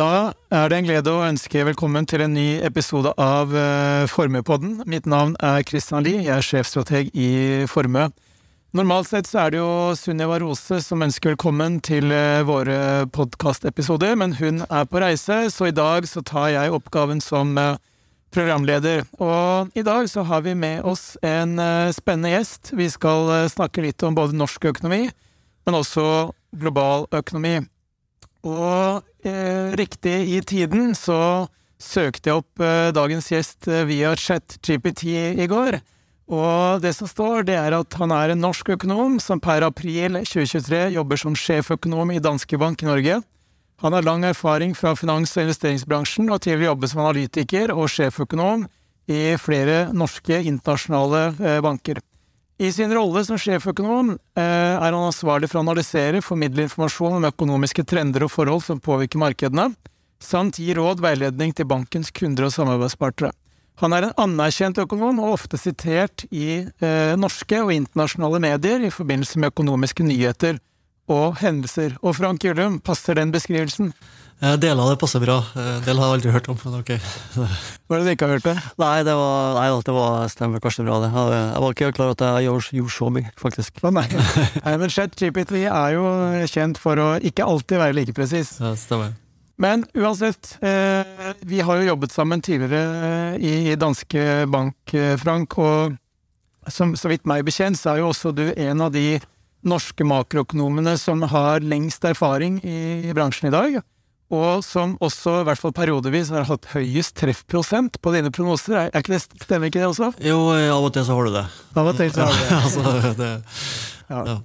Da 0.00 0.32
er 0.48 0.70
det 0.70 0.76
en 0.78 0.86
glede 0.86 1.12
å 1.12 1.24
ønske 1.26 1.60
velkommen 1.66 2.06
til 2.08 2.22
en 2.24 2.32
ny 2.32 2.62
episode 2.64 3.10
av 3.20 3.50
uh, 3.52 4.08
Formuepodden. 4.08 4.78
Mitt 4.88 5.04
navn 5.04 5.34
er 5.44 5.60
Christian 5.68 6.06
Lie, 6.06 6.22
jeg 6.24 6.32
er 6.38 6.46
sjefstrateg 6.46 7.10
i 7.12 7.26
Formue. 7.68 8.06
Normalt 8.72 9.10
sett 9.10 9.28
så 9.28 9.42
er 9.42 9.52
det 9.52 9.58
jo 9.58 9.90
Sunniva 9.98 10.38
Rose 10.40 10.78
som 10.80 11.04
ønsker 11.04 11.34
velkommen 11.34 11.76
til 11.84 12.08
uh, 12.14 12.40
våre 12.48 12.78
podkastepisoder, 13.12 14.14
men 14.16 14.32
hun 14.38 14.62
er 14.70 14.86
på 14.88 15.02
reise, 15.04 15.36
så 15.52 15.68
i 15.68 15.74
dag 15.76 16.08
så 16.08 16.22
tar 16.24 16.48
jeg 16.54 16.72
oppgaven 16.78 17.20
som 17.20 17.52
uh, 17.60 17.74
programleder. 18.32 19.02
Og 19.20 19.76
i 19.76 19.84
dag 19.84 20.08
så 20.08 20.24
har 20.30 20.46
vi 20.46 20.54
med 20.56 20.80
oss 20.88 21.18
en 21.20 21.58
spennende 21.92 22.32
gjest. 22.38 22.72
Vi 22.78 22.88
skal 22.88 23.50
snakke 23.52 23.84
litt 23.84 24.00
om 24.06 24.16
både 24.16 24.38
norsk 24.38 24.70
økonomi, 24.70 25.10
men 25.66 25.78
også 25.82 26.06
global 26.56 27.04
økonomi. 27.20 27.58
Og 28.46 29.02
eh, 29.26 29.72
riktig 29.76 30.16
i 30.36 30.40
tiden 30.40 30.94
så 30.96 31.48
søkte 31.80 32.30
jeg 32.30 32.42
opp 32.42 32.62
eh, 32.64 32.90
dagens 32.96 33.30
gjest 33.32 33.68
eh, 33.68 33.86
via 33.88 34.14
ChatGPT 34.16 35.04
i 35.36 35.48
går. 35.50 35.80
Og 36.30 36.80
det 36.84 36.92
som 36.94 37.10
står, 37.10 37.42
det 37.48 37.56
er 37.58 37.74
at 37.74 37.96
han 37.98 38.12
er 38.14 38.32
en 38.32 38.44
norsk 38.44 38.68
økonom 38.76 39.18
som 39.22 39.40
per 39.42 39.64
april 39.66 40.20
2023 40.22 40.84
jobber 40.94 41.18
som 41.18 41.34
sjeføkonom 41.34 42.12
i 42.14 42.22
Danske 42.22 42.58
Bank 42.60 42.84
i 42.84 42.88
Norge. 42.88 43.18
Han 43.80 43.96
har 43.96 44.04
lang 44.04 44.24
erfaring 44.28 44.76
fra 44.76 44.92
finans- 44.94 45.32
og 45.36 45.46
investeringsbransjen 45.46 46.30
og 46.30 46.42
tidligere 46.44 46.70
jobbet 46.70 46.92
som 46.92 47.02
analytiker 47.02 47.72
og 47.74 47.88
sjeføkonom 47.90 48.68
i 49.10 49.34
flere 49.40 49.88
norske 49.96 50.38
internasjonale 50.44 51.24
eh, 51.40 51.60
banker. 51.64 51.98
I 52.60 52.68
sin 52.76 52.92
rolle 52.92 53.22
som 53.24 53.38
sjeføkonom 53.40 54.10
eh, 54.36 54.42
er 54.44 54.92
han 54.92 54.98
ansvarlig 54.98 55.48
for 55.48 55.60
å 55.60 55.62
analysere, 55.64 56.20
formidle 56.20 56.66
informasjon 56.66 57.16
om 57.16 57.24
økonomiske 57.30 57.86
trender 57.88 58.26
og 58.26 58.34
forhold 58.34 58.66
som 58.66 58.82
påvirker 58.84 59.22
markedene, 59.22 59.70
samt 60.20 60.58
gi 60.60 60.74
råd 60.76 61.00
veiledning 61.00 61.54
til 61.56 61.64
bankens 61.70 62.12
kunder 62.12 62.50
og 62.50 62.52
samarbeidspartnere. 62.52 63.32
Han 63.80 63.96
er 63.96 64.10
en 64.10 64.18
anerkjent 64.26 64.76
økonom 64.82 65.22
og 65.24 65.38
ofte 65.38 65.56
sitert 65.56 66.26
i 66.28 66.66
eh, 66.84 67.14
norske 67.16 67.62
og 67.64 67.72
internasjonale 67.72 68.42
medier 68.44 68.84
i 68.84 68.92
forbindelse 68.92 69.40
med 69.40 69.54
økonomiske 69.54 70.04
nyheter 70.04 70.60
og 71.10 71.38
hendelser. 71.42 71.96
Og 72.04 72.16
Frank 72.18 72.42
Gyllum, 72.44 72.78
passer 72.84 73.18
den 73.18 73.32
beskrivelsen? 73.34 73.92
Eh, 74.40 74.54
deler 74.56 74.80
av 74.80 74.94
det 74.94 75.00
passer 75.02 75.20
bra. 75.20 75.36
Eh, 75.52 75.80
del 75.84 75.98
har 76.00 76.08
jeg 76.08 76.16
aldri 76.16 76.32
hørt 76.32 76.46
om, 76.48 76.56
men 76.64 76.78
ok. 76.78 76.92
Hva 77.36 77.96
er 77.98 78.00
det 78.00 78.06
du 78.06 78.12
ikke 78.14 78.28
har 78.28 78.38
hørt 78.38 78.46
det? 78.46 78.54
Nei, 78.80 78.94
det 79.04 79.16
var, 79.18 79.58
nei, 79.58 79.66
det 79.84 79.94
var 79.96 80.30
stemmer 80.32 80.62
kanskje 80.64 80.86
bra, 80.86 81.00
det. 81.02 81.10
Jeg 81.12 81.64
var 81.64 81.74
ikke 81.74 81.90
klar 81.98 82.08
over 82.08 82.16
at 82.16 82.24
jeg 82.24 82.46
gjorde, 82.46 82.76
gjorde 82.78 82.94
så 82.94 83.08
mye, 83.12 83.32
faktisk. 83.40 83.82
Nei. 83.84 84.06
nei 84.64 84.76
men 84.80 84.94
ChatGPT 84.94 85.58
er 85.66 85.96
jo 85.98 86.06
kjent 86.48 86.80
for 86.80 87.02
å 87.02 87.08
ikke 87.20 87.44
alltid 87.44 87.82
være 87.82 87.98
like 87.98 88.16
presis. 88.16 88.54
Ja, 88.62 88.72
stemmer. 88.80 89.12
Men 89.60 89.84
uansett, 89.92 90.54
eh, 90.64 91.34
vi 91.44 91.60
har 91.60 91.82
jo 91.82 91.90
jobbet 91.90 92.14
sammen 92.14 92.40
tidligere 92.40 93.36
i, 93.36 93.74
i 93.74 93.76
Danske 93.76 94.46
Bank, 94.48 94.94
Frank, 95.20 95.58
og 95.60 95.98
som, 96.72 96.94
så 96.96 97.12
vidt 97.12 97.28
meg 97.28 97.44
bekjent, 97.44 97.76
så 97.76 97.92
er 97.92 98.00
jo 98.00 98.08
også 98.08 98.32
du 98.32 98.46
en 98.54 98.86
av 98.86 98.94
de 98.96 99.18
norske 99.66 100.06
makroøkonomene 100.06 100.96
som 101.00 101.22
har 101.30 101.64
lengst 101.64 102.04
erfaring 102.08 102.60
i, 102.64 103.12
bransjen 103.16 103.50
i 103.50 103.54
dag 103.54 103.80
og 104.30 104.62
som 104.62 104.92
også, 105.02 105.40
i 105.40 105.46
hvert 105.48 105.58
fall 105.58 105.72
periodevis, 105.74 106.30
har 106.30 106.46
hatt 106.46 106.68
høyest 106.70 107.16
treffprosent 107.18 107.98
på 108.02 108.12
dine 108.14 108.30
prognoser. 108.30 108.76
Er, 108.76 108.92
er 108.94 109.02
ikke 109.02 109.16
det, 109.16 109.24
stemmer 109.42 109.70
ikke 109.70 109.82
det 109.82 109.88
også? 109.90 110.12
Jo, 110.22 110.38
av 110.54 110.86
og 110.86 110.92
til 110.94 111.06
så 111.06 111.16
har 111.18 111.26
du 111.26 111.34
det. 111.34 111.44
Av 111.74 111.90
og 111.90 111.98
til 111.98 112.12
så 112.14 112.28
har 112.28 112.38
du 112.38 112.44
det. 112.44 112.60
altså, 112.64 113.14
det 113.18 113.32
ja. 114.06 114.22
ja. 114.30 114.36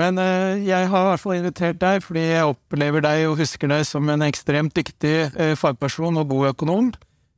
Men 0.00 0.18
uh, 0.18 0.56
jeg 0.64 0.88
har 0.90 1.04
i 1.04 1.10
hvert 1.10 1.22
fall 1.22 1.36
invitert 1.36 1.78
deg 1.78 2.00
fordi 2.02 2.22
jeg 2.24 2.50
opplever 2.50 3.04
deg 3.04 3.28
og 3.28 3.36
husker 3.38 3.70
deg 3.70 3.84
som 3.86 4.08
en 4.10 4.24
ekstremt 4.26 4.74
dyktig 4.74 5.16
uh, 5.36 5.52
fagperson 5.60 6.22
og 6.22 6.32
god 6.32 6.54
økonom. 6.54 6.94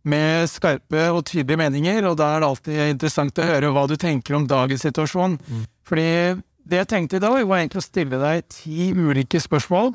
Med 0.06 0.46
skarpe 0.46 1.08
og 1.10 1.24
tydelige 1.26 1.58
meninger, 1.58 2.04
og 2.06 2.20
da 2.20 2.30
er 2.36 2.44
det 2.44 2.48
alltid 2.52 2.82
interessant 2.92 3.40
å 3.42 3.46
høre 3.48 3.72
hva 3.74 3.88
du 3.90 3.96
tenker 3.98 4.36
om 4.38 4.46
dagens 4.46 4.86
situasjon. 4.86 5.34
Mm. 5.42 5.64
Fordi 5.90 6.06
det 6.66 6.82
jeg 6.82 6.90
tenkte 6.90 7.20
i 7.20 7.22
dag, 7.22 7.38
var 7.46 7.62
egentlig 7.62 7.82
å 7.82 7.86
stille 7.86 8.18
deg 8.20 8.48
ti 8.50 8.90
ulike 8.92 9.40
spørsmål 9.42 9.94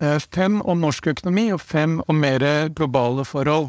Eh, 0.00 0.16
fem 0.32 0.62
om 0.64 0.80
norsk 0.80 1.10
økonomi 1.12 1.50
og 1.52 1.60
fem 1.60 1.98
om 2.08 2.16
mer 2.16 2.40
globale 2.72 3.24
forhold. 3.28 3.68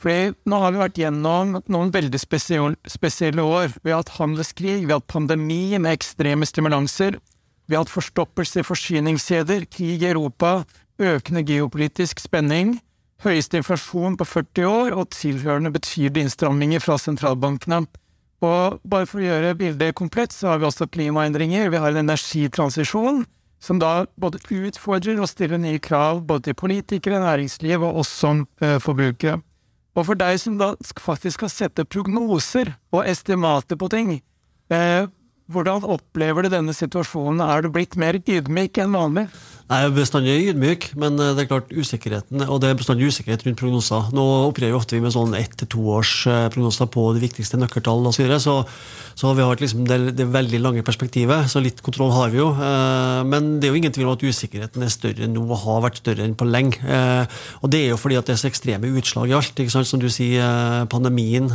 Fordi 0.00 0.32
nå 0.48 0.58
har 0.62 0.72
vi 0.72 0.80
vært 0.80 0.98
gjennom 0.98 1.58
noen 1.70 1.92
veldig 1.94 2.18
spesielle 2.18 3.44
år. 3.44 3.76
Vi 3.84 3.92
har 3.92 4.00
hatt 4.00 4.16
handelskrig, 4.16 4.80
vi 4.82 4.90
har 4.90 4.98
hatt 4.98 5.12
pandemi 5.12 5.78
med 5.78 5.92
ekstreme 5.92 6.48
stimulanser, 6.48 7.20
vi 7.68 7.76
har 7.76 7.84
hatt 7.84 7.92
forstoppelse 7.92 8.64
i 8.64 8.66
forsyningskjeder, 8.66 9.68
krig 9.70 10.02
i 10.02 10.10
Europa, 10.10 10.64
økende 10.98 11.44
geopolitisk 11.46 12.18
spenning, 12.18 12.80
høyeste 13.22 13.60
inflasjon 13.60 14.16
på 14.18 14.26
40 14.26 14.66
år 14.66 14.96
og 14.96 15.12
tilhørende 15.14 15.70
betydelige 15.76 16.26
innstramminger 16.26 16.82
fra 16.82 16.96
sentralbankene. 16.98 17.84
Og 18.40 18.80
bare 18.88 19.08
for 19.08 19.20
å 19.20 19.26
gjøre 19.26 19.56
bildet 19.58 19.96
komplett, 19.98 20.32
så 20.32 20.52
har 20.52 20.62
vi 20.62 20.68
også 20.68 20.88
klimaendringer, 20.88 21.68
vi 21.68 21.80
har 21.80 21.92
en 21.92 22.06
energitransisjon, 22.06 23.24
som 23.60 23.80
da 23.80 24.06
både 24.16 24.40
utfordrer 24.48 25.20
og 25.20 25.28
stiller 25.28 25.60
nye 25.60 25.80
krav 25.82 26.22
både 26.24 26.48
til 26.48 26.56
politikere, 26.62 27.20
næringsliv 27.20 27.84
og 27.84 28.00
oss 28.02 28.12
som 28.22 28.46
uh, 28.64 28.78
forbrukere. 28.80 29.42
Og 29.98 30.06
for 30.06 30.16
deg 30.16 30.38
som 30.40 30.56
da 30.56 30.72
faktisk 31.02 31.40
skal 31.40 31.52
sette 31.52 31.84
prognoser 31.84 32.72
og 32.94 33.04
estimater 33.10 33.76
på 33.76 33.90
ting, 33.92 34.12
eh, 34.70 35.08
hvordan 35.50 35.82
opplever 35.82 36.46
du 36.46 36.52
denne 36.52 36.72
situasjonen? 36.76 37.42
Er 37.42 37.64
du 37.66 37.72
blitt 37.74 37.96
mer 37.98 38.20
ydmyk 38.22 38.78
enn 38.78 38.94
vanlig? 38.94 39.26
Jeg 39.70 39.86
er 39.86 39.92
bestandig 39.94 40.32
ydmyk, 40.50 40.88
men 40.98 41.14
eh, 41.22 41.28
det 41.38 41.44
er 41.44 41.50
klart 41.52 41.68
usikkerheten, 41.70 42.42
og 42.50 42.58
det 42.58 42.72
er 42.72 42.78
bestandig 42.80 43.06
usikkerhet 43.06 43.44
rundt 43.46 43.60
prognoser. 43.60 44.08
Nå 44.10 44.24
opererer 44.48 44.72
vi 44.72 44.78
ofte 44.80 44.98
med 44.98 45.14
sånn 45.14 45.36
ett 45.38 45.54
til 45.60 45.70
to 45.70 45.84
års 45.94 46.14
eh, 46.26 46.48
prognoser 46.50 46.88
på 46.90 47.04
de 47.14 47.22
viktigste 47.22 47.60
nøkkeltall 47.60 48.02
osv. 48.10 48.16
Så, 48.18 48.24
videre, 48.24 48.40
så 48.42 48.56
så 49.20 49.30
vi 49.36 49.44
har 49.44 49.58
liksom 49.60 49.84
det, 49.84 49.98
det, 50.16 50.24
veldig 50.32 50.58
lange 50.62 50.82
perspektivet, 50.86 51.50
så 51.52 51.60
litt 51.62 51.82
kontroll 51.84 52.10
har 52.14 52.32
vi 52.32 52.40
jo. 52.40 52.48
Eh, 52.50 53.20
men 53.30 53.52
det 53.60 53.68
er 53.68 53.74
jo 53.74 53.78
ingen 53.78 53.94
tvil 53.94 54.08
om 54.08 54.16
at 54.16 54.24
usikkerheten 54.26 54.82
er 54.82 54.90
større 54.90 55.28
nå 55.30 55.44
og 55.44 55.62
har 55.62 55.84
vært 55.84 56.00
større 56.02 56.26
enn 56.26 56.34
på 56.38 56.48
lenge. 56.48 56.80
Og 57.60 57.70
det 57.70 57.84
er 57.84 57.92
jo 57.92 58.00
fordi 58.00 58.18
at 58.18 58.26
det 58.26 58.34
er 58.34 58.40
så 58.42 58.48
ekstreme 58.50 58.90
utslag 58.98 59.30
i 59.30 59.36
alt. 59.38 59.54
ikke 59.54 59.74
sant, 59.74 59.86
Som 59.86 60.02
du 60.02 60.08
sier, 60.10 60.86
pandemien, 60.90 61.46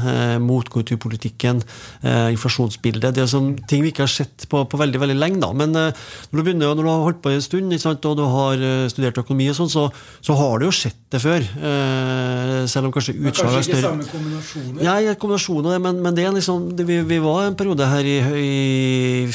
motkonjunkturpolitikken, 0.46 1.64
inflasjonsbildet. 2.06 3.16
Det 3.16 3.24
er 3.24 3.31
sånn 3.31 3.56
ting 3.68 3.84
vi 3.84 3.92
ikke 3.92 4.06
har 4.06 4.14
sett 4.14 4.48
på, 4.52 4.62
på 4.70 4.80
veldig 4.80 5.02
veldig 5.02 5.18
lenge. 5.18 5.42
da, 5.44 5.52
Men 5.52 5.74
når 5.74 6.36
du 6.36 6.44
begynner, 6.44 6.75
når 6.75 6.84
du 6.84 6.92
har 6.92 7.06
holdt 7.08 7.24
på 7.25 7.34
en 7.34 7.44
stund 7.44 7.74
ikke 7.74 7.88
sant, 7.88 8.05
og 8.10 8.16
du 8.20 8.24
har 8.30 8.62
eh, 8.62 8.86
studert 8.92 9.18
økonomi, 9.22 9.48
og 9.52 9.58
sånn, 9.58 9.72
så, 9.72 9.86
så, 10.24 10.36
har 10.40 10.62
du 10.62 10.68
jo 10.68 10.74
sett 10.76 10.98
det 11.14 11.22
før. 11.24 11.44
Eh, 11.44 12.62
selv 12.72 12.90
om 12.90 12.94
kanskje 12.96 13.16
utslaget 13.16 13.30
er 13.32 13.36
større. 13.36 13.52
Kanskje 13.58 13.74
ikke 13.74 13.84
samme 13.84 14.08
kombinasjoner? 14.12 14.86
Ja, 14.86 15.16
kombinasjoner, 15.22 15.82
men, 15.84 16.02
men 16.06 16.18
det 16.18 16.28
liksom, 16.38 16.70
det, 16.78 16.88
vi, 16.90 17.00
vi, 17.08 17.20
var 17.24 17.46
en 17.50 17.60
periode 17.60 17.90
her 17.92 18.10
i, 18.10 18.18
i, 18.42 18.56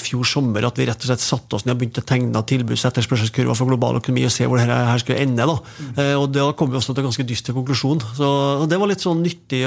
fjor 0.01 0.27
sommer 0.29 0.67
at 0.69 0.81
vi 0.81 0.89
rett 0.89 1.05
og 1.05 1.11
slett 1.13 1.25
satte 1.25 1.59
oss 1.59 1.67
ned 1.67 1.77
og 1.77 1.83
begynte 1.83 2.05
å 2.05 2.09
tegne 2.11 2.45
tilbuds- 2.51 2.85
og 2.87 2.93
etterspørselskurver 2.93 3.59
for 3.59 3.71
global 3.71 4.01
økonomi 4.01 4.27
og 4.29 4.35
se 4.35 4.49
hvor 4.49 4.61
dette 4.61 4.83
her 4.91 5.05
skulle 5.05 5.23
ende. 5.25 5.47
da. 5.47 5.57
Mm. 5.61 5.95
Eh, 5.95 6.17
og 6.19 6.29
Da 6.35 6.51
kom 6.57 6.73
vi 6.73 6.81
også 6.81 6.95
til 6.95 7.05
en 7.05 7.11
ganske 7.11 7.29
dyster 7.29 7.57
konklusjon. 7.57 8.05
Så 8.19 8.29
Det 8.71 8.81
var 8.81 8.91
litt 8.91 9.05
sånn 9.05 9.25
nyttig, 9.25 9.65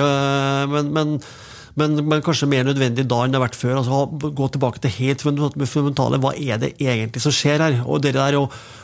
men, 0.74 0.94
men 0.96 1.18
men, 1.79 1.95
men, 2.06 2.22
kanskje 2.22 2.50
mer 2.50 2.67
nødvendig 2.67 3.06
da 3.09 3.23
enn 3.23 3.34
det 3.34 3.39
har 3.39 3.47
vært 3.47 3.57
før. 3.57 3.79
altså 3.79 4.31
Gå 4.38 4.47
tilbake 4.53 4.81
til 4.84 4.94
helt 5.00 5.23
fundamentale. 5.25 6.19
Hva 6.22 6.34
er 6.38 6.59
det 6.61 6.73
egentlig 6.78 7.23
som 7.23 7.34
skjer 7.34 7.63
her? 7.66 7.78
Og 7.89 8.03
det 8.03 8.13
der 8.13 8.38
å, 8.38 8.44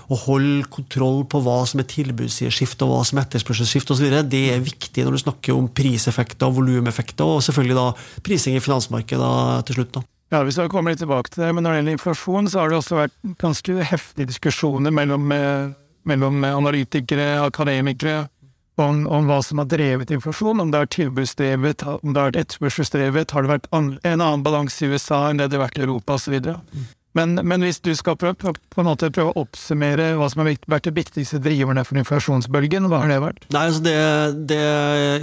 å 0.09 0.19
holde 0.25 0.65
kontroll 0.73 1.21
på 1.29 1.41
hva 1.45 1.59
som 1.69 1.83
er 1.83 1.89
tilbudsskift 1.91 2.81
og 2.85 2.93
hva 2.93 3.01
som 3.05 3.19
er 3.19 3.27
etterspørselsskift 3.27 3.93
osv., 3.93 4.07
det 4.29 4.45
er 4.55 4.63
viktig 4.65 5.05
når 5.05 5.17
du 5.17 5.23
snakker 5.25 5.57
om 5.57 5.69
priseffekter 5.69 6.49
og 6.49 6.57
volumeffekter, 6.57 7.27
og 7.37 7.43
selvfølgelig 7.45 7.77
da 7.77 8.23
prising 8.25 8.57
i 8.57 8.63
finansmarkedet 8.63 9.35
til 9.69 9.79
slutt. 9.79 9.93
da. 9.99 10.05
Ja, 10.29 10.43
Vi 10.45 10.53
skal 10.53 10.69
komme 10.69 10.93
litt 10.93 11.01
tilbake 11.01 11.29
til 11.33 11.45
det, 11.45 11.53
men 11.53 11.65
når 11.65 11.71
det 11.71 11.79
gjelder 11.79 11.97
inflasjon, 11.97 12.49
så 12.49 12.61
har 12.61 12.69
det 12.69 12.81
også 12.81 12.99
vært 13.03 13.15
ganske 13.41 13.85
heftige 13.93 14.29
diskusjoner 14.29 14.93
mellom, 14.93 15.31
eh, 15.33 15.71
mellom 16.09 16.43
analytikere, 16.45 17.37
akademikere, 17.45 18.27
om, 18.79 19.03
om, 19.07 19.27
hva 19.29 19.41
som 19.45 19.61
har 19.61 19.69
drevet 19.71 20.11
inflasjon, 20.13 20.61
om 20.61 20.71
det 20.71 20.83
er 20.83 20.93
tilbudsdrevet, 20.95 21.85
om 21.99 22.13
det 22.15 22.21
vært 22.29 22.39
etterspørselsdrevet, 22.43 23.35
har 23.35 23.45
det 23.45 23.53
vært 23.55 23.69
en 23.75 23.91
annen 24.05 24.45
balanse 24.45 24.85
i 24.85 24.89
USA 24.89 25.27
enn 25.29 25.41
det 25.41 25.49
det 25.51 25.59
har 25.59 25.67
vært 25.67 25.81
i 25.81 25.85
Europa 25.87 26.17
osv. 26.19 26.39
Men, 27.17 27.39
men, 27.41 27.63
hvis 27.65 27.79
du 27.81 27.89
skal 27.97 28.13
prøve, 28.21 28.37
på 28.37 28.81
en 28.83 28.85
måte 28.85 29.09
prøve 29.09 29.31
å 29.33 29.41
oppsummere 29.41 30.11
hva 30.19 30.27
som 30.29 30.43
har 30.43 30.51
vært 30.69 30.85
de 30.85 30.93
viktigste 30.93 31.39
driverne 31.41 31.81
for 31.87 31.97
inflasjonsbølgen, 31.97 32.85
hva 32.91 33.01
har 33.01 33.09
det 33.09 33.17
vært? 33.23 33.47
Nei, 33.55 33.63
altså 33.65 33.81
det, 33.81 33.95
det, 34.51 34.59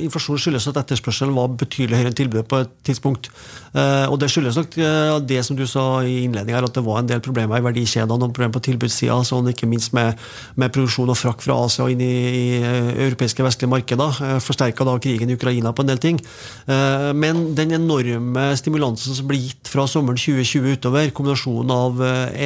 Inflasjon 0.03 0.41
skyldes 0.43 0.67
at 0.73 0.81
etterspørselen 0.83 1.37
var 1.37 1.55
betydelig 1.55 2.01
høyere 2.01 2.11
enn 2.11 2.19
tilbudet 2.19 2.49
på 2.51 2.59
et 2.65 2.73
tidspunkt. 2.89 3.31
Uh, 3.71 4.11
og 4.11 4.19
det 4.19 4.31
skyldes 4.33 4.59
nok 4.59 4.75
uh, 4.81 5.19
det 5.23 5.39
som 5.47 5.59
du 5.59 5.63
sa 5.71 5.85
i 6.03 6.25
innledninga, 6.25 6.65
at 6.67 6.75
det 6.75 6.83
var 6.87 7.05
en 7.05 7.11
del 7.13 7.23
problemer 7.23 7.63
i 7.63 7.67
verdikjedene 7.69 8.19
og 8.19 8.35
problemer 8.35 8.57
på 8.57 8.65
tilbudssida, 8.67 9.21
sånn 9.29 9.53
ikke 9.53 9.71
minst 9.71 9.95
med, 9.95 10.19
med, 10.59 10.75
produksjon 10.75 11.15
og 11.15 11.21
frakk 11.21 11.47
fra 11.47 11.61
Asia 11.69 11.87
og 11.87 11.95
inn 11.95 12.03
i, 12.03 12.11
i 12.11 12.45
eh, 12.59 12.91
europeiske 13.07 13.47
vestlige 13.47 13.71
markeder. 13.71 14.19
Uh, 14.19 14.37
Forsterka 14.43 14.89
da 14.89 14.97
krigen 15.03 15.31
i 15.31 15.39
Ukraina 15.39 15.71
på 15.71 15.87
en 15.87 15.95
del 15.95 16.03
ting. 16.03 16.19
men 16.67 17.55
den 17.57 17.73
enorme 17.77 18.45
stimulansen 18.59 19.15
som 19.15 19.27
ble 19.29 19.39
gitt 19.39 19.69
fra 19.71 19.85
sommeren 19.91 20.19
2020 20.19 20.77
utover, 20.77 21.11
kombinasjonen 21.15 21.76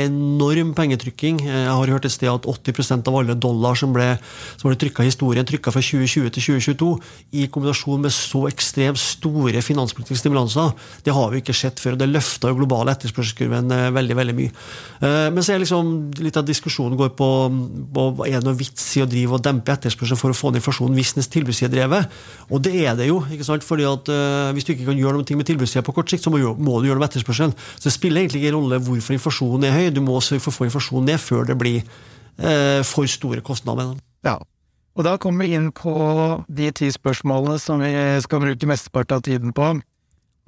enorm 0.04 0.72
pengetrykking. 0.76 1.40
Jeg 1.46 1.70
har 1.70 1.92
hørt 1.94 2.06
et 2.08 2.14
sted 2.14 2.30
at 2.30 2.46
80% 2.48 3.08
av 3.10 3.18
alle 3.20 3.36
dollar 3.38 3.78
som 3.78 3.94
ble, 3.94 4.12
som 4.60 4.68
ble 4.68 4.78
trykka 4.80 5.04
i 5.04 5.10
historien, 5.10 5.46
trykka 5.46 5.72
fra 5.74 5.82
2020 5.84 6.30
til 6.36 6.46
2022, 6.60 6.90
i 7.40 7.46
kombinasjon 7.52 8.04
med 8.04 8.14
så 8.14 8.44
ekstremt 8.50 9.00
store 9.00 9.62
finanspolitiske 9.64 10.24
stimulanser, 10.24 10.72
det 11.06 11.14
har 11.16 11.30
vi 11.32 11.42
ikke 11.42 11.56
sett 11.56 11.80
før. 11.82 11.96
og 11.96 12.02
Det 12.02 12.10
løfta 12.10 12.50
jo 12.50 12.58
globale 12.60 12.94
etterspørselskurven 12.96 13.74
veldig 13.94 14.18
veldig 14.18 14.36
mye. 14.38 14.54
Men 15.32 15.42
så 15.44 15.54
er 15.54 15.62
liksom 15.62 16.10
litt 16.20 16.38
av 16.38 16.46
diskusjonen 16.48 16.98
går 17.00 17.12
på, 17.18 17.30
på 17.94 18.06
er 18.26 18.38
det 18.38 18.46
noe 18.46 18.58
vits 18.58 18.86
i 18.98 19.04
å 19.04 19.08
drive 19.10 19.38
og 19.38 19.44
dempe 19.44 19.74
etterspørselen 19.74 20.20
for 20.20 20.34
å 20.34 20.36
få 20.36 20.52
ned 20.52 20.60
inflasjonen 20.60 20.96
hvis 20.98 21.14
den 21.16 21.26
er 21.66 21.72
drevet. 21.72 22.20
Og 22.50 22.62
det 22.64 22.74
er 22.84 22.96
det 22.98 23.08
jo. 23.10 23.20
ikke 23.30 23.46
sant? 23.46 23.66
Fordi 23.66 23.86
at 23.88 24.08
Hvis 24.54 24.66
du 24.66 24.72
ikke 24.74 24.88
kan 24.90 24.98
gjøre 24.98 25.20
noe 25.20 25.38
med 25.38 25.46
tilbudssida 25.46 25.84
på 25.86 25.94
kort 25.96 26.10
sikt, 26.10 26.24
så 26.24 26.32
må, 26.32 26.40
du 26.40 26.44
gjøre 26.88 26.98
noe 26.98 27.02
med 27.02 27.08
etterspørselen. 27.10 27.54
Så 27.76 27.88
det 27.88 27.94
spiller 27.94 28.22
egentlig 28.22 28.42
ingen 28.42 28.58
rolle 28.58 28.80
hvorfor 28.82 29.16
inflasjonen 29.20 29.68
er 29.68 29.76
høy. 29.76 29.90
Du 29.92 30.00
må 30.04 30.16
sørge 30.24 30.42
for 30.46 30.54
å 30.54 30.58
få 30.62 30.70
inflasjonen 30.70 31.12
ned 31.12 31.20
før 31.22 31.52
det 31.52 31.58
blir 31.60 31.84
eh, 31.84 32.80
for 32.88 33.06
store 33.10 33.44
kostnader. 33.44 33.94
Ja. 34.26 34.40
Og 34.98 35.06
da 35.06 35.14
kommer 35.22 35.46
vi 35.46 35.54
inn 35.54 35.70
på 35.76 35.92
de 36.50 36.72
ti 36.76 36.90
spørsmålene 36.92 37.60
som 37.62 37.84
vi 37.84 37.92
skal 38.24 38.42
bruke 38.42 38.68
mesteparten 38.68 39.20
av 39.20 39.24
tiden 39.28 39.54
på. 39.56 39.76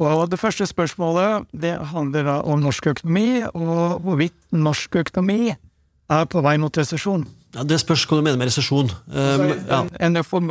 Og 0.02 0.24
det 0.32 0.40
første 0.40 0.66
spørsmålet 0.66 1.46
det 1.62 1.76
handler 1.92 2.26
da 2.26 2.38
om 2.48 2.62
norsk 2.62 2.88
økonomi, 2.94 3.44
og 3.54 4.02
hvorvidt 4.02 4.34
norsk 4.50 4.98
økonomi 5.04 5.52
er 5.52 6.26
på 6.28 6.42
vei 6.44 6.56
mot 6.60 6.76
resesjon. 6.78 7.24
Ja, 7.52 7.64
Det 7.68 7.78
spørs 7.82 8.06
hva 8.08 8.18
du 8.18 8.24
mener 8.24 8.40
med 8.40 8.48
resesjon. 8.48 8.90
Um, 9.12 9.46
ja. 9.68 9.82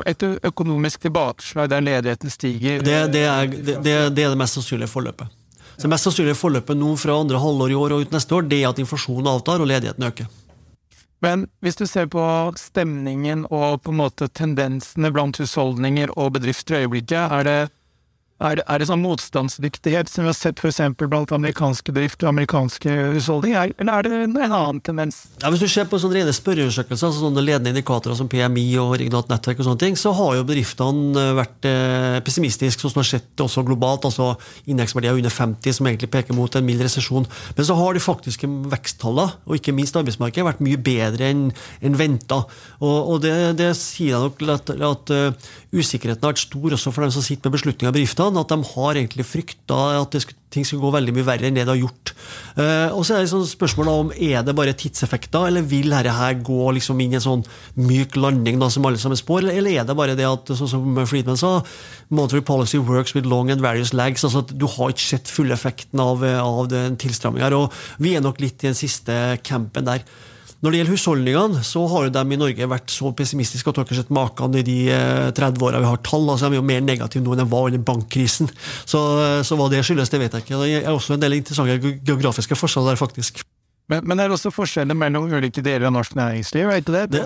et 0.05 0.23
økonomisk 0.45 1.01
tilbakeslag 1.01 1.69
der 1.69 1.81
ledigheten 1.81 2.29
stiger 2.29 2.81
det, 2.85 3.13
det, 3.13 3.23
er, 3.25 3.45
det, 3.49 3.77
det, 3.83 3.93
er 4.23 4.29
det 4.29 4.37
mest 4.37 4.59
sannsynlige 4.59 4.91
forløpet. 4.91 5.40
Så 5.81 5.89
mest 5.89 6.05
sannsynlig 6.05 6.35
forløpet 6.37 6.77
nå 6.77 6.91
fra 7.01 7.15
andre 7.17 7.39
halvår 7.41 7.71
i 7.73 7.77
år 7.79 7.93
og 7.95 8.03
ut 8.05 8.11
neste 8.13 8.35
år, 8.37 8.45
det 8.45 8.59
er 8.61 8.69
at 8.69 8.79
inflasjonen 8.83 9.31
avtar 9.31 9.63
og 9.63 9.69
ledigheten 9.71 10.05
øker. 10.05 10.27
Men 11.25 11.47
hvis 11.61 11.77
du 11.79 11.87
ser 11.89 12.05
på 12.09 12.21
stemningen 12.57 13.47
og 13.49 13.81
på 13.81 13.93
en 13.93 13.99
måte 14.01 14.27
tendensene 14.29 15.09
blant 15.13 15.37
husholdninger 15.41 16.13
og 16.17 16.35
bedrifter 16.37 16.77
i 16.77 16.85
øyeblikket, 16.85 17.33
er 17.33 17.47
det 17.47 17.59
er 18.41 18.61
er 18.65 18.81
det 18.81 18.87
sånn 18.89 19.01
motstandsdyktighet 19.03 20.09
som 20.09 20.25
vi 20.25 20.31
har 20.31 20.37
sett 20.37 20.61
f.eks. 20.61 20.79
blant 21.01 21.33
amerikanske 21.35 21.93
bedrifter 21.93 22.27
og 22.27 22.35
amerikanske 22.35 22.93
husholdninger, 23.15 23.73
eller 23.81 23.93
er 23.93 24.07
det 24.07 24.19
en 24.27 24.55
annen 24.55 24.81
tendens? 24.85 25.23
Ja, 25.41 25.51
hvis 25.53 25.63
du 25.63 25.69
ser 25.71 25.87
på 25.89 25.99
sånne 26.01 26.19
rene 26.19 26.35
spørreundersøkelser, 26.35 27.09
altså 27.09 27.25
sånne 27.25 27.43
ledende 27.45 27.73
indikatorer 27.73 28.17
som 28.17 28.29
PMI 28.31 28.65
og 28.81 28.95
regionalt 29.01 29.31
nettverk, 29.31 29.61
og 29.61 29.69
sånne 29.69 29.83
ting, 29.83 29.99
så 29.99 30.13
har 30.17 30.37
jo 30.37 30.47
bedriftene 30.47 31.25
eh, 31.25 31.33
vært 31.37 31.69
eh, 31.69 32.17
pessimistiske, 32.25 32.81
sånn 32.83 32.95
som 32.95 33.03
har 33.03 33.09
sett 33.11 33.45
også 33.45 33.65
globalt. 33.67 34.07
altså 34.09 34.33
Indeksverdier 34.71 35.17
under 35.17 35.33
50, 35.33 35.77
som 35.77 35.89
egentlig 35.89 36.11
peker 36.13 36.37
mot 36.37 36.55
en 36.55 36.67
mild 36.67 36.83
resesjon. 36.85 37.27
Men 37.57 37.67
så 37.67 37.77
har 37.77 37.95
de 37.95 38.03
faktiske 38.03 38.49
veksttallene, 38.71 39.37
og 39.45 39.57
ikke 39.57 39.75
minst 39.75 39.97
arbeidsmarkedet, 39.99 40.47
vært 40.47 40.63
mye 40.65 40.81
bedre 40.81 41.31
enn 41.31 41.47
en 41.81 41.97
venta. 41.99 42.41
Og, 42.81 42.97
og 43.15 43.21
det, 43.25 43.35
det, 43.59 43.71
sier 43.77 44.15
jeg 44.15 44.21
nok 44.21 44.41
at, 44.51 44.71
at 44.91 45.13
uh, 45.13 45.51
usikkerheten 45.71 46.25
har 46.25 46.33
vært 46.33 46.43
stor 46.43 46.75
også 46.77 46.93
for 46.93 47.05
dem 47.05 47.13
som 47.13 47.23
sitter 47.25 47.49
med 47.49 47.57
beslutninger 47.57 47.91
i 47.91 47.95
bedriftene 47.95 48.30
sånn 48.31 48.45
at 48.45 48.53
de 48.53 48.57
har 48.73 48.97
egentlig 48.97 49.25
frykta 49.27 49.79
at 49.99 50.15
det, 50.15 50.21
ting 50.51 50.65
skal 50.67 50.81
gå 50.81 50.91
veldig 50.91 51.13
mye 51.15 51.27
verre 51.27 51.47
enn 51.47 51.55
det 51.55 51.63
det 51.67 51.71
har 51.71 51.79
gjort. 51.79 52.11
Uh, 52.57 52.89
og 52.95 53.05
så 53.07 53.15
er 53.15 53.23
det 53.23 53.31
sånn 53.31 53.45
spørsmål 53.47 53.91
om 53.91 54.09
er 54.15 54.43
det 54.43 54.55
bare 54.57 54.75
tidseffekter, 54.77 55.47
eller 55.47 55.67
vil 55.67 55.91
dette 55.93 56.15
her 56.15 56.39
gå 56.43 56.73
liksom 56.75 56.99
inn 57.03 57.15
i 57.15 57.19
en 57.19 57.23
sånn 57.23 57.45
myk 57.79 58.17
landing 58.19 58.59
da, 58.61 58.71
som 58.71 58.87
alle 58.87 58.99
sammen 59.01 59.19
spår, 59.19 59.45
eller, 59.45 59.59
eller 59.61 59.79
er 59.79 59.87
det 59.87 59.97
bare 59.99 60.17
det 60.19 60.27
at 60.27 60.51
sånn 60.59 60.71
som 60.71 61.03
Friedman 61.07 61.39
sa, 61.39 61.53
monetary 62.09 62.43
policy 62.47 62.81
works 62.81 63.15
with 63.15 63.29
long 63.29 63.51
and 63.53 63.63
various 63.63 63.93
lags. 63.95 64.25
altså 64.27 64.43
at 64.43 64.51
Du 64.57 64.67
har 64.67 64.91
ikke 64.91 65.07
sett 65.07 65.31
fulle 65.31 65.55
effekten 65.55 66.03
av, 66.03 66.23
av 66.23 66.67
den 66.71 66.99
tilstramminga. 66.99 67.63
Vi 68.03 68.15
er 68.17 68.23
nok 68.23 68.43
litt 68.43 68.59
i 68.63 68.71
den 68.71 68.77
siste 68.77 69.21
campen 69.47 69.87
der. 69.87 70.03
Når 70.61 70.73
det 70.73 70.77
gjelder 70.77 70.93
husholdningene, 70.93 71.61
så 71.65 71.83
har 71.89 72.03
jo 72.05 72.11
de 72.13 72.21
i 72.21 72.37
Norge 72.37 72.67
vært 72.69 72.91
så 72.93 73.09
pessimistiske 73.17 73.71
at 73.71 73.79
dere 73.79 73.89
har 73.89 73.97
sett 73.97 74.11
maken 74.13 74.57
i 74.59 74.61
de 74.65 74.75
30 75.33 75.47
eh, 75.57 75.63
åra 75.65 75.79
vi 75.81 75.89
har 75.89 76.03
tall. 76.05 76.27
altså 76.29 76.51
De 76.51 76.59
er 76.59 76.61
jo 76.61 76.67
mer 76.69 76.83
negative 76.85 77.23
nå 77.25 77.33
enn 77.33 77.41
de 77.41 77.47
var 77.49 77.71
under 77.71 77.81
bankkrisen. 77.87 78.51
Så, 78.85 79.01
eh, 79.23 79.39
så 79.47 79.57
hva 79.57 79.71
det 79.73 79.81
skyldes, 79.87 80.13
det 80.13 80.21
vet 80.21 80.37
jeg 80.37 80.45
ikke. 80.45 80.61
Det 80.61 80.83
er 80.83 80.91
også 80.93 81.17
en 81.17 81.23
del 81.23 81.39
interessante 81.39 81.95
geografiske 82.05 82.59
forskjeller 82.59 82.93
der, 82.93 83.01
faktisk. 83.01 83.41
Men, 83.89 84.05
men, 84.05 84.19
det 84.19 84.27
er 84.27 84.35
også 84.35 84.53
forskjeller 84.53 84.95
mellom 84.95 85.25
ulike 85.33 85.63
deler 85.65 85.89
av 85.89 85.95
norsk 85.97 86.13
næringsliv? 86.15 86.69
er 86.69 86.83
ikke 86.83 86.93
det? 86.93 87.03
det 87.11 87.25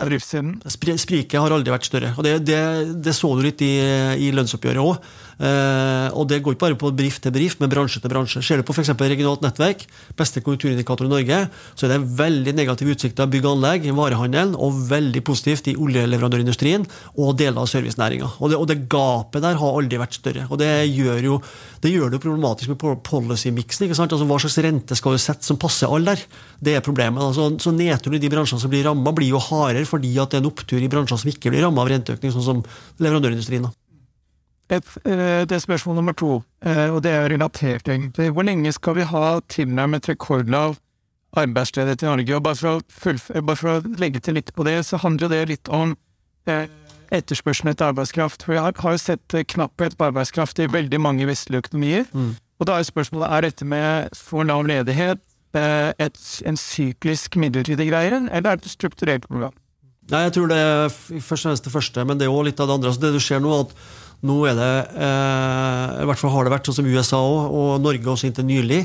Spriket 1.03 1.35
har 1.37 1.53
aldri 1.53 1.75
vært 1.75 1.91
større. 1.91 2.15
og 2.15 2.23
Det, 2.25 2.37
det, 2.47 2.61
det 3.03 3.13
så 3.13 3.35
du 3.35 3.43
litt 3.45 3.61
i, 3.67 3.73
i 4.15 4.31
lønnsoppgjøret 4.33 4.81
òg. 4.81 5.11
Eh, 5.35 6.07
og 6.15 6.29
det 6.29 6.39
går 6.43 6.55
ikke 6.55 6.63
bare 6.63 6.77
på 6.79 6.91
bedrift 6.95 7.23
til 7.23 7.33
bedrift, 7.35 7.59
men 7.59 7.71
bransje 7.71 8.01
til 8.03 8.11
bransje. 8.11 8.43
Ser 8.45 8.61
du 8.61 8.67
på 8.67 8.75
f.eks. 8.75 8.93
regionalt 8.95 9.43
nettverk, 9.43 9.85
beste 10.17 10.43
konjunkturindikator 10.45 11.07
i 11.07 11.11
Norge, 11.11 11.39
så 11.75 11.87
er 11.87 11.95
det 11.95 12.17
veldig 12.19 12.55
negative 12.55 12.95
utsikter 12.95 13.29
bygg 13.31 13.47
og 13.47 13.57
anlegg, 13.57 13.89
i 13.89 13.95
varehandelen, 13.95 14.55
og 14.55 14.79
veldig 14.89 15.23
positivt 15.27 15.71
i 15.71 15.75
oljeleverandørindustrien 15.75 16.85
og 17.19 17.35
deler 17.39 17.63
av 17.63 17.69
servicenæringa. 17.71 18.31
Og, 18.39 18.51
det, 18.51 18.59
og 18.59 18.69
det 18.71 18.79
gapet 18.91 19.43
der 19.43 19.59
har 19.59 19.79
aldri 19.81 19.99
vært 19.99 20.19
større. 20.19 20.47
Og 20.49 20.61
det 20.61 20.71
gjør 20.91 21.31
jo 21.31 21.39
det 21.85 21.91
gjør 21.93 22.09
det 22.09 22.17
jo 22.17 22.23
problematisk 22.23 22.71
med 22.71 23.01
policy-miksen. 23.05 23.91
Altså, 23.91 24.25
hva 24.25 24.39
slags 24.41 24.57
rente 24.65 24.97
skal 24.97 25.13
du 25.13 25.21
sette 25.21 25.45
som 25.45 25.59
passer 25.61 25.91
alle 25.91 26.15
der? 26.15 26.23
Det 26.65 26.73
er 26.73 26.85
problemet. 26.85 27.21
Altså, 27.21 27.51
så 27.61 27.73
Nedturen 27.75 28.17
i 28.17 28.23
de 28.23 28.31
bransjene 28.31 28.63
som 28.63 28.71
blir 28.71 28.87
ramma, 28.87 29.13
blir 29.13 29.35
jo 29.35 29.41
hardere 29.51 29.85
fordi 29.85 30.15
at 30.21 30.31
det 30.31 30.39
er 30.39 30.45
en 30.45 30.49
opptur 30.49 30.81
i 30.81 30.89
bransjer 30.89 31.21
som 31.21 31.29
ikke 31.29 31.53
blir 31.53 31.65
ramma 31.67 31.83
av 31.83 31.91
renteøkning, 31.91 32.33
sånn 32.33 32.47
som 32.47 32.63
leverandørindustrien. 33.03 33.67
Da 33.67 33.84
et, 34.69 34.85
eh, 35.05 35.45
det 35.45 35.51
er 35.51 35.59
spørsmål 35.61 35.95
nummer 35.95 36.13
to, 36.13 36.43
eh, 36.65 36.89
og 36.89 37.03
det 37.03 37.11
er 37.11 37.29
relatert, 37.29 37.87
egentlig. 37.87 38.31
Hvor 38.31 38.43
lenge 38.43 38.71
skal 38.71 38.95
vi 38.95 39.01
ha 39.01 39.39
tilnærmet 39.49 40.09
rekordlav 40.09 40.77
arbeidsledighet 41.37 42.01
i 42.01 42.05
Norge? 42.05 42.35
Og 42.35 42.43
bare 42.43 42.55
for, 42.55 42.71
å, 43.13 43.41
bare 43.45 43.55
for, 43.55 43.69
å 43.69 43.99
legge 43.99 44.19
til 44.19 44.33
litt 44.33 44.53
på 44.55 44.65
det, 44.65 44.85
så 44.85 44.97
handler 44.97 45.29
det 45.29 45.47
litt 45.49 45.69
om 45.69 45.95
eh, 46.47 46.65
etterspørselen 47.11 47.73
etter 47.73 47.91
arbeidskraft. 47.91 48.43
For 48.43 48.57
jeg 48.57 48.73
har 48.81 48.91
jo 48.91 48.97
sett 48.97 49.37
knapphet 49.53 49.97
på 49.97 50.07
arbeidskraft 50.09 50.59
i 50.59 50.71
veldig 50.71 50.99
mange 50.99 51.27
vestlige 51.29 51.61
økonomier. 51.67 52.09
Mm. 52.13 52.33
Og 52.59 52.65
da 52.65 52.79
er 52.79 52.87
spørsmålet 52.87 53.29
er 53.29 53.45
dette 53.45 53.65
med 53.65 54.17
for 54.17 54.43
lav 54.43 54.65
ledighet 54.65 55.21
et, 55.55 56.17
en 56.43 56.57
syklisk 56.59 57.37
midlertidig 57.39 57.87
greie, 57.87 58.09
eller 58.11 58.49
er 58.49 58.57
det 58.57 58.65
et 58.65 58.73
strukturert 58.73 59.27
program? 59.27 59.53
Nei, 60.11 60.25
Jeg 60.27 60.33
tror 60.35 60.49
det 60.51 60.57
er 60.57 60.89
først 60.89 61.45
og 61.45 61.49
fremst 61.49 61.65
det 61.65 61.73
første, 61.73 62.03
men 62.05 62.19
det 62.19 62.27
er 62.27 62.33
jo 62.33 62.41
litt 62.45 62.59
av 62.59 62.67
det 62.67 62.75
andre. 62.77 62.91
Altså 62.91 63.01
det 63.01 63.13
du 63.15 63.23
ser 63.23 63.39
nå 63.41 63.53
at 63.57 63.71
nå 64.25 64.37
er 64.49 64.55
det, 64.57 64.71
eh, 64.97 66.01
i 66.01 66.07
hvert 66.09 66.21
fall 66.21 66.33
har 66.33 66.45
det 66.45 66.53
vært 66.55 66.69
sånn 66.69 66.79
som 66.79 66.87
USA 66.89 67.19
også, 67.19 67.51
og 67.59 67.83
Norge 67.83 68.09
også 68.11 68.29
inntil 68.29 68.47
nylig, 68.47 68.79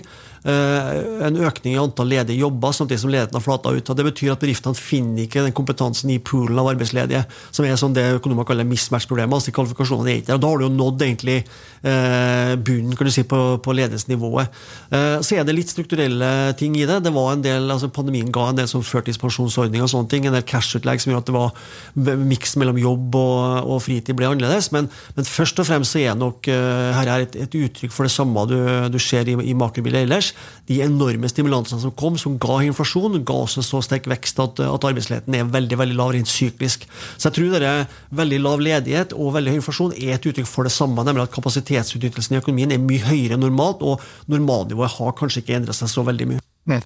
eh, 0.44 0.90
en 1.26 1.38
økning 1.40 1.74
i 1.74 1.80
antall 1.80 2.08
ledige 2.12 2.40
jobber 2.40 2.74
samtidig 2.76 3.00
som 3.02 3.12
ledigheten 3.12 3.36
har 3.38 3.44
flata 3.44 3.72
ut. 3.72 3.90
og 3.90 3.96
Det 3.96 4.06
betyr 4.06 4.32
at 4.32 4.40
bedriftene 4.40 4.76
finner 4.76 5.24
ikke 5.24 5.44
den 5.44 5.56
kompetansen 5.56 6.10
i 6.10 6.18
poolen 6.18 6.58
av 6.58 6.70
arbeidsledige, 6.72 7.24
som 7.50 7.64
er 7.64 7.76
sånn 7.80 7.94
det 7.94 8.20
økonomer 8.20 8.44
kaller 8.44 8.64
mismatch-problemet. 8.64 9.34
altså 9.34 9.52
kvalifikasjonene 9.52 10.10
er 10.10 10.20
ikke 10.20 10.26
der, 10.26 10.34
og 10.34 10.40
Da 10.40 10.48
har 10.48 10.58
du 10.58 10.64
jo 10.64 10.76
nådd 10.76 11.02
egentlig 11.02 11.44
eh, 11.84 12.56
bunnen 12.56 12.96
kan 12.96 13.06
du 13.06 13.12
si, 13.12 13.22
på, 13.22 13.60
på 13.62 13.72
ledighetsnivået. 13.72 14.48
Så 14.90 15.36
er 15.36 15.44
det 15.44 15.54
litt 15.54 15.70
strukturelle 15.70 16.54
ting 16.56 16.74
i 16.76 16.86
det. 16.86 17.02
det 17.04 17.12
var 17.12 17.32
en 17.32 17.42
del, 17.42 17.70
altså 17.70 17.88
Pandemien 17.88 18.32
ga 18.32 18.48
en 18.50 18.56
del 18.56 18.68
sånn 18.68 18.82
førtidspensjonsordning 18.82 19.82
og 19.82 19.88
sånne 19.88 20.08
ting, 20.08 20.26
en 20.26 20.34
del 20.34 20.42
cash-utlegg 20.42 21.00
som 21.00 21.12
gjorde 21.12 21.22
at 21.22 21.30
det 21.30 22.06
var 22.06 22.18
miks 22.18 22.56
mellom 22.56 22.78
jobb 22.78 23.14
og, 23.14 23.66
og, 23.66 23.78
fritid 23.82 24.16
ble 24.16 24.28
annerledes. 24.28 24.70
men, 24.72 24.90
men 25.16 25.24
først 25.30 25.60
og 25.62 25.66
fremst 25.68 25.94
så 25.94 26.00
er 26.02 26.16
nok 26.18 26.48
uh, 26.50 26.90
her 26.96 27.08
er 27.10 27.24
et, 27.24 27.36
et, 27.44 27.56
uttrykk 27.64 27.92
for 27.94 28.06
det 28.06 28.12
samme 28.14 28.42
du, 28.50 28.56
du 28.92 28.98
ser 29.02 29.28
i, 29.30 29.36
i 29.50 29.54
makrobildet 29.56 30.04
ellers. 30.04 30.30
De 30.68 30.80
enorme 30.84 31.30
stimulansene 31.30 31.82
som 31.82 31.94
kom, 31.96 32.18
som 32.20 32.36
ga 32.42 32.60
inflasjon, 32.66 33.20
ga 33.26 33.36
også 33.44 33.64
så 33.66 33.82
sterk 33.86 34.08
vekst 34.10 34.40
at, 34.42 34.62
at 34.66 34.86
arbeidsledigheten 34.90 35.38
er 35.38 35.50
veldig 35.50 35.80
veldig 35.80 35.98
lav 35.98 36.14
rent 36.16 36.30
syklisk. 36.30 36.86
Så 37.16 37.28
jeg 37.28 37.38
tror 37.38 37.58
det 37.62 37.70
er 37.70 38.00
veldig 38.22 38.40
lav 38.44 38.64
ledighet 38.64 39.14
og 39.16 39.34
veldig 39.36 39.54
høy 39.54 39.60
inflasjon 39.60 39.94
er 39.98 40.16
et 40.16 40.30
uttrykk 40.30 40.48
for 40.48 40.68
det 40.68 40.74
samme, 40.74 41.04
nemlig 41.06 41.26
at 41.26 41.34
kapasitetsutnyttelsen 41.36 42.36
i 42.36 42.40
økonomien 42.40 42.74
er 42.74 42.82
mye 42.82 43.04
høyere 43.04 43.36
enn 43.36 43.44
normalt, 43.44 43.84
og 43.84 44.02
normalnivået 44.30 44.96
har 44.98 45.14
kanskje 45.18 45.44
ikke 45.44 45.60
endret 45.60 45.78
seg 45.78 45.92
så 45.92 46.06
veldig 46.06 46.32
mye. 46.32 46.42
Nei, 46.70 46.82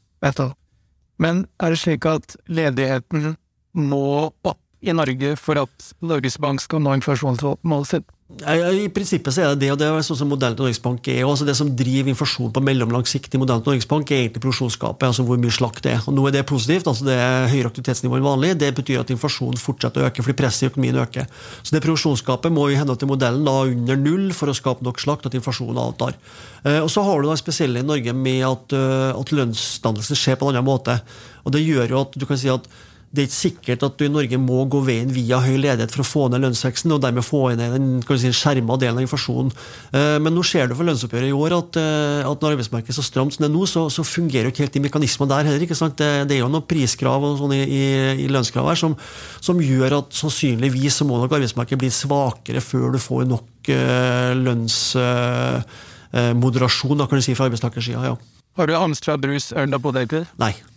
Men 1.18 1.46
er 1.62 1.70
det 1.70 1.78
slik 1.78 2.06
at 2.10 2.36
ledigheten 2.50 3.34
må 3.74 4.30
opp 4.30 4.63
i 4.84 4.96
Norge 4.96 5.34
for 5.40 5.60
at 5.64 5.94
Norges 6.04 6.38
Bank 6.42 6.62
skal 6.64 6.82
nå 6.84 6.94
inflasjonsmålet 6.98 8.04
i 8.34 8.86
prinsippet 8.88 9.34
så 9.34 9.42
er 9.42 9.50
det 9.52 9.60
det, 9.62 9.68
og 9.74 9.78
det 9.78 9.84
er 9.86 10.02
sånn 10.02 10.16
som 10.16 10.30
modellen 10.32 10.56
til 10.56 10.64
Norges 10.64 10.80
Bank 10.82 11.06
er. 11.12 11.20
altså 11.28 11.44
Det 11.44 11.54
som 11.54 11.68
driver 11.76 12.08
inflasjon 12.08 12.50
på 12.56 12.62
mellomlang 12.64 13.04
sikt 13.06 13.34
i 13.36 13.38
modellen 13.38 13.62
til 13.62 13.74
Norges 13.74 13.86
Bank, 13.86 14.10
er 14.10 14.22
egentlig 14.24 14.40
produksjonsgapet, 14.40 15.06
altså 15.06 15.26
hvor 15.28 15.38
mye 15.38 15.52
slakt 15.52 15.84
det 15.84 15.92
er. 15.92 16.00
Og 16.08 16.16
Nå 16.16 16.24
er 16.26 16.32
det 16.32 16.46
positivt, 16.48 16.88
altså 16.88 17.04
det 17.04 17.14
er 17.20 17.50
høyere 17.52 17.68
aktivitetsnivå 17.68 18.16
enn 18.16 18.24
vanlig. 18.24 18.54
Det 18.58 18.70
betyr 18.74 19.02
at 19.04 19.12
inflasjonen 19.12 19.60
fortsetter 19.60 20.02
å 20.02 20.08
øke 20.08 20.24
fordi 20.24 20.38
presset 20.40 20.64
i 20.64 20.70
økonomien 20.72 20.98
øker. 21.04 21.28
Så 21.60 21.76
det 21.76 21.82
produksjonsgapet 21.84 22.54
må 22.54 22.64
i 22.70 22.78
henhold 22.80 23.02
til 23.02 23.12
modellen 23.12 23.44
da 23.44 23.58
under 23.68 24.00
null 24.00 24.32
for 24.32 24.50
å 24.50 24.56
skape 24.56 24.88
nok 24.88 25.04
slakt 25.04 25.28
at 25.28 25.36
inflasjonen 25.36 25.82
avtar. 25.84 26.16
Eh, 26.64 26.80
og 26.80 26.88
så 26.90 27.04
har 27.04 27.20
du 27.20 27.28
det 27.28 27.38
spesielle 27.42 27.84
i 27.84 27.86
Norge 27.86 28.16
med 28.16 28.40
at, 28.48 28.72
eh, 28.72 29.12
at 29.12 29.36
lønnsdannelsen 29.36 30.18
skjer 30.18 30.40
på 30.40 30.48
en 30.48 30.56
annen 30.56 30.66
måte. 30.72 30.96
Og 31.44 31.52
Det 31.52 31.60
gjør 31.62 31.92
jo 31.92 32.00
at 32.00 32.18
du 32.18 32.24
kan 32.26 32.40
si 32.40 32.48
at 32.48 32.66
det 33.14 33.22
er 33.22 33.28
ikke 33.28 33.36
sikkert 33.36 33.84
at 33.86 33.94
du 33.98 34.02
i 34.08 34.10
Norge 34.10 34.38
må 34.42 34.64
gå 34.70 34.80
veien 34.82 35.10
via 35.14 35.38
høy 35.38 35.54
ledighet 35.62 35.92
for 35.94 36.02
å 36.02 36.06
få 36.08 36.22
ned 36.32 36.40
lønnsveksten, 36.42 36.90
og 36.96 37.02
dermed 37.04 37.22
få 37.22 37.42
ned 37.54 37.70
den 37.76 38.02
kan 38.06 38.18
si, 38.18 38.32
skjerma 38.34 38.74
delen 38.80 38.98
av 38.98 39.04
inflasjonen. 39.04 39.52
Eh, 39.94 40.18
men 40.22 40.34
nå 40.34 40.42
ser 40.46 40.66
du 40.66 40.74
for 40.74 40.84
lønnsoppgjøret 40.88 41.28
i 41.30 41.38
år 41.38 41.50
at, 41.54 41.76
eh, 41.78 42.26
at 42.26 42.40
når 42.42 42.50
arbeidsmarkedet 42.56 42.90
er 42.90 42.98
så 42.98 43.06
stramt 43.06 43.32
som 43.36 43.42
det 43.44 43.50
er 43.52 43.54
nå, 43.54 43.62
så, 43.70 43.80
så 43.92 44.02
fungerer 44.08 44.46
jo 44.48 44.52
ikke 44.54 44.64
helt 44.66 44.74
de 44.74 44.86
mekanismene 44.88 45.30
der 45.30 45.46
heller. 45.46 45.62
ikke 45.62 45.78
sant? 45.78 45.96
Det, 46.00 46.08
det 46.26 46.34
er 46.36 46.40
jo 46.42 46.50
noen 46.50 46.66
priskrav 46.66 47.20
og 47.22 47.38
sånn 47.38 47.54
i, 47.54 47.62
i, 47.62 48.18
i 48.24 48.26
lønnskrav 48.34 48.66
her 48.72 48.78
som, 48.82 48.92
som, 49.38 49.62
gjør 49.62 49.90
at 50.00 50.08
sannsynligvis 50.18 50.94
så 50.98 51.06
må 51.06 51.14
nok 51.22 51.34
arbeidsmarkedet 51.38 51.82
bli 51.84 51.92
svakere 51.94 52.60
før 52.64 52.86
du 52.96 53.00
får 53.00 53.22
nok 53.30 53.48
uh, 53.70 54.32
lønnsmoderasjon, 54.42 56.98
uh, 56.98 57.06
kan 57.06 57.18
du 57.20 57.24
si, 57.24 57.38
fra 57.38 57.46
arbeidstakersida. 57.48 58.00
Ja. 58.10 58.14
Har 58.58 58.64
du 58.68 58.74
Amstrad 58.76 59.18
brus 59.22 59.46
øl 59.54 59.70
på 59.80 59.90
deg? 59.94 60.08
Nei. 60.42 60.73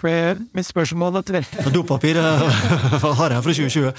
For 0.00 0.40
mitt 0.56 0.68
spørsmål 0.68 1.22
til 1.22 1.42
tre 1.42 1.70
Dopapir 1.72 2.20
har 3.20 3.36
jeg 3.36 3.44
fra 3.44 3.54
2020. 3.60 3.92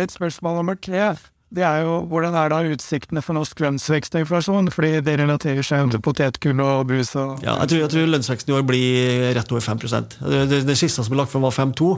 mitt 0.00 0.14
spørsmål 0.14 0.60
nummer 0.62 0.78
tre 0.80 1.14
det 1.56 1.62
er 1.62 1.84
jo 1.86 2.00
hvordan 2.10 2.34
er 2.34 2.50
da 2.50 2.58
utsiktene 2.74 3.22
for 3.22 3.36
norsk 3.36 3.60
lønnsvekst 3.62 4.16
og 4.18 4.24
inflasjon? 4.24 4.66
Fordi 4.74 4.96
det 5.06 5.14
relaterer 5.20 5.62
seg 5.64 5.92
til 5.92 6.02
potetgull 6.02 6.58
og 6.64 6.88
brus 6.90 7.12
og 7.14 7.44
Ja, 7.44 7.54
jeg 7.62 7.70
tror, 7.70 7.82
jeg 7.84 7.92
tror 7.92 8.10
lønnsveksten 8.10 8.50
i 8.50 8.56
år 8.56 8.64
blir 8.66 9.28
rett 9.38 9.52
over 9.54 9.62
5 9.62 9.78
Det, 9.86 10.40
det, 10.50 10.58
det 10.66 10.76
siste 10.76 11.04
som 11.04 11.14
ble 11.14 11.22
lagt 11.22 11.30
fram, 11.30 11.46
var 11.46 11.54
5,2. 11.54 11.92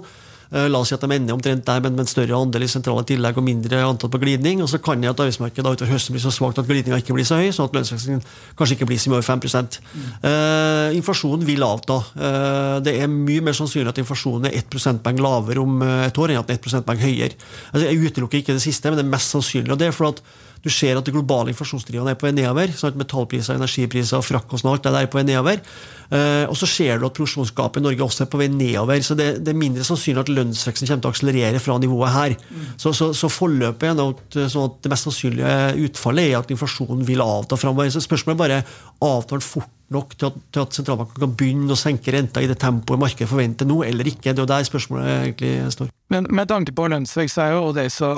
Eh, 0.48 0.64
la 0.72 0.80
oss 0.80 0.88
si 0.88 0.96
at 0.96 1.02
de 1.04 1.12
ender 1.12 1.36
omtrent 1.36 1.66
der, 1.66 1.80
men 1.84 1.92
med 1.92 2.06
en 2.06 2.08
større 2.08 2.36
andel 2.38 2.64
i 2.64 2.70
sentrale 2.72 3.04
tillegg 3.08 3.36
og 3.36 3.44
mindre 3.44 3.82
antall 3.84 4.12
på 4.12 4.20
glidning. 4.22 4.62
Og 4.64 4.70
så 4.72 4.80
kan 4.80 5.02
det 5.02 5.10
at 5.10 5.20
arbeidsmarkedet 5.20 5.74
utover 5.76 5.92
høsten 5.92 6.16
blir 6.16 6.24
så 6.24 6.32
svakt 6.32 6.60
at 6.62 6.68
glidninga 6.68 7.00
ikke 7.02 7.16
blir 7.16 7.28
så 7.28 7.40
høy, 7.40 7.50
sånn 7.52 7.68
at 7.68 7.76
lønnsveksten 7.76 8.22
kanskje 8.56 8.78
ikke 8.78 8.88
blir 8.88 9.02
så 9.02 9.12
mye 9.12 9.20
over 9.20 9.28
5 9.28 9.44
mm. 9.44 10.08
uh, 10.24 10.96
Inflasjonen 10.96 11.44
vil 11.48 11.66
avta. 11.66 12.00
Uh, 12.16 12.78
det 12.84 12.96
er 12.96 13.12
mye 13.12 13.44
mer 13.44 13.56
sannsynlig 13.58 13.92
at 13.92 14.00
inflasjonen 14.00 14.48
er 14.48 14.56
1 14.62 14.72
prosentpoeng 14.72 15.20
lavere 15.20 15.64
om 15.64 15.82
et 15.84 16.22
år 16.24 16.32
enn 16.32 16.40
at 16.40 16.48
den 16.48 16.56
er 16.56 16.62
1 16.62 16.64
prosentpoeng 16.64 17.04
høyere. 17.04 17.36
Altså, 17.74 17.84
jeg 17.84 18.08
utelukker 18.08 18.40
ikke 18.40 18.56
det 18.56 18.64
siste, 18.64 18.88
men 18.88 19.00
det 19.00 19.04
er 19.04 19.16
mest 19.16 19.36
sannsynlig. 19.36 19.74
og 19.74 19.82
det 19.82 19.90
er 19.90 19.96
for 19.96 20.14
at 20.14 20.24
du 20.64 20.70
ser 20.72 20.98
at 20.98 21.06
det 21.06 21.14
globale 21.14 21.52
inflasjonsdrivene 21.52 22.14
er 22.14 22.18
på 22.18 22.28
vei 22.28 22.34
nedover. 22.36 22.72
Sånn 22.74 22.92
at 22.92 22.98
metallpriser, 22.98 23.58
energipriser, 23.58 24.24
frakk 24.24 24.52
og 24.56 24.66
alt 24.72 24.84
det 24.86 24.94
er 24.98 25.10
på 25.10 25.20
vei 25.20 25.24
nedover. 25.28 25.62
Uh, 26.08 26.48
og 26.48 26.56
så 26.56 26.64
ser 26.70 26.98
du 26.98 27.04
at 27.04 27.16
produksjonsgapet 27.16 27.82
i 27.82 27.84
Norge 27.84 28.04
også 28.06 28.24
er 28.24 28.30
på 28.32 28.40
vei 28.40 28.48
nedover. 28.52 29.00
Så 29.04 29.16
det, 29.18 29.28
det, 29.44 29.52
er 29.52 29.60
mindre 29.60 29.86
sannsynlig 29.86 30.24
at 30.24 30.32
lønnsveksten 30.32 30.88
kommer 30.88 31.04
til 31.04 31.10
å 31.10 31.14
akselerere 31.14 31.62
fra 31.62 31.78
nivået 31.82 32.14
her. 32.14 32.36
Så, 32.80 32.94
så, 32.96 33.10
så, 33.16 33.30
forløpet 33.32 33.90
er 33.90 34.04
at, 34.04 34.38
sånn 34.52 34.70
at 34.70 34.78
det 34.84 34.92
mest 34.92 35.08
sannsynlige 35.08 35.58
utfallet 35.88 36.30
er 36.30 36.38
at 36.40 36.54
inflasjonen 36.54 37.04
vil 37.08 37.24
avta 37.24 37.60
framover. 37.60 37.92
Så 37.94 38.04
spørsmålet 38.04 38.38
er 38.38 38.44
bare 38.44 38.62
avtalen 39.04 39.44
fort 39.44 39.74
nok 39.94 40.16
til 40.18 40.28
at, 40.28 40.40
til 40.52 40.64
at 40.64 40.76
sentralbanken 40.76 41.22
kan 41.22 41.36
begynne 41.38 41.72
å 41.72 41.78
senke 41.78 42.12
renta 42.12 42.42
i 42.44 42.48
det 42.50 42.58
tempoet 42.60 43.00
markedet 43.00 43.30
forventer 43.30 43.68
nå, 43.68 43.80
eller 43.86 44.10
ikke. 44.10 44.32
Det 44.32 44.42
er 44.42 44.44
jo 44.44 44.50
der 44.50 44.66
spørsmålet 44.68 45.14
egentlig 45.14 45.54
står. 45.76 45.92
Men 46.12 46.28
med 46.34 46.50
tanke 46.50 46.74
på 46.76 46.88
lønnsvekst 46.92 47.40
er 47.44 47.54
jo 47.56 47.70
det 47.76 47.88
så 47.94 48.12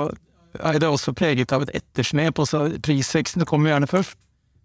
er 0.59 0.79
det 0.79 0.89
også 0.89 1.13
preget 1.13 1.53
av 1.55 1.65
et 1.65 1.73
ettersnep. 1.81 2.39
Også 2.39 2.65
prisveksten 2.83 3.45
kommer 3.45 3.71
gjerne 3.71 3.89
først, 3.89 4.17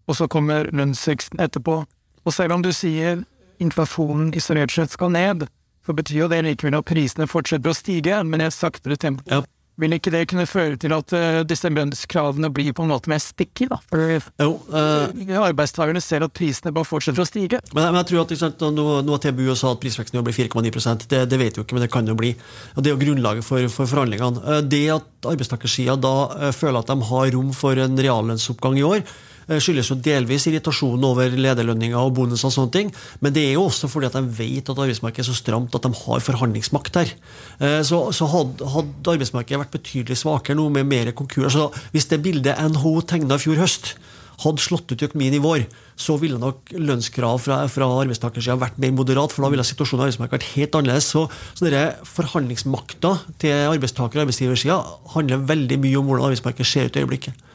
og 0.07 0.19
så 0.19 0.29
kommer 0.31 0.71
lønnsveksten 0.73 1.41
etterpå. 1.43 1.85
Og 2.27 2.35
selv 2.35 2.57
om 2.57 2.63
du 2.63 2.73
sier 2.75 3.23
inflasjonen 3.63 4.35
isolert 4.37 4.75
sett 4.75 4.93
skal 4.93 5.13
ned, 5.15 5.47
så 5.87 5.95
betyr 5.95 6.25
jo 6.25 6.31
det 6.31 6.43
likevel 6.45 6.81
at 6.81 6.89
prisene 6.89 7.29
fortsetter 7.31 7.71
å 7.71 7.77
stige, 7.77 8.19
men 8.27 8.43
i 8.43 8.49
et 8.49 8.57
saktere 8.57 8.99
tempo. 8.99 9.23
Ja. 9.31 9.45
Vil 9.81 9.93
ikke 9.97 10.13
det 10.15 10.23
kunne 10.31 10.47
føre 10.49 10.79
til 10.81 10.95
at 10.97 11.13
uh, 11.13 11.41
disse 11.49 11.69
lønnskravene 11.69 12.49
blir 12.55 12.73
på 12.77 12.87
en 12.87 12.93
måte 12.95 13.11
mer 13.13 13.21
sticky, 13.23 13.69
da? 13.69 13.79
For 13.91 14.17
jo, 14.41 14.55
uh, 14.73 15.43
arbeidstakerne 15.45 16.01
ser 16.05 16.25
at 16.25 16.35
prisene 16.37 16.73
bare 16.77 16.89
fortsetter 16.89 17.25
å 17.25 17.29
stige. 17.29 17.61
Men, 17.75 17.91
men 17.91 18.01
jeg 18.01 18.11
tror 18.13 18.25
at 18.25 18.35
sant, 18.41 18.67
nå, 18.77 18.87
nå 19.05 19.21
TBU 19.21 19.53
sa 19.59 19.75
at 19.75 19.83
prisveksten 19.83 20.25
blir 20.25 20.37
4,9 20.37 21.07
det, 21.13 21.23
det 21.29 21.41
vet 21.41 21.61
jo 21.61 21.67
ikke, 21.67 21.77
men 21.77 21.87
det 21.87 21.93
kan 21.93 22.09
jo 22.09 22.17
bli. 22.19 22.33
Og 22.75 22.83
Det 22.83 22.91
er 22.91 22.97
jo 22.97 23.03
grunnlaget 23.05 23.47
for, 23.47 23.69
for 23.73 23.91
forhandlingene. 23.91 24.63
Det 24.65 24.85
at 24.97 25.29
arbeidstakersida 25.29 25.97
da 26.01 26.51
føler 26.57 26.81
at 26.81 26.93
de 26.93 27.11
har 27.13 27.33
rom 27.37 27.53
for 27.57 27.79
en 27.83 28.01
reallønnsoppgang 28.01 28.81
i 28.81 28.87
år, 28.87 29.03
Eh, 29.05 29.36
skyldes 29.47 29.91
jo 29.93 29.99
delvis 30.03 30.49
irritasjon 30.51 31.05
over 31.07 31.31
lederlønninger 31.31 31.99
og 32.01 32.17
bonuser 32.19 32.49
og 32.49 32.55
sånne 32.57 32.75
ting, 32.75 32.91
men 33.23 33.35
det 33.37 33.45
er 33.47 33.55
jo 33.55 33.67
også 33.69 33.91
fordi 33.91 34.11
at 34.11 34.19
de 34.19 34.25
vet 34.41 34.67
at 34.67 34.75
arbeidsmarkedet 34.75 35.23
er 35.25 35.31
så 35.31 35.39
stramt 35.39 35.77
at 35.79 35.87
de 35.87 35.93
har 36.03 36.25
forhandlingsmakt 36.27 36.99
her. 36.99 37.15
Eh, 37.61 37.81
så, 37.87 38.03
så 38.17 38.29
hadde, 38.33 38.67
hadde, 38.75 39.15
arbeidsmarkedet 39.15 39.63
vært 39.63 39.79
betydelig 39.79 40.19
svakere 40.23 40.59
nå 40.59 40.69
med 40.75 40.91
mer 40.91 41.13
konkurser 41.17 41.55
så 41.57 41.67
Hvis 41.93 42.09
det 42.11 42.23
bildet 42.25 42.59
NHO 42.73 43.01
tegna 43.07 43.39
i 43.39 43.43
fjor 43.43 43.61
høst, 43.61 43.95
hadde 44.43 44.61
slått 44.61 44.91
ut 44.93 45.01
i 45.01 45.07
økonomien 45.07 45.37
i 45.39 45.41
vår, 45.41 45.65
så 45.97 46.19
ville 46.21 46.37
nok 46.41 46.75
lønnskrav 46.77 47.39
fra, 47.41 47.63
fra 47.73 47.89
arbeidstakersida 48.03 48.59
vært 48.61 48.77
mer 48.83 48.93
moderat, 48.97 49.33
for 49.33 49.47
da 49.47 49.53
ville 49.53 49.65
situasjonen 49.65 50.03
i 50.03 50.09
arbeidsmarkedet 50.09 50.37
vært 50.37 50.53
helt 50.57 50.79
annerledes. 50.81 51.09
Så, 51.15 51.25
så 51.57 51.87
forhandlingsmakta 52.19 53.15
til 53.41 53.57
arbeidstaker- 53.73 54.21
og 54.21 54.27
arbeidsgiversida 54.27 54.81
handler 55.15 55.47
veldig 55.49 55.81
mye 55.87 56.01
om 56.01 56.11
hvordan 56.11 56.29
arbeidsmarkedet 56.29 56.69
ser 56.69 56.91
ut 56.91 56.99
i 56.99 57.07
øyeblikket. 57.07 57.46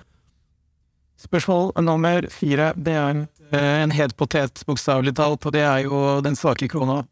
Spørsmål 1.21 1.71
nummer 1.85 2.25
fire. 2.33 2.73
Det 2.75 2.93
er 2.97 3.09
en, 3.09 3.27
eh, 3.51 3.97
het 3.97 4.15
potet, 4.17 4.63
bokstavelig 4.65 5.15
talt, 5.15 5.45
og 5.45 5.53
det 5.53 5.61
er 5.61 5.83
jo 5.85 6.21
den 6.21 6.35
svake 6.35 6.67
krona. 6.67 7.03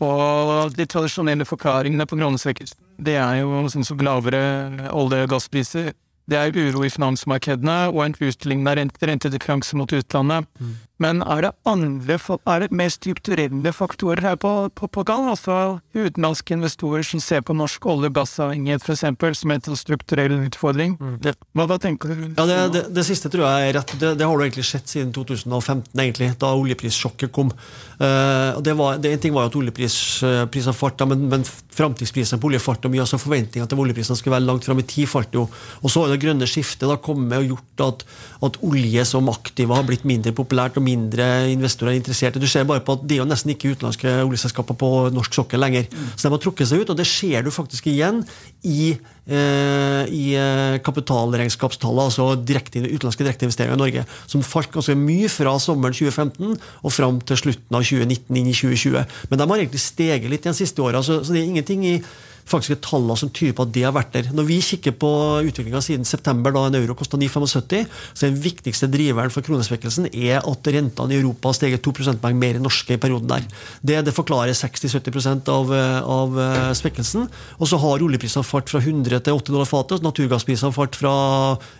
Og 0.00 0.74
de 0.74 0.86
tradisjonelle 0.86 1.46
forklaringene 1.46 2.06
på 2.06 2.18
kronesvekkelsen, 2.18 2.80
det 2.98 3.14
er 3.14 3.40
jo 3.42 3.62
sånn 3.70 3.86
som 3.86 3.98
lavere 3.98 4.90
olje- 4.90 5.22
og 5.22 5.30
gasspriser, 5.30 5.92
det 6.26 6.36
er 6.38 6.56
uro 6.56 6.84
i 6.84 6.88
finansmarkedene 6.92 7.92
og 7.92 8.00
en 8.04 8.14
utligna 8.16 8.74
rente, 8.74 9.06
rentedifferanse 9.06 9.76
mot 9.76 9.92
utlandet. 9.92 10.46
Mm. 10.58 10.74
Men 11.02 11.24
er 11.26 11.42
det 11.42 11.50
andre, 11.66 12.16
er 12.46 12.60
det 12.62 12.68
mer 12.70 12.90
strukturelle 12.92 13.72
faktorer 13.74 14.22
her 14.22 14.36
på, 14.38 14.50
på, 14.78 14.86
på 14.86 15.02
gang? 15.06 15.26
Altså 15.32 15.80
utenlandske 15.94 16.54
investorer 16.54 17.02
som 17.06 17.22
ser 17.22 17.42
på 17.42 17.56
norsk 17.56 17.86
olje- 17.90 18.12
og 18.12 18.14
gassavhengighet 18.14 18.86
f.eks. 18.86 19.40
som 19.40 19.54
en 19.54 19.64
strukturell 19.80 20.36
utfordring? 20.46 20.94
Mm. 21.00 21.16
Hva, 21.24 21.66
hva, 21.66 21.78
tenker 21.82 22.14
du? 22.14 22.22
Ja, 22.28 22.46
det, 22.46 22.58
det, 22.76 22.84
det, 22.94 23.06
siste 23.08 23.30
tror 23.32 23.46
jeg 23.48 23.72
er 23.72 23.76
rett. 23.80 23.94
Det, 23.98 24.12
det, 24.20 24.28
har 24.28 24.38
du 24.38 24.44
egentlig 24.46 24.66
sett 24.68 24.90
siden 24.90 25.10
2015, 25.16 25.90
egentlig, 25.98 26.30
da 26.38 26.52
oljeprissjokket 26.54 27.34
kom. 27.34 27.50
Uh, 27.98 28.62
det 28.62 28.76
var, 28.78 29.02
det, 29.02 29.16
en 29.16 29.26
ting 29.26 29.34
var 29.34 29.48
jo 29.48 29.52
at 29.52 29.58
oljeprisene 29.64 30.70
uh, 30.70 30.78
falt, 30.78 31.02
men, 31.10 31.26
men 31.32 31.48
framtidsprisene 31.74 32.38
på 32.38 32.52
olje 32.52 32.62
falt 32.62 32.86
mye. 32.86 33.02
altså 33.02 33.18
Forventningene 33.18 33.70
til 33.70 33.82
oljeprisene 33.82 34.20
skulle 34.20 34.36
være 34.36 34.46
langt 34.46 34.70
fram 34.70 34.78
i 34.78 34.86
tid 34.94 35.10
falt 35.10 35.34
jo. 35.34 35.48
Og 35.82 35.90
så 35.90 36.04
har 36.04 36.14
det 36.14 36.22
grønne 36.22 36.46
skiftet 36.46 36.86
da 36.86 37.00
kommet 37.02 37.34
og 37.42 37.50
gjort 37.56 37.86
at, 37.88 38.06
at 38.46 38.62
olje 38.62 39.10
som 39.10 39.30
aktiva 39.32 39.80
har 39.80 39.90
blitt 39.90 40.06
mindre 40.06 40.34
populært. 40.36 40.78
og 40.78 40.83
mindre 40.84 41.26
investorer 41.52 41.94
er 41.94 41.98
interessert. 41.98 42.36
Du 42.40 42.46
ser 42.50 42.66
bare 42.68 42.82
på 42.84 42.96
at 42.96 43.04
Det 43.04 43.16
er 43.16 43.22
jo 43.22 43.28
nesten 43.28 43.52
ikke 43.54 43.72
utenlandske 43.74 44.12
oljeselskaper 44.24 44.76
på 44.78 44.90
norsk 45.14 45.34
sokkel 45.34 45.60
lenger. 45.60 45.88
Mm. 45.90 46.10
Så 46.14 46.26
de 46.26 46.32
har 46.34 46.42
trukket 46.42 46.70
seg 46.70 46.84
ut, 46.84 46.92
og 46.92 46.98
det 46.98 47.06
ser 47.08 47.44
du 47.44 47.50
faktisk 47.54 47.88
igjen 47.90 48.22
i, 48.62 48.96
eh, 49.26 50.02
i 50.08 50.24
eh, 50.40 50.78
kapitalregnskapstallet, 50.84 52.10
altså 52.10 52.28
direkte, 52.36 52.84
utenlandske 52.84 53.24
direkteinvesteringer 53.24 53.78
i 53.78 53.82
Norge, 53.82 54.04
som 54.26 54.44
falt 54.44 54.72
ganske 54.74 54.96
mye 54.98 55.30
fra 55.32 55.56
sommeren 55.62 55.96
2015 55.96 56.54
og 56.82 56.92
fram 56.92 57.20
til 57.24 57.40
slutten 57.40 57.80
av 57.80 57.82
2019 57.82 58.40
inn 58.40 58.52
i 58.52 58.56
2020. 58.56 59.18
Men 59.30 59.40
de 59.40 59.50
har 59.50 59.64
egentlig 59.64 59.82
steget 59.82 60.30
litt 60.30 60.46
de 60.46 60.54
siste 60.56 60.84
åra, 60.84 61.02
så, 61.02 61.22
så 61.24 61.34
det 61.34 61.42
er 61.42 61.52
ingenting 61.52 61.84
i 61.88 61.98
faktiske 62.48 62.80
tallene 62.84 63.16
som 63.18 63.30
tyder 63.32 63.54
på 63.56 63.64
at 63.64 63.72
det 63.74 63.84
har 63.86 63.94
vært 63.96 64.12
der. 64.14 64.30
Når 64.36 64.46
vi 64.48 64.58
kikker 64.64 64.94
på 65.00 65.10
utviklinga 65.48 65.80
siden 65.84 66.08
september, 66.08 66.52
da 66.54 66.66
en 66.68 66.78
euro 66.78 66.96
kosta 66.98 67.18
9,75, 67.20 67.86
så 68.12 68.26
den 68.26 68.38
viktigste 68.44 68.88
driveren 68.92 69.32
for 69.32 69.44
kronesvekkelsen 69.46 70.10
er 70.12 70.42
at 70.42 70.70
rentene 70.74 71.14
i 71.14 71.20
Europa 71.20 71.50
har 71.50 71.58
steget 71.58 71.84
2 71.84 71.94
prosentpoeng 71.98 72.36
mer 72.40 72.58
enn 72.58 72.66
norske 72.66 72.96
i 72.96 73.00
perioden 73.00 73.30
der. 73.30 73.46
Det, 73.80 74.00
det 74.06 74.14
forklarer 74.16 74.56
60-70 74.56 75.50
av, 75.52 75.72
av 76.16 76.38
eh, 76.44 76.70
svekkelsen. 76.76 77.28
Og 77.58 77.70
så 77.70 77.80
har 77.80 78.04
oljeprisene 78.04 78.46
falt 78.46 78.72
fra 78.72 78.82
100 78.82 79.24
til 79.24 79.38
80 79.38 79.54
dollar 79.54 79.70
fatet, 79.70 79.98
og 79.98 80.08
naturgassprisene 80.08 80.74
falt 80.76 80.98
fra 81.00 81.14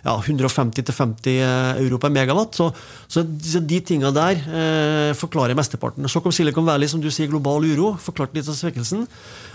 ja, 0.05 0.15
150 0.17 0.81
til 0.81 0.97
50 0.97 1.35
eh, 1.35 1.83
euro 1.85 2.01
per 2.01 2.13
megawatt. 2.15 2.57
Så, 2.57 2.71
så 3.11 3.25
de 3.25 3.81
tinga 3.85 4.13
der 4.15 4.41
eh, 4.41 5.11
forklarer 5.17 5.57
mesteparten. 5.57 6.09
Så 6.09 6.23
kom 6.23 6.33
Silicon 6.35 6.67
Valley, 6.67 6.89
som 6.89 7.03
du 7.03 7.11
sier, 7.13 7.29
global 7.31 7.65
uro, 7.69 7.93
forklarte 8.01 8.37
litt 8.37 8.49
av 8.49 8.57
svekkelsen. 8.57 9.05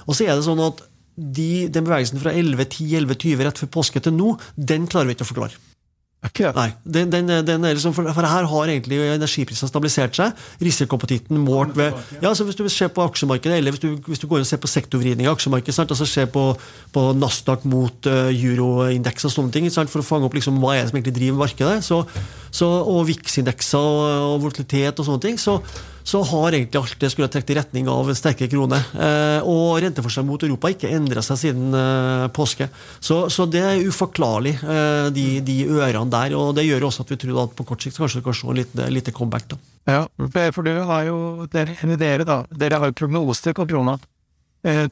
Og 0.07 0.17
så 0.17 0.27
er 0.27 0.37
det 0.37 0.47
sånn 0.47 0.63
at 0.65 0.83
de, 1.21 1.69
den 1.73 1.87
bevegelsen 1.87 2.23
fra 2.23 2.33
11.10-11.20 2.33 3.45
rett 3.47 3.61
før 3.61 3.75
påske 3.81 4.03
til 4.05 4.17
nå, 4.17 4.37
den 4.57 4.89
klarer 4.91 5.11
vi 5.11 5.19
ikke 5.19 5.29
å 5.29 5.33
forklare. 5.33 5.61
Okay. 6.21 6.51
Nei, 6.53 6.67
den, 6.85 7.09
den, 7.09 7.31
den 7.49 7.63
liksom, 7.65 7.95
for, 7.97 8.05
for, 8.13 8.27
her 8.29 8.45
har 8.45 8.69
egentlig 8.69 8.99
energiprisene 9.15 9.71
stabilisert 9.71 10.19
seg. 10.19 10.43
Risikoappetitten 10.61 11.39
målt 11.41 11.73
ved 11.79 11.97
ja, 12.21 12.35
så 12.37 12.45
Hvis 12.45 12.59
du 12.59 12.67
ser 12.69 12.91
på 12.93 13.07
aksjemarkedet, 13.09 13.57
eller 13.57 13.73
hvis 13.73 13.81
du, 13.81 13.95
hvis 14.05 14.21
du 14.21 14.27
går 14.29 14.43
og 14.43 14.49
ser 14.51 14.61
på 14.61 14.69
sektorvridning 14.69 15.25
i 15.25 15.31
aksjemarkedet, 15.33 15.79
sant? 15.79 15.95
altså 15.95 16.05
ser 16.05 16.29
på, 16.29 16.43
på 16.93 17.07
Nasdaq 17.17 17.65
mot 17.65 18.11
uh, 18.11 18.29
euroindeks 18.29 19.31
og 19.31 19.33
sånne 19.33 19.55
ting, 19.57 19.71
sant? 19.73 19.89
for 19.89 20.05
å 20.05 20.07
fange 20.11 20.29
opp 20.29 20.37
liksom, 20.37 20.61
hva 20.61 20.75
er 20.77 20.85
det 20.85 20.91
som 20.93 21.01
egentlig 21.01 21.17
driver 21.23 21.41
markedet, 21.41 21.79
så, 21.89 22.03
så, 22.53 22.69
og 22.69 23.07
VIX-indekser 23.09 23.81
og, 23.81 24.05
og 24.35 24.37
volatilitet 24.45 25.01
og 25.01 25.09
sånne 25.09 25.25
ting, 25.25 25.41
så, 25.41 25.57
så 26.11 26.23
har 26.27 26.55
egentlig 26.57 26.81
alt 26.81 26.97
det 26.99 27.11
skulle 27.13 27.29
trukket 27.31 27.53
i 27.53 27.57
retning 27.61 27.89
av 27.91 28.09
sterke 28.19 28.49
kroner. 28.51 28.83
Eh, 28.99 29.47
og 29.47 29.79
renteforskjellen 29.85 30.27
mot 30.27 30.43
Europa 30.43 30.73
ikke 30.73 30.91
endra 30.91 31.23
seg 31.23 31.39
siden 31.39 31.77
eh, 31.77 32.27
påske. 32.35 32.67
Så, 32.99 33.23
så, 33.31 33.47
det 33.51 33.63
er 33.63 33.85
uforklarlig, 33.87 34.57
eh, 34.59 35.07
de, 35.15 35.27
de, 35.47 35.57
ørene 35.71 36.11
der. 36.11 36.35
Og 36.39 36.51
det 36.59 36.67
gjør 36.67 36.89
også 36.89 37.07
at 37.07 37.15
vi 37.15 37.21
tror 37.23 37.45
at 37.45 37.55
på 37.55 37.67
kort 37.69 37.87
sikt 37.87 38.01
kanskje 38.01 38.23
vi 38.23 38.27
kan 38.27 38.39
se 38.41 38.51
en 38.51 38.59
liten, 38.59 38.85
liten 38.91 39.15
comeback. 39.15 39.47
da. 39.53 39.61
Ja, 39.91 40.03
for 40.55 40.67
du 40.67 40.73
har 40.91 41.07
jo 41.07 41.19
dere, 41.53 41.79
dere 42.01 42.27
da, 42.27 42.43
dere 42.51 42.83
har 42.83 42.91
jo 42.91 42.99
prognoser 43.05 43.55
på 43.57 43.69
krona. 43.71 43.99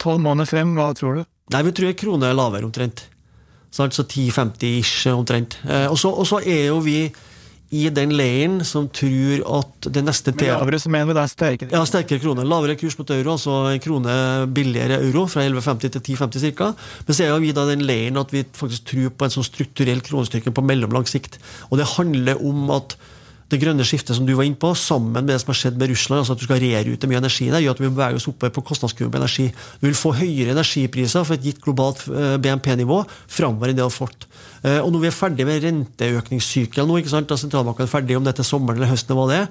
tolv 0.00 0.22
måneder 0.22 0.48
frem, 0.48 0.76
hva 0.78 0.92
tror 0.96 1.18
du? 1.18 1.24
Nei, 1.52 1.64
Vi 1.66 1.72
tror 1.76 1.96
krona 1.98 2.30
er 2.30 2.38
lavere, 2.38 2.68
omtrent. 2.68 3.08
Så 3.74 3.88
10-50-ish, 3.90 5.10
omtrent. 5.12 5.58
Og 5.90 5.98
så 5.98 6.40
er 6.40 6.70
jo 6.70 6.78
vi 6.84 7.08
i 7.68 7.88
den 7.92 8.14
leiren 8.16 8.62
som 8.64 8.86
tror 8.88 9.42
at 9.58 9.88
det 9.92 10.00
neste 10.06 10.32
tema 10.32 10.62
Lavere 10.62 10.78
så 10.80 10.88
mener 10.92 11.10
vi 11.10 11.16
det 11.18 11.24
er 11.24 11.32
sterkere? 11.32 11.72
Ja, 11.74 11.82
sterkere 11.88 12.22
krone. 12.22 12.46
Lavere 12.48 12.78
kurs 12.80 12.96
mot 12.96 13.10
euro, 13.12 13.34
altså 13.34 13.56
en 13.68 13.82
krone 13.84 14.14
billigere 14.56 14.96
euro, 15.02 15.26
fra 15.28 15.44
11,50 15.44 15.92
til 15.98 16.16
10,50 16.16 16.56
ca. 16.56 16.70
Men 17.04 17.18
så 17.18 17.26
er 17.26 17.44
vi 17.44 17.52
da 17.56 17.66
den 17.68 17.84
leiren 17.84 18.20
at 18.22 18.32
vi 18.32 18.46
faktisk 18.56 18.88
tror 18.88 19.12
på 19.12 19.28
en 19.28 19.36
sånn 19.36 19.48
strukturell 19.50 20.00
kronestyrke 20.06 20.54
på 20.54 20.64
mellomlang 20.64 21.04
sikt. 21.08 21.36
Og 21.68 21.76
det 21.80 21.90
handler 21.98 22.40
om 22.40 22.72
at 22.78 22.96
det 23.48 23.60
grønne 23.62 23.84
skiftet 23.86 24.16
som 24.16 24.26
du 24.28 24.34
var 24.36 24.44
inne 24.44 24.58
på, 24.60 24.74
sammen 24.76 25.14
med 25.14 25.30
det 25.30 25.38
som 25.40 25.52
har 25.52 25.58
skjedd 25.62 25.78
med 25.80 25.92
Russland, 25.92 26.20
altså 26.20 26.36
at 26.36 26.42
du 26.42 26.44
skal 26.44 26.60
rerute 26.60 27.08
mye 27.08 27.20
energi 27.22 27.48
der, 27.48 27.62
gjør 27.64 27.76
at 27.76 27.82
vi 27.82 27.88
beveger 27.88 28.20
oss 28.20 28.28
oppe 28.28 28.50
på 28.52 28.64
kostnadskurven 28.70 29.14
på 29.14 29.20
energi. 29.22 29.46
Du 29.80 29.88
vil 29.88 29.96
få 29.96 30.12
høyere 30.18 30.52
energipriser 30.52 31.24
for 31.24 31.38
et 31.38 31.46
gitt 31.48 31.62
globalt 31.64 32.04
eh, 32.12 32.36
BNP-nivå 32.44 33.02
framover 33.24 33.72
enn 33.72 33.78
det 33.78 33.84
du 33.84 33.86
har 33.86 33.94
fått. 33.94 34.28
Eh, 34.66 34.80
og 34.82 34.90
når 34.92 35.04
vi 35.04 35.08
er 35.08 35.14
ferdig 35.16 35.46
med 35.48 35.62
renteøkningssykelen 35.64 36.88
nå, 36.90 36.98
ikke 37.00 37.12
sant, 37.14 37.28
da 37.30 37.38
sentralbanken 37.40 37.86
er 37.86 37.92
ferdig 37.92 38.18
om 38.18 38.26
det 38.26 38.34
er 38.34 38.40
til 38.40 38.48
sommeren 38.50 38.80
eller 38.80 38.92
høsten, 38.92 39.16
det 39.32 39.44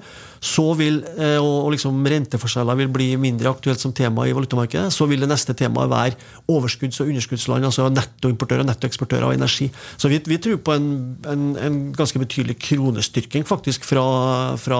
så 0.44 0.64
vil, 0.78 1.00
eh, 1.18 1.38
og 1.42 1.72
liksom 1.74 1.98
renteforskjeller 2.06 2.78
vil 2.78 2.90
bli 2.94 3.08
mindre 3.18 3.50
aktuelt 3.50 3.80
som 3.82 3.92
tema 3.96 4.28
i 4.28 4.34
valutamarkedet, 4.36 4.92
så 4.94 5.08
vil 5.10 5.24
det 5.24 5.30
neste 5.30 5.56
temaet 5.58 5.90
være 5.90 6.14
overskudds- 6.46 7.00
og 7.02 7.10
underskuddsland, 7.10 7.66
altså 7.66 7.88
nettoimportører 7.90 8.62
og 8.62 8.70
nettoeksportører 8.70 9.26
av 9.26 9.34
energi. 9.34 9.70
Så 9.96 10.12
vi, 10.12 10.20
vi 10.28 10.38
tror 10.38 10.60
på 10.62 10.76
en, 10.76 10.88
en, 11.26 11.48
en 11.56 11.80
ganske 11.96 12.22
betydelig 12.22 12.58
kronestyrking 12.68 13.48
faktisk 13.48 13.87
fra, 13.88 14.06
fra 14.60 14.78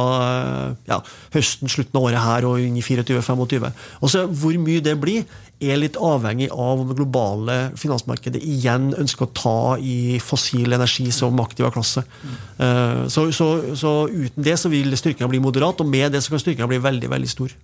ja, 0.88 0.98
høsten, 1.34 1.70
slutten 1.72 1.98
av 1.98 2.08
året 2.10 2.24
her 2.24 2.46
og 2.48 2.62
inn 2.62 2.76
i 2.78 2.84
24-25. 2.84 3.68
Og 4.02 4.12
så 4.12 4.26
Hvor 4.28 4.56
mye 4.60 4.84
det 4.84 4.96
blir, 5.00 5.24
er 5.58 5.80
litt 5.80 5.96
avhengig 5.98 6.50
av 6.54 6.82
om 6.82 6.90
det 6.90 6.96
globale 6.98 7.56
finansmarkedet 7.78 8.42
igjen 8.46 8.92
ønsker 8.98 9.26
å 9.26 9.32
ta 9.34 9.60
i 9.82 10.18
fossil 10.22 10.76
energi 10.76 11.08
som 11.14 11.40
aktiv 11.42 11.66
av 11.66 11.74
klasse. 11.74 12.04
Mm. 12.22 13.08
Så, 13.10 13.24
så, 13.34 13.48
så, 13.78 13.94
uten 14.06 14.46
det 14.46 14.54
så 14.60 14.70
vil 14.70 14.94
styrkinga 14.94 15.30
bli 15.32 15.42
moderat, 15.42 15.82
og 15.82 15.90
med 15.90 16.14
det 16.14 16.22
så 16.22 16.34
kan 16.34 16.44
styrkinga 16.44 16.70
bli 16.70 16.78
veldig 16.84 17.10
veldig 17.10 17.32
stor. 17.32 17.56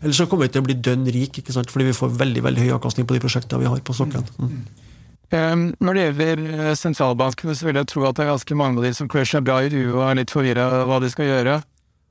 Eller 0.00 0.16
så 0.16 0.26
kommer 0.28 0.48
vi 0.48 0.54
til 0.54 0.64
å 0.64 0.66
bli 0.66 0.78
dønn 0.84 1.04
rik, 1.12 1.42
ikke 1.42 1.52
sant? 1.52 1.70
fordi 1.72 1.90
vi 1.90 1.96
får 1.96 2.16
veldig 2.22 2.46
veldig 2.48 2.64
høy 2.64 2.72
avkastning 2.78 3.08
på 3.08 3.16
de 3.16 3.22
prosjektene 3.24 3.60
vi 3.60 3.70
har 3.70 3.84
på 3.84 3.96
sokkelen. 3.96 4.26
Mm. 4.40 4.83
Um, 5.32 5.70
når 5.80 5.96
det 5.96 6.02
gjelder 6.04 6.42
eh, 6.52 6.74
sentralbankene, 6.78 7.54
så 7.56 7.66
vil 7.66 7.78
jeg 7.80 7.88
tro 7.90 8.04
at 8.06 8.18
det 8.18 8.26
er 8.26 8.34
ganske 8.34 8.56
mange 8.58 8.78
av 8.78 8.84
de 8.86 8.92
som 8.94 9.08
klør 9.10 9.26
seg 9.28 9.46
bra 9.46 9.62
i 9.64 9.70
huet 9.72 9.94
og 9.94 10.02
er 10.04 10.18
litt 10.20 10.34
forvirra 10.34 10.84
hva 10.88 11.00
de 11.02 11.10
skal 11.10 11.30
gjøre. 11.30 11.56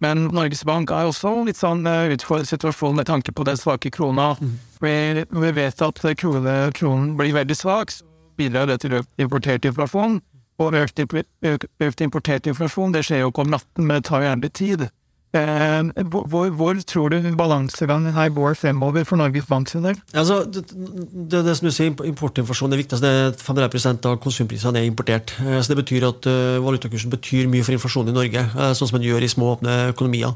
Men 0.03 0.25
Norges 0.36 0.65
Bank 0.67 0.91
er 0.91 1.08
også 1.08 1.32
litt 1.48 1.60
sånn 1.60 1.86
uh, 1.88 2.10
utfordret 2.12 2.50
situasjon 2.50 2.98
med 2.98 3.08
tanke 3.08 3.32
på 3.32 3.46
den 3.48 3.60
svake 3.60 3.93
krona. 3.93 4.34
Mm. 4.41 4.58
Vi, 4.84 4.96
vi, 5.29 5.51
vet 5.55 5.86
at 5.86 6.01
krone, 6.20 6.58
kronen 6.75 7.13
blir 7.20 7.38
veldig 7.38 7.55
svak, 7.55 7.93
så 7.93 8.03
bidrar 8.39 8.67
det 8.67 8.82
til 8.84 8.98
økt 9.00 9.22
importert 9.22 9.70
inflasjon. 9.70 10.20
Og 10.62 10.75
økt, 10.77 11.00
økt, 11.01 12.03
importert 12.03 12.50
inflasjon 12.50 12.93
det 12.93 13.05
skjer 13.08 13.24
jo 13.24 13.32
ikke 13.32 13.46
om 13.46 13.53
natten, 13.55 13.88
men 13.88 13.98
det 13.98 14.10
tar 14.10 14.25
gjerne 14.25 14.46
litt 14.46 14.58
tid. 14.58 14.86
Eh, 15.34 16.04
hvor, 16.13 16.50
hvor, 16.54 16.78
tror 16.86 17.10
du 17.10 17.32
balansegangen 17.34 18.13
her 18.13 18.30
går 18.30 18.54
fremover 18.54 19.04
for 19.04 19.18
Norges 19.18 19.48
Bank 19.50 19.72
sin 19.72 19.82
del? 19.82 19.98
Altså, 20.13 20.44
det, 20.46 20.62
det, 20.70 21.40
det, 21.48 21.56
som 21.58 21.66
du 21.66 21.74
sier, 21.74 21.90
Importinflasjon 22.06 22.75
er 22.75 22.82
viktigst. 22.84 23.08
50% 23.42 24.06
av 24.12 24.20
konsumprisene 24.22 24.84
er 24.84 24.86
importert. 24.86 25.34
Eh, 25.42 25.58
så 25.58 25.74
Det 25.74 25.80
betyr 25.82 26.06
at 26.06 26.28
uh, 26.30 26.62
valutakursen 26.62 27.10
betyr 27.10 27.50
mye 27.50 27.66
for 27.66 27.74
inflasjonen 27.74 28.13
i 28.13 28.18
Norge, 28.20 28.44
sånn 28.78 28.92
som 28.92 29.00
den 29.00 29.08
gjør 29.08 29.25
i 29.25 29.32
små, 29.32 29.56
åpne 29.56 29.74
økonomier. 29.96 30.36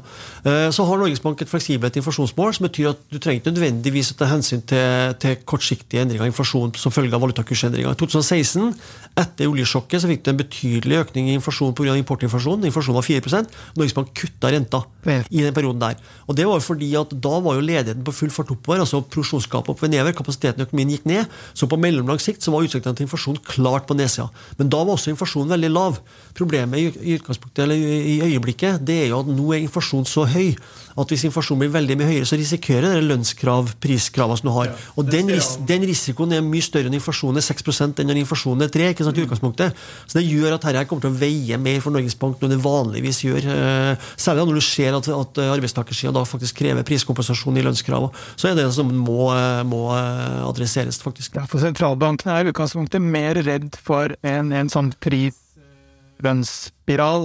Så 0.74 0.84
har 0.88 0.98
Norges 0.98 1.22
Bank 1.22 1.40
et 1.42 1.50
fleksibelt 1.50 1.94
inflasjonsmål, 2.00 2.52
som 2.56 2.66
betyr 2.66 2.90
at 2.90 3.00
du 3.12 3.20
trenger 3.22 3.42
ikke 3.42 3.52
nødvendigvis 3.52 4.12
å 4.12 4.18
ta 4.18 4.28
hensyn 4.32 4.64
til, 4.66 5.14
til 5.22 5.38
kortsiktige 5.48 6.02
endringer 6.02 6.26
i 6.26 6.32
inflasjon 6.32 6.74
som 6.78 6.94
følge 6.94 7.14
av 7.14 7.22
valutakursendringer. 7.22 7.94
I 7.94 8.00
2016, 8.02 8.74
etter 9.22 9.50
oljesjokket, 9.50 10.02
så 10.02 10.10
fikk 10.10 10.26
du 10.26 10.32
en 10.34 10.42
betydelig 10.42 11.00
økning 11.04 11.30
i 11.30 11.38
inflasjon 11.38 11.76
pga. 11.78 11.94
importinflasjon. 12.02 12.66
Inflasjonen 12.66 12.98
var 12.98 13.06
4 13.06 13.44
Norges 13.78 13.96
Bank 13.96 14.14
kutta 14.18 14.52
renta 14.54 14.82
i 15.08 15.42
den 15.42 15.54
perioden 15.54 15.80
der. 15.80 15.96
Og 16.26 16.36
det 16.36 16.46
var 16.46 16.60
fordi 16.60 16.90
at 16.98 17.14
Da 17.22 17.40
var 17.40 17.54
jo 17.56 17.64
ledigheten 17.64 18.04
på 18.04 18.12
full 18.12 18.30
fart 18.30 18.50
oppover. 18.50 18.80
altså 18.80 19.00
Produksjonsgapet 19.00 19.70
opp 19.70 19.82
nedover, 19.82 20.12
kapasiteten 20.12 20.60
i 20.60 20.66
økonomien 20.66 20.90
gikk 20.90 21.06
ned. 21.06 21.26
Så 21.54 21.68
på 21.68 21.78
mellomlang 21.80 22.20
sikt 22.20 22.42
så 22.42 22.52
var 22.52 22.66
utsiktene 22.66 22.94
til 22.96 23.06
inflasjon 23.06 23.38
klart 23.44 23.86
på 23.86 23.96
nedsida. 23.96 24.28
Men 24.58 24.68
da 24.68 24.82
var 24.84 24.96
også 24.96 25.10
inflasjonen 25.14 25.50
veldig 25.54 25.70
lav. 25.70 26.00
Problemet 26.34 26.98
i, 27.00 27.18
eller 27.56 27.74
i 27.74 28.20
øyeblikket 28.22 28.84
det 28.84 29.04
er 29.04 29.08
jo 29.12 29.22
at 29.22 29.32
nå 29.32 29.52
er 29.54 29.64
inflasjonen 29.64 30.06
så 30.06 30.26
høy 30.28 30.54
at 30.98 31.12
hvis 31.12 31.24
inflasjonen 31.28 31.62
blir 31.62 31.72
veldig 31.74 31.96
mye 31.98 32.08
høyere, 32.10 32.26
så 32.28 32.36
risikerer 32.38 32.88
det 32.96 33.04
lønnskrav, 33.06 33.64
priskravene 33.82 34.38
som 34.40 34.46
du 34.48 34.52
har. 34.54 34.68
og 34.96 35.02
den, 35.10 35.26
ris 35.32 35.50
den, 35.68 35.82
risikoen 35.88 36.30
er 36.34 36.42
mye 36.44 36.64
større 36.64 36.88
når 36.90 36.98
inflasjonen 37.00 37.38
er 37.40 37.46
6 37.46 37.82
enn 37.86 38.08
når 38.08 38.18
inflasjonen 38.24 38.62
er 38.66 38.70
3 38.74 38.82
ikke 38.92 39.04
sant, 39.06 39.18
i 39.18 39.24
utgangspunktet. 39.26 39.68
Så 40.06 40.12
det 40.18 40.26
gjør 40.26 40.50
at 40.56 40.64
dette 40.66 40.86
kommer 40.90 41.02
til 41.06 41.14
å 41.14 41.20
veie 41.20 41.56
mer 41.62 41.78
for 41.84 41.90
Norges 41.94 42.18
Bank 42.18 42.34
enn 42.42 42.54
det 42.54 42.64
vanligvis 42.64 43.18
gjør. 43.24 43.42
Eh, 43.54 43.92
særlig 44.18 44.40
når 44.48 44.56
du 44.58 44.64
ser 44.68 44.92
at, 44.98 45.06
at 45.14 45.32
arbeidstakersida 45.48 46.10
da 46.16 46.22
faktisk 46.28 46.54
krever 46.62 46.82
priskompensasjon 46.88 47.58
i 47.58 47.66
lønnskravene. 47.66 48.10
Så 48.36 48.44
er 48.50 48.54
det 48.58 48.66
som 48.76 48.88
må, 48.92 49.22
eh, 49.34 49.62
må 49.68 49.82
eh, 49.96 50.48
adresseres, 50.48 50.98
faktisk. 51.02 51.28
Ja, 51.38 51.44
for 51.50 51.58
sentralbanken 51.62 52.28
er 52.34 52.40
i 52.44 52.50
utgangspunktet 52.52 53.00
mer 53.02 53.34
redd 53.46 53.70
for 53.82 54.06
en, 54.26 54.46
en 54.56 54.68
sånn 54.72 54.90
prislønnsspiral 55.04 57.22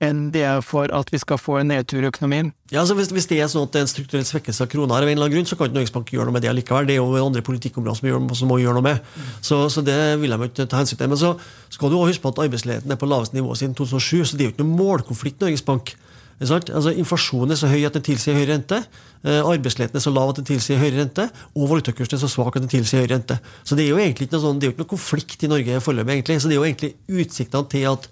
enn 0.00 0.30
det 0.32 0.42
er 0.48 0.62
for 0.64 0.88
at 0.96 1.10
vi 1.12 1.20
skal 1.20 1.38
få 1.40 1.58
en 1.60 1.68
nedtur 1.70 2.00
i 2.00 2.08
økonomien. 2.08 2.50
Ja, 2.72 2.80
altså 2.80 2.94
hvis, 2.96 3.10
hvis, 3.12 3.26
det 3.28 3.40
er 3.42 3.50
sånn 3.52 3.66
at 3.66 3.74
det 3.74 3.80
er 3.80 3.84
en 3.84 3.90
strukturell 3.90 4.24
svekkelse 4.24 4.64
av 4.64 4.70
krona, 4.72 4.96
av 4.96 5.04
en 5.04 5.10
eller 5.12 5.26
annen 5.26 5.34
grunn, 5.34 5.48
så 5.48 5.58
kan 5.58 5.68
ikke 5.68 5.76
Norges 5.76 5.92
Bank 5.94 6.12
gjøre 6.14 6.28
noe 6.28 6.36
med 6.36 6.44
det 6.46 6.54
likevel. 6.56 6.88
Det 6.88 6.96
er 6.96 7.02
jo 7.02 7.24
andre 7.24 7.44
politikkområder 7.44 8.00
som, 8.00 8.08
gjør, 8.08 8.22
som 8.38 8.50
må 8.50 8.60
gjøre 8.62 8.78
noe 8.78 8.86
med. 8.86 9.10
Så, 9.44 9.60
så, 9.72 9.84
det 9.84 9.98
vil 10.22 10.32
jeg 10.32 10.52
ikke 10.52 10.68
ta 10.70 10.80
hensyn 10.80 11.00
til. 11.00 11.10
Men 11.12 11.20
så 11.20 11.34
skal 11.68 11.92
du 11.92 11.98
også 11.98 12.14
huske 12.14 12.24
på 12.24 12.32
at 12.32 12.44
arbeidsledigheten 12.46 12.96
er 12.96 13.00
på 13.00 13.10
laveste 13.10 13.36
nivå 13.36 13.56
siden 13.58 13.76
2007, 13.76 14.30
så 14.30 14.38
det 14.38 14.46
er 14.46 14.48
jo 14.48 14.54
ikke 14.54 14.64
noen 14.64 14.78
målkonflikt 14.80 15.42
i 15.42 15.50
Norges 15.50 15.66
Bank. 15.68 15.92
Altså, 16.40 16.94
inflasjonen 16.96 17.52
er 17.52 17.60
så 17.60 17.68
høy 17.68 17.82
at 17.84 17.98
den 17.98 18.06
tilsier 18.06 18.38
høyere 18.38 18.54
rente. 18.54 18.78
arbeidsligheten 18.80 19.50
arbeidsledigheten 19.52 20.00
er 20.00 20.06
så 20.06 20.12
lav 20.14 20.30
at 20.32 20.40
den 20.40 20.48
tilsier 20.48 20.80
høyere 20.80 21.02
rente. 21.02 21.28
Og 21.52 21.68
valutakursen 21.68 22.16
er 22.16 22.22
så 22.22 22.30
svak 22.32 22.56
at 22.56 22.64
den 22.64 22.72
tilsier 22.72 23.02
høyere 23.02 23.18
rente. 23.18 23.36
Så 23.60 23.76
det 23.76 23.84
er 23.84 23.92
jo 23.92 24.00
egentlig 24.00 24.30
ikke 24.30 24.38
noe, 24.38 24.46
sånn, 24.46 24.62
det 24.62 24.64
er 24.64 24.70
jo 24.70 24.78
ikke 24.78 24.86
noe 24.86 24.94
konflikt 24.94 25.44
i 25.44 25.50
Norge 25.52 25.84
foreløpig. 25.84 26.24
Så 26.40 26.48
det 26.48 26.56
er 26.56 26.62
jo 26.62 26.68
egentlig 26.70 26.94
utsiktene 27.20 27.68
til 27.74 27.90
at 27.92 28.08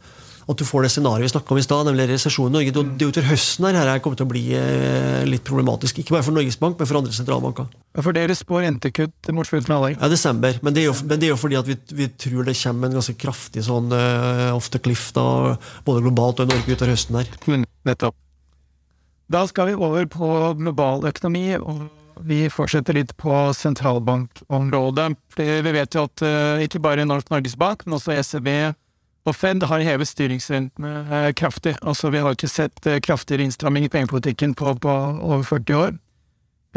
at 0.49 0.57
du 0.57 0.65
får 0.65 0.87
det 0.87 0.91
scenarioet 0.95 1.27
vi 1.27 1.33
snakka 1.35 1.53
om 1.53 1.59
i 1.61 1.65
stad, 1.65 1.89
nemlig 1.89 2.07
resesjon 2.09 2.49
i 2.49 2.55
Norge. 2.55 2.73
Det 2.73 3.05
er 3.05 3.17
til 3.19 3.27
høsten 3.29 3.67
her, 3.69 3.77
her 3.85 4.01
kommer 4.05 4.17
til 4.17 4.25
å 4.25 4.31
bli 4.31 4.45
eh, 4.57 5.27
litt 5.29 5.45
problematisk. 5.45 6.01
Ikke 6.01 6.15
bare 6.17 6.25
for 6.25 6.37
Norges 6.37 6.57
Bank, 6.61 6.79
men 6.79 6.89
for 6.89 7.01
andre 7.03 7.13
sentralbanker. 7.13 7.69
For 7.99 8.17
dere 8.17 8.37
spår 8.39 8.65
rentekutt 8.65 9.29
mot 9.37 9.49
slutten 9.49 9.75
av 9.77 9.85
året? 9.85 10.01
Ja, 10.01 10.09
desember. 10.09 10.57
Men 10.65 10.77
det 10.77 10.87
er 10.87 10.89
jo, 10.89 10.97
men 11.05 11.21
det 11.21 11.29
er 11.29 11.35
jo 11.35 11.41
fordi 11.43 11.61
at 11.61 11.69
vi, 11.69 11.77
vi, 12.01 12.09
tror 12.25 12.49
det 12.49 12.57
kommer 12.63 12.89
en 12.89 12.97
ganske 12.97 13.17
kraftig 13.21 13.67
sånn 13.69 13.93
uh, 13.93 14.57
off 14.57 14.71
the 14.73 14.81
cliff, 14.81 15.11
da, 15.17 15.59
både 15.85 16.07
globalt 16.07 16.41
og 16.41 16.49
i 16.49 16.55
Norge 16.55 16.79
utover 16.79 16.95
høsten 16.95 17.21
her. 17.21 17.63
Nettopp. 17.89 18.17
Da 19.29 19.45
skal 19.51 19.69
vi 19.69 19.77
over 19.77 20.09
på 20.09 20.33
global 20.57 21.05
økonomi. 21.13 21.47
og 21.61 21.89
vi 22.19 22.49
fortsetter 22.51 22.97
litt 22.97 23.13
på 23.21 23.31
sentralbankområdet. 23.55 25.13
Vi 25.37 25.73
vet 25.77 25.95
jo 25.95 26.09
at 26.09 26.25
uh, 26.25 26.65
ikke 26.65 26.81
bare 26.83 27.05
Norges 27.07 27.55
Bank, 27.61 27.85
men 27.87 28.01
også 28.01 28.17
ECB 28.17 28.49
og 29.27 29.35
Fed 29.37 29.65
har 29.69 29.85
hevet 29.85 30.09
styringsrentene 30.09 30.93
eh, 31.05 31.31
kraftig. 31.37 31.75
Altså, 31.83 32.11
vi 32.15 32.23
har 32.25 32.37
ikke 32.37 32.51
sett 32.51 32.87
eh, 32.87 33.01
kraftigere 33.05 33.45
innstramming 33.45 33.89
i 33.89 33.93
pengepolitikken 33.93 34.55
på, 34.59 34.75
på, 34.83 34.95
over 35.21 35.43
40 35.43 35.75
år. 35.77 35.99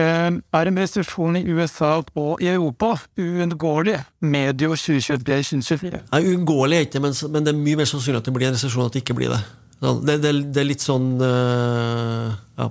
Eh, 0.01 0.29
er 0.59 0.71
en 0.71 0.81
resesjon 0.81 1.37
i 1.39 1.45
USA 1.51 1.93
og 2.01 2.43
i 2.43 2.49
Europa 2.51 2.95
uunngåelig 3.19 3.97
medio 4.19 4.75
2023-2024? 4.75 6.03
Nei, 6.11 6.21
Uunngåelig 6.31 6.77
er 6.77 6.87
ikke 6.87 7.03
men, 7.03 7.17
men 7.31 7.47
det 7.47 7.53
er 7.53 7.63
mye 7.63 7.81
mer 7.81 7.89
sannsynlig 7.89 8.23
at 8.23 8.29
det 8.29 8.35
blir 8.35 8.49
en 8.49 8.57
resesjon 8.57 8.87
at 8.87 8.95
det 8.95 9.03
ikke 9.05 9.19
blir 9.19 9.33
det. 9.35 9.41
Det, 9.81 10.17
det, 10.21 10.31
det 10.53 10.61
er 10.61 10.67
litt 10.69 10.83
sånn 10.83 11.15
ja, 11.17 12.67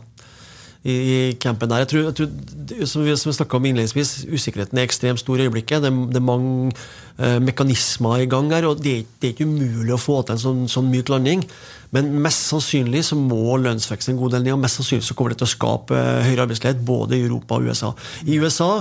i, 0.84 1.36
campen 1.40 1.68
der. 1.68 1.82
Jeg 1.82 1.88
tror, 1.88 2.06
jeg 2.08 2.14
tror 2.16 2.86
som 2.88 3.04
vi, 3.04 3.16
som 3.16 3.32
vi 3.32 3.46
om 3.58 3.66
innledningsvis, 3.68 4.12
usikkerheten 4.32 4.78
er 4.78 4.86
ekstremt 4.88 5.20
stor 5.20 5.36
i 5.36 5.44
øyeblikket. 5.44 5.82
Det, 5.82 5.90
det 6.08 6.16
er 6.16 6.24
mange 6.24 6.72
eh, 7.18 7.36
mekanismer 7.42 8.22
i 8.22 8.28
gang 8.30 8.48
her, 8.52 8.68
og 8.68 8.80
det, 8.80 9.06
det, 9.20 9.28
er 9.28 9.34
ikke 9.34 9.48
umulig 9.48 9.92
å 9.92 10.00
få 10.00 10.22
til 10.22 10.38
en 10.38 10.44
sånn, 10.44 10.62
sånn 10.72 10.88
myk 10.92 11.12
landing. 11.12 11.44
Men 11.92 12.08
mest 12.24 12.48
sannsynlig 12.48 13.04
så 13.10 13.18
må 13.18 13.58
lønnsveksten 13.60 14.14
en 14.14 14.22
god 14.22 14.36
del 14.36 14.46
ned, 14.46 14.54
og 14.56 14.64
mest 14.64 14.80
sannsynlig 14.80 15.04
så 15.04 15.18
kommer 15.18 15.34
det 15.34 15.42
til 15.42 15.50
å 15.50 15.52
skape 15.52 15.98
uh, 15.98 16.22
høyere 16.24 16.46
arbeidsledighet 16.46 16.86
både 16.86 17.18
i 17.18 17.26
Europa 17.26 17.58
og 17.58 17.68
USA. 17.68 17.92
I 18.24 18.40
USA 18.40 18.72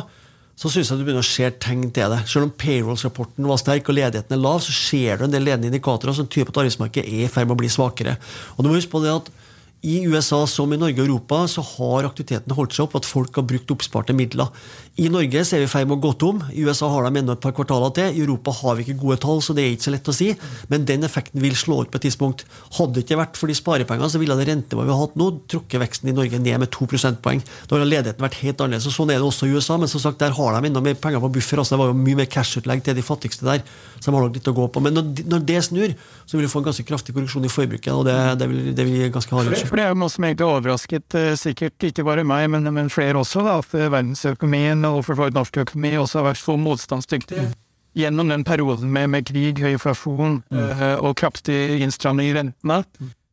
så 0.60 0.68
syns 0.72 0.92
jeg 0.92 1.00
du 1.00 1.06
begynner 1.08 1.24
å 1.24 1.28
se 1.28 1.48
tegn 1.64 1.86
til 1.96 2.12
det. 2.12 2.24
Selv 2.28 2.50
om 2.50 2.56
payrolls-rapporten 2.60 3.48
var 3.48 3.60
sterk 3.60 3.92
og 3.92 3.96
ledigheten 3.96 4.36
er 4.36 4.42
lav, 4.44 4.60
så 4.64 4.76
ser 4.76 5.20
du 5.20 5.26
en 5.26 5.36
del 5.36 5.46
ledende 5.48 5.70
indikatorer 5.72 6.16
som 6.16 6.28
tyder 6.28 6.50
på 6.50 6.56
at 6.56 6.66
arbeidsmarkedet 6.66 7.08
er 7.08 7.28
i 7.28 7.32
ferd 7.32 7.48
med 7.48 7.56
å 7.56 7.62
bli 7.62 7.72
svakere. 7.72 8.18
Og 8.58 8.64
du 8.64 8.68
må 8.68 8.76
huske 8.76 8.92
på 8.92 9.00
det 9.04 9.14
at 9.14 9.32
i 9.82 10.02
USA 10.08 10.42
som 10.50 10.74
i 10.74 10.80
Norge 10.80 11.00
og 11.00 11.08
Europa 11.08 11.44
så 11.48 11.64
har 11.64 12.08
aktiviteten 12.08 12.56
holdt 12.56 12.76
seg 12.76 12.88
opp, 12.88 12.98
at 13.00 13.08
folk 13.08 13.38
har 13.40 13.48
brukt 13.48 13.72
oppsparte 13.72 14.16
midler. 14.16 14.52
I 15.00 15.08
Norge 15.08 15.46
så 15.48 15.56
er 15.56 15.62
vi 15.64 15.68
i 15.70 15.72
ferd 15.72 15.88
med 15.88 15.96
å 15.96 16.04
gå 16.04 16.10
tom. 16.20 16.40
I 16.52 16.66
USA 16.68 16.90
har 16.92 17.06
de 17.06 17.22
ennå 17.22 17.32
et 17.32 17.40
par 17.44 17.54
kvartaler 17.56 17.94
til. 17.96 18.18
I 18.18 18.24
Europa 18.26 18.52
har 18.58 18.76
vi 18.76 18.84
ikke 18.84 19.00
gode 19.00 19.16
tall, 19.24 19.40
så 19.40 19.54
det 19.56 19.64
er 19.64 19.76
ikke 19.76 19.86
så 19.86 19.94
lett 19.94 20.10
å 20.12 20.16
si. 20.16 20.28
Men 20.72 20.88
den 20.90 21.06
effekten 21.08 21.40
vil 21.40 21.56
slå 21.56 21.78
ut 21.86 21.92
på 21.94 22.00
et 22.02 22.04
tidspunkt. 22.10 22.44
Hadde 22.76 22.98
det 22.98 23.06
ikke 23.06 23.20
vært 23.22 23.40
for 23.40 23.48
de 23.48 23.56
sparepengene, 23.56 24.10
så 24.12 24.20
ville 24.20 24.36
det 24.36 24.50
rentenivået 24.50 24.90
vi 24.90 24.96
har 24.96 25.00
hatt 25.06 25.16
nå, 25.20 25.28
trukket 25.54 25.84
veksten 25.86 26.12
i 26.12 26.16
Norge 26.18 26.42
ned 26.44 26.60
med 26.66 26.72
to 26.76 26.88
prosentpoeng. 26.90 27.40
Da 27.70 27.78
har 27.78 27.88
ledigheten 27.88 28.26
vært 28.26 28.40
helt 28.42 28.64
annerledes. 28.66 28.90
og 28.90 28.98
Sånn 28.98 29.14
er 29.14 29.22
det 29.22 29.30
også 29.30 29.48
i 29.48 29.54
USA, 29.56 29.78
men 29.80 29.92
som 29.92 30.04
sagt, 30.04 30.20
der 30.20 30.36
har 30.36 30.58
de 30.58 30.72
enda 30.72 30.84
mer 30.84 31.00
penger 31.00 31.24
på 31.24 31.32
buffer. 31.38 31.64
altså 31.64 31.78
Det 31.78 31.82
var 31.84 31.94
jo 31.94 32.00
mye 32.02 32.20
mer 32.20 32.28
cashutlegg 32.36 32.84
til 32.84 33.00
de 33.00 33.06
fattigste 33.06 33.48
der, 33.48 33.64
så 34.02 34.10
de 34.10 34.18
har 34.18 34.28
nok 34.28 34.36
litt 34.36 34.52
å 34.52 34.56
gå 34.58 34.68
på. 34.68 34.84
Men 34.84 35.00
når, 35.00 35.48
det 35.48 35.62
snur, 35.70 35.96
så 36.28 36.36
vil 36.36 36.50
du 36.50 36.52
få 36.52 36.60
en 36.60 36.68
ganske 36.68 36.88
kraftig 36.88 37.16
korreksjon 37.16 37.48
i 37.48 37.54
forbruket, 37.54 37.94
og 37.96 38.04
det, 38.10 38.18
det 38.42 38.52
vil, 38.52 38.70
det 38.76 38.88
vil 38.90 39.16
ganske 39.16 39.32
hard 39.32 39.56
For 39.64 39.80
det 39.80 39.88
er 39.88 39.96
jo 39.96 40.02
noe 40.04 40.12
som 40.12 40.28
egentlig 40.28 40.50
overrasket 40.50 41.20
eh, 41.20 41.32
sikkert 41.40 41.88
ikke 41.88 42.04
bare 42.08 42.28
meg, 42.28 42.50
men, 42.52 42.68
men 42.76 42.92
flere 42.92 43.24
også, 43.24 43.46
da, 43.48 43.60
at 43.64 43.80
eh, 43.80 43.88
verdensøkonomien 44.90 44.98
og 44.98 45.06
for 45.06 45.16
så 45.16 45.28
vidt 45.28 45.38
norsk 45.38 45.58
økonomi 45.58 45.98
også 45.98 46.20
har 46.20 46.28
vært 46.30 46.42
så 46.42 46.58
motstandsdyktig 46.58 47.48
gjennom 47.98 48.30
den 48.30 48.44
perioden 48.44 48.92
med, 48.94 49.10
med 49.10 49.26
krig, 49.26 49.60
høy 49.60 49.74
inflasjon 49.74 50.42
eh, 50.54 51.00
og 51.00 51.16
kraftig 51.18 51.82
innstramming 51.82 52.30
i 52.30 52.36
rentene. 52.38 52.84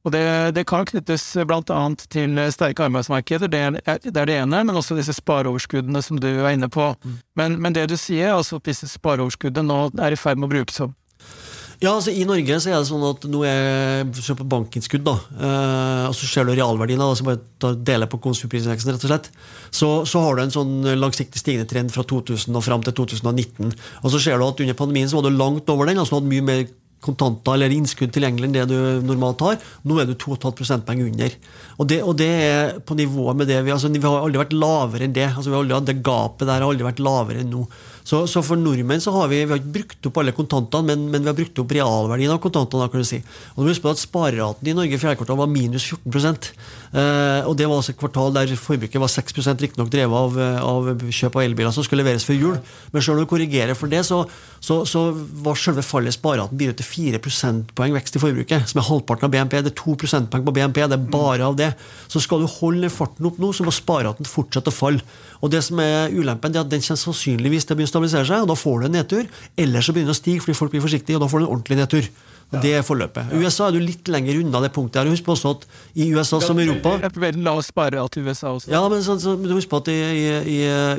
Og 0.06 0.12
det, 0.14 0.22
det 0.54 0.62
kan 0.70 0.86
knyttes 0.86 1.24
blant 1.48 1.70
annet 1.74 2.04
til 2.14 2.38
sterke 2.54 2.86
arbeidsmarkeder, 2.86 3.50
det 3.50 3.58
er, 3.58 3.98
det 4.04 4.14
er 4.14 4.28
det 4.28 4.36
ene, 4.38 4.62
men 4.64 4.78
også 4.78 4.94
disse 4.94 5.16
spareoverskuddene 5.16 6.02
som 6.02 6.20
du 6.22 6.28
er 6.30 6.52
inne 6.54 6.68
på. 6.70 6.92
Men, 7.36 7.58
men 7.62 7.74
det 7.74 7.88
du 7.90 7.96
sier, 7.98 8.36
altså 8.36 8.60
at 8.60 8.70
disse 8.70 8.86
spareoverskuddene 8.92 9.66
nå 9.66 9.80
er 9.98 10.14
i 10.14 10.20
ferd 10.20 10.38
med 10.38 10.46
å 10.46 10.54
brukes 10.54 10.78
opp. 10.86 10.94
Ja, 11.82 11.90
altså 11.92 12.12
I 12.14 12.24
Norge 12.24 12.56
så 12.62 12.70
er 12.70 12.78
det 12.78 12.88
sånn 12.88 13.04
at 13.04 13.26
nå 13.28 13.42
er 13.44 14.06
jeg 14.06 14.36
på 14.38 14.46
bankinnskudd, 14.48 15.04
da. 15.04 15.16
Eh, 15.36 16.04
og 16.08 16.14
så 16.16 16.28
ser 16.30 16.48
du 16.48 16.54
realverdien, 16.54 17.02
da, 17.02 17.10
så 17.18 17.26
bare 17.26 17.74
deler 17.84 18.08
på 18.08 18.20
konsumprisindeksen, 18.24 18.94
rett 18.94 19.04
og 19.04 19.12
slett. 19.12 19.28
Så, 19.68 19.90
så 20.08 20.24
har 20.24 20.38
du 20.38 20.46
en 20.46 20.54
sånn 20.54 20.74
langsiktig 20.96 21.42
stigende 21.42 21.68
trend 21.68 21.92
fra 21.92 22.06
2000 22.08 22.56
og 22.56 22.64
fram 22.64 22.86
til 22.86 22.96
2019. 23.04 23.76
Og 24.02 24.14
så 24.14 24.22
ser 24.22 24.40
du 24.40 24.46
at 24.48 24.64
under 24.64 24.78
pandemien 24.78 25.12
så 25.12 25.20
var 25.20 25.28
du 25.28 25.36
langt 25.36 25.68
over 25.72 25.90
den, 25.90 26.00
altså 26.00 26.16
du 26.16 26.20
hadde 26.22 26.32
mye 26.32 26.48
mer 26.48 26.66
kontanter 27.04 27.54
eller 27.54 27.74
innskudd 27.74 28.12
tilgjengelig 28.14 28.48
enn 28.48 28.54
det 28.56 28.64
du 28.70 29.04
normalt 29.06 29.42
har. 29.44 29.58
Nå 29.86 29.98
er 30.00 30.08
du 30.08 30.14
2,5 30.16 30.54
prosentpoeng 30.58 31.04
under. 31.06 31.34
Og 31.76 31.90
det, 31.90 32.00
og 32.02 32.16
det 32.18 32.30
er 32.46 32.78
på 32.86 32.96
nivået 32.98 33.38
med 33.38 33.50
det 33.50 33.60
vi 33.66 33.74
altså 33.74 33.92
Vi 33.92 34.02
har 34.02 34.24
aldri 34.24 34.40
vært 34.40 34.56
lavere 34.56 35.06
enn 35.06 35.16
det. 35.16 35.28
altså 35.28 35.50
vi 35.50 35.56
har 35.56 35.66
aldri 35.76 35.92
Det 35.92 36.02
gapet 36.06 36.48
der 36.48 36.56
har 36.56 36.66
aldri 36.66 36.88
vært 36.88 37.04
lavere 37.04 37.44
enn 37.44 37.52
nå. 37.52 37.66
Så, 38.06 38.20
så 38.30 38.42
for 38.46 38.58
nordmenn 38.60 39.02
så 39.02 39.10
har 39.16 39.30
vi, 39.32 39.40
vi 39.42 39.50
har 39.50 39.58
ikke 39.58 39.74
brukt 39.80 40.06
opp 40.06 40.20
alle 40.22 40.34
kontantene, 40.36 40.92
men, 40.92 41.08
men 41.10 41.24
vi 41.24 41.30
har 41.32 41.38
brukt 41.38 41.58
opp 41.58 41.72
realverdien 41.74 42.30
av 42.30 42.38
kontantene. 42.44 42.86
kan 42.92 43.02
du 43.02 43.08
si. 43.08 43.18
Og 43.54 43.58
du 43.58 43.66
må 43.66 43.72
huske 43.72 43.86
på 43.86 43.94
at 43.96 44.02
Spareraten 44.02 44.70
i 44.70 44.76
Norge 44.78 44.94
i 44.94 45.00
fjerde 45.02 45.18
kvartal 45.18 45.40
var 45.40 45.50
minus 45.50 45.88
14 45.90 46.28
eh, 46.30 46.52
Og 46.92 47.54
det 47.58 47.66
var 47.68 47.80
altså 47.80 47.92
et 47.94 48.00
kvartal 48.00 48.34
der 48.34 48.52
forbruket 48.58 49.00
var 49.00 49.10
6% 49.10 49.62
riktignok 49.62 49.90
drevet 49.92 50.16
av, 50.16 50.36
eh, 50.40 50.60
av 50.62 50.88
kjøp 51.12 51.36
av 51.36 51.44
elbiler 51.44 51.74
som 51.74 51.84
skulle 51.84 52.04
leveres 52.04 52.26
før 52.26 52.38
jul. 52.38 52.56
Men 52.92 53.02
selv 53.02 53.16
om 53.16 53.24
du 53.24 53.30
korrigerer 53.30 53.76
for 53.78 53.90
det, 53.92 54.02
så, 54.06 54.22
så, 54.60 54.80
så 54.88 55.08
var 55.44 55.58
selve 55.60 55.84
fallet 55.86 56.14
spareraten 56.14 56.58
bidro 56.58 56.76
til 56.78 56.88
4 56.88 57.20
prosentpoeng 57.22 57.96
vekst 57.96 58.18
i 58.18 58.22
forbruket, 58.22 58.68
som 58.70 58.80
er 58.82 58.88
halvparten 58.88 59.28
av 59.28 59.34
BNP. 59.34 59.58
Det 59.66 59.72
er 59.72 59.78
2 59.82 59.96
prosentpoeng 60.02 60.46
på 60.46 60.54
BNP, 60.56 60.82
det 60.86 60.98
er 60.98 61.08
bare 61.16 61.48
av 61.48 61.58
det. 61.58 61.72
Så 62.12 62.22
skal 62.24 62.42
du 62.42 62.50
holde 62.58 62.86
den 62.86 62.94
farten 62.94 63.28
opp 63.28 63.40
nå, 63.42 63.52
så 63.56 63.66
må 63.66 63.74
spareraten 63.74 64.28
fortsette 64.28 64.72
å 64.72 64.76
falle. 64.76 65.02
Og 65.42 65.52
det 65.52 65.62
som 65.66 65.80
er 65.82 66.14
ulempen, 66.14 66.52
det 66.52 66.60
er 66.60 66.66
at 66.66 66.72
den 66.72 66.84
kommer 66.84 67.02
sannsynligvis 67.02 67.66
til 67.66 67.76
å 67.76 67.80
begynne 67.80 67.92
å 67.92 67.96
stabilisere 67.96 68.30
seg, 68.30 68.44
og 68.44 68.52
da 68.52 68.58
får 68.58 68.80
du 68.80 68.88
en 68.88 68.96
nedtur. 69.00 69.28
Eller 69.56 69.84
så 69.84 69.94
begynner 69.94 70.12
det 70.12 70.18
å 70.18 70.22
stige 70.22 70.44
fordi 70.44 70.58
folk 70.58 70.74
blir 70.74 70.84
forsiktige, 70.84 71.18
og 71.18 71.26
da 71.26 71.30
får 71.30 71.42
du 71.42 71.46
en 71.46 71.52
ordentlig 71.52 71.80
nedtur. 71.82 72.10
Og 72.54 72.62
Det 72.62 72.72
er 72.78 72.82
forløpet. 72.86 73.32
I 73.34 73.40
USA 73.42 73.66
er 73.66 73.74
du 73.74 73.80
litt 73.82 74.06
lenger 74.06 74.38
unna 74.38 74.60
det 74.62 74.70
punktet. 74.74 75.00
her. 75.00 75.10
Husk 75.10 75.24
på 75.26 75.34
også 75.34 75.50
at 75.56 75.64
i 75.98 76.06
USA 76.14 76.38
som 76.40 76.58
i 76.60 76.62
Europa 76.62 77.10
veldig 77.10 77.42
lav 77.42 77.58
sparerat 77.66 78.16
i 78.16 78.22
USA 78.22 78.52
også. 78.54 78.70
ja, 78.70 78.82
men, 78.88 79.02
så, 79.02 79.18
så, 79.18 79.34
men 79.36 79.50
husk 79.50 79.68
på 79.68 79.80
at 79.82 79.90
i, 79.90 79.96
i, 79.98 80.28
i 80.54 80.58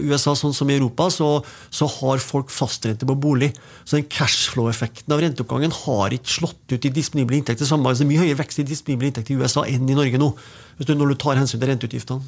USA, 0.10 0.36
sånn 0.36 0.54
som 0.54 0.68
i 0.70 0.76
Europa, 0.76 1.08
så, 1.14 1.30
så 1.72 1.88
har 1.88 2.20
folk 2.20 2.52
fastrente 2.52 3.08
på 3.08 3.16
bolig. 3.16 3.54
Så 3.86 3.96
den 3.96 4.10
cashflow-effekten 4.12 5.16
av 5.16 5.24
renteoppgangen 5.24 5.72
har 5.86 6.16
ikke 6.20 6.36
slått 6.36 6.76
ut 6.76 6.90
i 6.90 6.92
disponible 6.92 7.40
inntekter. 7.40 7.70
Samme, 7.70 7.96
det 7.96 8.04
er 8.04 8.12
mye 8.12 8.26
høyere 8.26 8.42
vekst 8.44 8.60
i 8.60 8.68
disponible 8.68 9.08
inntekter 9.08 9.38
i 9.38 9.40
USA 9.40 9.64
enn 9.64 9.88
i 9.88 9.96
Norge 9.96 10.20
nå. 10.20 10.34
Hvis 10.78 10.92
du, 10.92 10.98
når 11.00 11.16
du 11.16 11.22
tar 11.24 11.40
hensyn 11.40 11.62
til 11.64 11.72
renteutgiftene. 11.72 12.28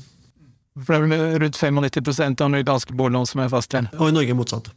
For 0.79 0.95
det 0.95 0.99
er 0.99 1.25
vel 1.27 1.41
rundt 1.43 1.59
95% 1.59 2.39
av 2.39 2.47
amerikanske 2.47 2.95
boliglån 2.95 3.27
som 3.27 3.43
er 3.43 3.51
fastrente? 3.51 3.99
Og 3.99 4.13
i 4.13 4.15
Norge 4.15 4.37
motsatt. 4.37 4.71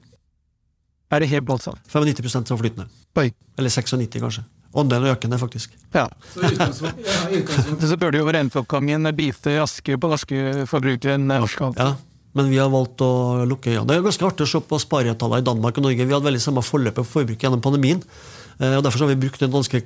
Er 1.13 1.21
det 1.21 1.29
helt 1.29 1.49
voldsomt? 1.49 1.81
95% 1.93 2.49
som 2.49 2.59
flytende. 2.61 2.89
Oi. 3.21 3.29
Eller 3.61 3.73
96, 3.73 4.21
kanskje. 4.23 4.45
Andelen 4.73 5.05
er 5.05 5.19
økende, 5.19 5.37
faktisk. 5.37 5.75
Ja. 5.93 6.07
Så 6.33 7.99
bør 8.01 8.15
det 8.15 8.23
jo 8.23 8.33
renteoppgangen 8.33 9.11
bite 9.17 9.59
aske 9.61 9.99
på 10.01 10.09
norske 10.09 10.65
forbrukere 10.71 11.19
norske. 11.21 11.69
Ja, 11.77 11.91
men 12.33 12.49
vi 12.49 12.57
har 12.57 12.71
valgt 12.73 13.05
å 13.05 13.45
lukke 13.49 13.75
øynene. 13.75 13.91
Det 13.91 13.99
er 13.99 14.07
ganske 14.07 14.31
artig 14.31 14.47
å 14.47 14.53
se 14.55 14.63
på 14.65 14.81
sparetallene 14.81 15.43
i 15.43 15.49
Danmark 15.51 15.77
og 15.77 15.85
Norge. 15.85 16.07
Vi 16.07 16.17
hadde 16.17 16.31
veldig 16.31 16.41
samme 16.41 16.65
forløp 16.65 16.97
på 17.03 17.05
forbruket 17.11 17.45
gjennom 17.45 17.61
pandemien. 17.65 18.01
Eh, 18.61 18.77
og 18.77 18.85
Derfor 18.85 19.01
så 19.01 19.07
har 19.07 19.13
vi 19.15 19.23
brukt 19.25 19.41
den 19.43 19.53
danske 19.53 19.83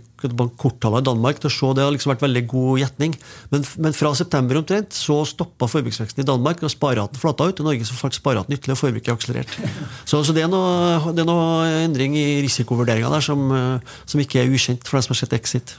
korttallene 0.58 1.04
i 1.04 1.06
Danmark 1.06 1.40
til 1.40 1.50
å 1.50 1.54
se. 1.54 1.72
Det 1.76 1.84
har 1.84 1.94
liksom 1.94 2.12
vært 2.14 2.24
veldig 2.26 2.44
god 2.50 2.82
gjetning. 2.82 3.16
Men, 3.52 3.66
men 3.86 3.96
fra 3.96 4.12
september 4.18 4.60
omtrent 4.60 4.96
så 4.96 5.20
stoppa 5.28 5.68
forbruksveksten 5.70 6.24
i 6.24 6.28
Danmark, 6.28 6.62
og 6.62 6.72
spareraten 6.72 7.20
flata 7.20 7.48
ut. 7.50 7.62
I 7.62 7.68
Norge 7.68 7.88
så 7.88 7.98
falt 7.98 8.18
spareraten 8.18 8.56
ytterligere, 8.56 8.78
og 8.78 8.84
forbruket 8.84 9.14
akselerert. 9.16 9.58
Så, 10.06 10.20
så 10.24 10.32
det, 10.34 10.44
er 10.44 10.50
noe, 10.50 11.12
det 11.16 11.22
er 11.24 11.26
noe 11.28 11.66
endring 11.82 12.14
i 12.18 12.38
risikovurderinga 12.44 13.10
der 13.10 13.24
som, 13.24 13.42
eh, 13.52 13.96
som 14.06 14.22
ikke 14.22 14.42
er 14.42 14.52
ukjent 14.52 14.86
for 14.86 14.98
dem 14.98 15.06
som 15.06 15.14
har 15.14 15.20
sett 15.24 15.34
Exit. 15.36 15.74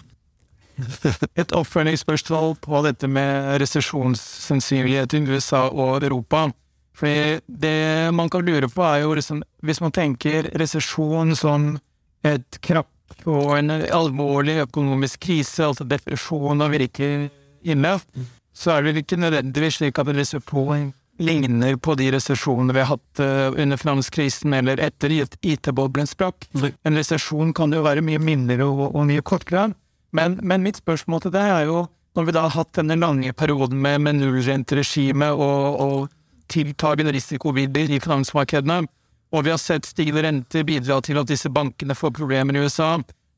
Et 1.42 1.54
oppfølgingsspørsmål 1.56 2.58
på 2.62 2.82
dette 2.86 3.10
med 3.10 3.58
resesjonssannsynlighet 3.64 5.16
i 5.18 5.24
USA 5.32 5.68
og 5.70 6.04
Europa. 6.04 6.48
Fordi 6.98 7.40
det 7.48 8.14
man 8.14 8.30
kan 8.30 8.46
lure 8.46 8.70
på, 8.70 8.82
er 8.82 9.04
jo 9.06 9.14
liksom 9.14 9.44
Hvis 9.62 9.82
man 9.82 9.92
tenker 9.92 10.50
resesjon 10.58 11.36
som 11.36 11.78
et 12.26 12.60
krapp 12.64 12.94
og 13.28 13.54
en 13.58 13.72
alvorlig 13.72 14.62
økonomisk 14.66 15.22
krise, 15.28 15.66
altså 15.66 15.88
depresjon 15.88 16.64
og 16.64 16.74
virkelig 16.74 17.30
ille, 17.68 17.94
så 18.58 18.74
er 18.74 18.82
det 18.82 18.92
vel 18.92 19.04
ikke 19.04 19.20
nødvendigvis 19.22 19.82
slik 19.82 20.00
at 20.00 20.10
en 20.12 20.20
resesjon 20.22 20.88
ligner 21.18 21.78
på 21.82 21.96
de 21.98 22.12
resesjonene 22.14 22.76
vi 22.76 22.84
har 22.84 22.92
hatt 22.92 23.22
eh, 23.24 23.62
under 23.64 23.80
finanskrisen 23.80 24.54
eller 24.54 24.82
etter 24.86 25.14
IT-boblen 25.18 26.10
sprakk. 26.10 26.46
En 26.86 26.98
resesjon 26.98 27.54
kan 27.58 27.74
jo 27.74 27.82
være 27.86 28.04
mye 28.06 28.22
mindre 28.22 28.68
og, 28.68 28.84
og 28.92 29.08
mye 29.10 29.26
kortere. 29.26 29.72
Men, 30.16 30.38
men 30.44 30.64
mitt 30.66 30.78
spørsmål 30.80 31.26
til 31.26 31.34
deg 31.34 31.54
er 31.56 31.66
jo, 31.72 31.88
når 32.18 32.28
vi 32.28 32.36
da 32.38 32.46
har 32.46 32.56
hatt 32.56 32.78
denne 32.78 33.00
lange 33.02 33.34
perioden 33.38 33.82
med, 33.82 34.02
med 34.06 34.22
nullrenteregime 34.22 35.32
og, 35.34 35.82
og 35.82 36.46
tiltagende 36.54 37.14
risikovidder 37.18 37.92
i 37.92 38.00
finansmarkedene, 38.02 38.86
og 39.32 39.46
vi 39.46 39.54
har 39.54 39.62
sett 39.62 39.88
stigende 39.90 40.24
renter 40.26 40.66
bidra 40.68 41.00
til 41.04 41.20
at 41.20 41.30
disse 41.30 41.52
bankene 41.54 41.98
får 41.98 42.16
problemer 42.16 42.56
i 42.58 42.66
USA, 42.66 42.96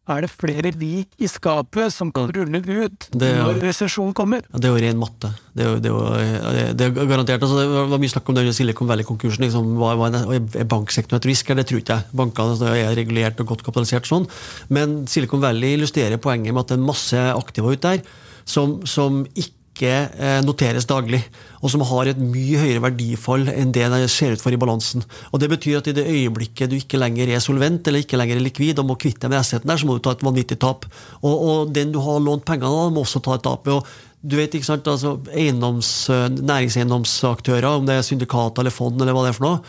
er 0.10 0.26
det 0.26 0.30
flere 0.32 0.72
lik 0.74 1.12
i 1.22 1.28
skapet 1.30 1.94
som 1.94 2.10
kan 2.14 2.32
rulle 2.34 2.62
ut 2.66 3.08
Det 3.14 3.28
når 3.38 3.60
resesjonen 3.62 4.16
kommer? 4.18 4.42
Ja, 4.48 4.62
det 4.62 4.70
er 4.70 4.74
jo 4.74 4.82
ren 4.82 5.02
matte. 5.02 5.30
Det 5.54 5.66
er 5.66 5.70
jo, 5.70 5.82
det 5.84 5.92
er 5.92 5.94
jo 5.94 6.72
det 6.80 6.88
er 6.88 6.96
garantert. 7.12 7.44
Altså, 7.46 7.60
det 7.60 7.84
var 7.92 8.02
mye 8.02 8.14
snakk 8.16 8.32
om 8.32 8.40
den 8.40 8.50
Silicon 8.56 8.90
Valley-konkursen. 8.90 9.46
Liksom, 9.46 9.76
er 9.86 10.40
er 10.40 10.72
banksektoren 10.72 11.22
et 11.22 11.30
risk? 11.30 11.54
Det 11.54 11.68
tror 11.70 11.84
ikke 11.84 12.00
jeg. 12.00 12.10
Bankene 12.24 12.56
altså, 12.56 12.72
er 12.74 12.98
regulert 12.98 13.44
og 13.44 13.54
godt 13.54 13.64
kapitalisert 13.68 14.10
sånn. 14.10 14.26
Men 14.74 15.04
Silicon 15.06 15.44
Valley 15.46 15.78
illustrerer 15.78 16.18
poenget 16.18 16.56
med 16.56 16.66
at 16.66 16.74
det 16.74 16.80
er 16.80 16.90
masse 16.90 17.30
aktiva 17.36 17.76
ute 17.76 17.94
der 17.94 18.02
som, 18.50 18.80
som 18.90 19.24
ikke 19.38 19.59
eh, 19.88 20.40
noteres 20.44 20.88
daglig, 20.90 21.22
og 21.64 21.72
som 21.72 21.84
har 21.88 22.10
et 22.12 22.20
mye 22.20 22.60
høyere 22.60 22.84
verdifall 22.84 23.48
enn 23.54 23.72
det 23.76 23.88
det 23.94 24.02
ser 24.12 24.36
ut 24.36 24.44
for 24.44 24.56
i 24.56 24.60
balansen. 24.60 25.04
Og 25.32 25.40
Det 25.40 25.50
betyr 25.50 25.80
at 25.80 25.88
i 25.88 25.96
det 25.96 26.08
øyeblikket 26.08 26.70
du 26.72 26.76
ikke 26.76 27.00
lenger 27.00 27.30
er 27.30 27.40
solvent 27.44 27.88
eller 27.88 28.04
ikke 28.04 28.20
lenger 28.20 28.40
er 28.40 28.46
likvid 28.46 28.80
og 28.80 28.90
må 28.92 29.00
kvitte 29.00 29.28
deg 29.28 29.34
med 29.34 29.64
der, 29.64 29.78
så 29.78 29.88
må 29.88 29.98
du 29.98 30.04
ta 30.04 30.16
et 30.16 30.24
vanvittig 30.26 30.60
tap. 30.60 30.86
Og, 31.22 31.36
og 31.36 31.74
den 31.74 31.92
du 31.92 32.00
har 32.04 32.20
lånt 32.20 32.46
pengene 32.46 32.70
av, 32.70 32.92
må 32.94 33.06
også 33.06 33.24
ta 33.24 33.36
et 33.40 33.46
tap. 33.48 33.68
Og 33.68 33.88
du 34.20 34.36
vet, 34.36 34.52
ikke 34.52 34.68
sant, 34.68 34.88
altså 34.92 35.14
eiendoms, 35.32 35.90
Næringseiendomsaktører, 36.36 37.70
om 37.72 37.86
det 37.88 37.96
er 37.96 38.04
syndikat 38.04 38.58
eller 38.60 38.74
fond 38.74 39.00
eller 39.00 39.16
hva 39.16 39.22
det 39.24 39.30
er 39.32 39.38
for 39.38 39.46
noe, 39.46 39.62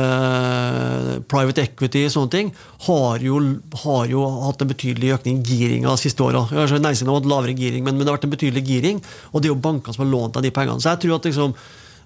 eh, 0.00 1.10
private 1.28 1.66
equity 1.66 2.06
sånne 2.12 2.32
ting, 2.32 2.52
har 2.86 3.20
jo, 3.24 3.40
har 3.82 4.08
jo 4.08 4.24
hatt 4.46 4.64
en 4.64 4.70
betydelig 4.72 5.12
økning 5.18 5.42
i 5.42 5.58
giringa 5.60 5.92
de 5.92 6.00
siste 6.00 6.24
åra. 6.24 6.46
Næringseiendom 6.48 7.18
har 7.18 7.20
hatt 7.20 7.28
lavere 7.34 7.58
giring, 7.58 7.84
men, 7.84 7.98
men 7.98 8.06
det 8.06 8.14
har 8.14 8.16
vært 8.16 8.30
en 8.30 8.34
betydelig 8.38 8.64
giring, 8.70 9.04
og 9.32 9.42
det 9.42 9.50
er 9.50 9.54
jo 9.54 9.60
bankene 9.68 9.98
som 9.98 10.06
har 10.06 10.12
lånt 10.14 10.38
deg 10.38 10.48
de 10.48 10.56
pengene. 10.56 10.80
Så 10.80 10.94
jeg 10.94 11.04
tror 11.04 11.18
at 11.18 11.28
liksom 11.28 11.54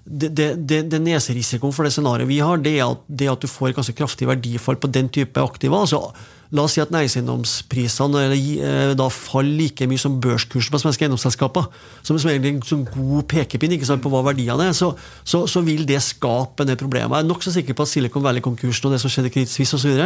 det, 0.03 0.33
det, 0.35 0.49
det, 0.67 0.83
det 0.91 0.99
neserisikoen 0.99 1.71
for 1.71 1.87
det 1.87 1.95
scenarioet 1.95 2.27
vi 2.27 2.43
har, 2.43 2.59
det 2.59 2.75
er, 2.81 2.91
at, 2.91 3.07
det 3.07 3.29
er 3.29 3.37
at 3.37 3.43
du 3.43 3.47
får 3.47 3.77
ganske 3.77 3.95
kraftig 3.95 4.27
verdifall 4.27 4.75
på 4.75 4.91
den 4.91 5.07
type 5.07 5.39
aktiva. 5.39 5.79
altså 5.79 6.09
La 6.53 6.67
oss 6.67 6.75
si 6.75 6.81
at 6.83 6.91
næringseiendomsprisene 6.93 8.23
eh, 8.29 8.91
da 8.97 9.07
faller 9.09 9.55
like 9.57 9.87
mye 9.89 10.01
som 10.01 10.19
børskursen 10.21 10.69
på 10.69 10.81
svenske 10.83 11.07
eiendomsselskaper, 11.07 11.65
som, 12.05 12.19
som 12.21 12.29
egentlig 12.29 12.51
en 12.53 12.59
sånn 12.67 12.83
god 12.91 13.25
pekepinn 13.31 13.73
ikke 13.73 13.87
sant, 13.89 14.03
på 14.03 14.11
hva 14.13 14.21
verdiene 14.27 14.67
er, 14.69 14.75
så, 14.77 14.91
så, 15.25 15.43
så 15.49 15.63
vil 15.65 15.81
det 15.89 15.97
skape 16.05 16.61
en 16.61 16.69
del 16.69 16.77
problemer. 16.77 17.17
Jeg 17.17 17.25
er 17.25 17.29
nokså 17.31 17.53
sikker 17.55 17.77
på 17.77 17.87
at 17.87 17.89
Silicon 17.89 18.25
Valley-konkursen 18.25 18.85
og 18.85 18.93
det 18.93 18.99
som 19.01 19.09
skjedde 19.09 19.31
i 19.31 19.33
Credit 19.33 19.49
Suisse 19.49 19.79
osv. 19.79 20.03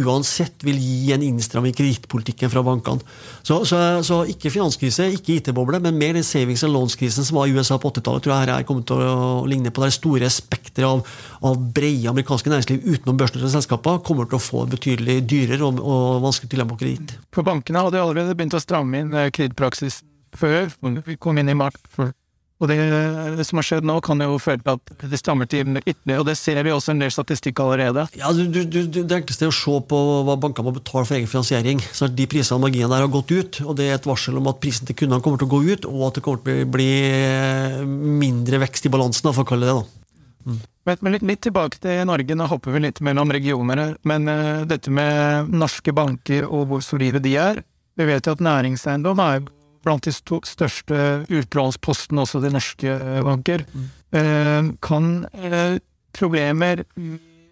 uansett 0.00 0.64
vil 0.64 0.80
gi 0.80 1.12
en 1.12 1.26
innstramming 1.26 1.74
i 1.74 1.76
kredittpolitikken 1.76 2.52
fra 2.52 2.64
bankene. 2.64 3.04
Så, 3.44 3.60
så, 3.68 4.22
ikke 4.30 4.54
finanskrise, 4.54 5.10
ikke 5.18 5.36
IT-boble, 5.36 5.82
men 5.84 6.00
mer 6.00 6.16
den 6.16 6.24
savings 6.24 6.64
and 6.64 6.72
loans-krisen 6.72 7.28
som 7.28 7.42
var 7.42 7.52
i 7.52 7.52
USA 7.52 7.76
på 7.76 7.92
80-tallet, 7.92 8.24
tror 8.24 8.36
jeg 8.38 8.48
her 8.54 8.64
kommer 8.64 8.88
til 8.88 9.04
å 9.04 9.44
ligne 9.50 9.74
på 9.74 9.84
det 9.84 9.92
store 9.98 10.32
spekteret 10.32 10.88
av, 10.88 11.04
av 11.44 11.60
brede 11.76 12.08
amerikanske 12.08 12.50
næringsliv 12.50 12.88
utenom 12.88 13.20
børsnoterte 13.20 13.52
selskaper, 13.52 14.00
kommer 14.06 14.30
til 14.30 14.40
å 14.40 14.42
få 14.42 14.64
betydelig 14.72 15.20
dyrere 15.28 15.66
og, 15.66 15.73
og 15.80 16.20
vanskelig 16.24 16.52
tilgang 16.52 16.72
på 16.72 16.80
kreditt. 16.82 17.16
For 17.34 17.46
bankene 17.46 17.86
hadde 17.86 18.02
allerede 18.02 18.36
begynt 18.36 18.56
å 18.56 18.62
stramme 18.62 19.04
inn 19.04 19.14
eh, 19.14 19.30
kredittpraksis 19.34 20.02
før 20.34 20.68
vi 21.06 21.16
kom 21.20 21.38
inn 21.38 21.52
i 21.52 21.56
mars. 21.56 21.78
Og 22.62 22.68
det, 22.70 22.76
det, 23.36 23.44
som 23.44 23.58
har 23.58 23.66
skjedd 23.66 23.86
nå, 23.86 23.96
kan 24.04 24.20
jo 24.22 24.36
føre 24.40 24.60
til 24.62 24.76
at 24.76 25.08
det 25.10 25.18
strammer 25.18 25.48
til 25.50 25.74
ytterligere, 25.74 26.20
og 26.22 26.28
det 26.28 26.36
ser 26.38 26.60
vi 26.64 26.72
også 26.72 26.92
en 26.94 27.02
del 27.02 27.10
statistikk 27.12 27.60
allerede. 27.60 28.06
Ja, 28.16 28.30
du, 28.32 28.46
du, 28.46 28.78
Det 28.86 29.18
enkleste 29.18 29.48
er 29.48 29.50
å 29.52 29.56
se 29.56 29.74
på 29.90 30.02
hva 30.28 30.36
bankene 30.40 30.70
må 30.70 30.74
betale 30.76 31.04
for 31.08 31.18
egen 31.18 31.30
finansiering. 31.30 31.82
Så 31.92 32.08
De 32.08 32.28
prisene 32.30 32.60
og 32.60 32.64
marginene 32.64 32.94
der 32.94 33.04
har 33.04 33.12
gått 33.12 33.34
ut, 33.34 33.58
og 33.66 33.74
det 33.80 33.88
er 33.90 33.98
et 33.98 34.08
varsel 34.08 34.38
om 34.38 34.48
at 34.52 34.62
prisen 34.62 34.88
til 34.88 34.96
kundene 35.02 35.24
kommer 35.24 35.42
til 35.42 35.50
å 35.50 35.54
gå 35.56 35.60
ut, 35.66 35.90
og 35.90 36.06
at 36.08 36.20
det 36.20 36.24
kommer 36.28 36.46
til 36.46 36.62
å 36.62 36.70
bli 36.78 36.92
mindre 38.22 38.62
vekst 38.64 38.86
i 38.86 38.94
balansen, 38.94 39.32
for 39.34 39.42
å 39.42 39.50
kalle 39.50 39.68
det 39.68 39.76
det. 39.82 40.00
Mm. 40.44 40.62
Men 40.84 41.14
litt, 41.14 41.24
litt, 41.24 41.40
tilbake 41.46 41.80
til 41.80 42.02
Norge, 42.08 42.36
nå 42.36 42.46
hopper 42.50 42.74
vi 42.74 42.84
litt 42.84 43.00
mellom 43.04 43.32
regioner. 43.32 43.96
Men 44.04 44.28
uh, 44.28 44.64
dette 44.68 44.92
med 44.92 45.52
norske 45.54 45.94
banker 45.96 46.48
og 46.48 46.68
hvor 46.70 46.84
solide 46.84 47.22
de 47.24 47.36
er 47.40 47.62
Vi 47.96 48.06
vet 48.08 48.26
jo 48.26 48.34
at 48.34 48.42
næringseiendom 48.42 49.20
er 49.22 49.44
blant 49.84 50.04
de 50.04 50.12
største 50.12 50.98
utlånspostene 51.28 52.24
også 52.24 52.40
til 52.44 52.56
norske 52.56 52.96
uh, 53.00 53.20
banker. 53.24 53.64
Mm. 53.72 53.86
Uh, 54.14 54.74
kan 54.84 55.08
problemer 56.14 56.84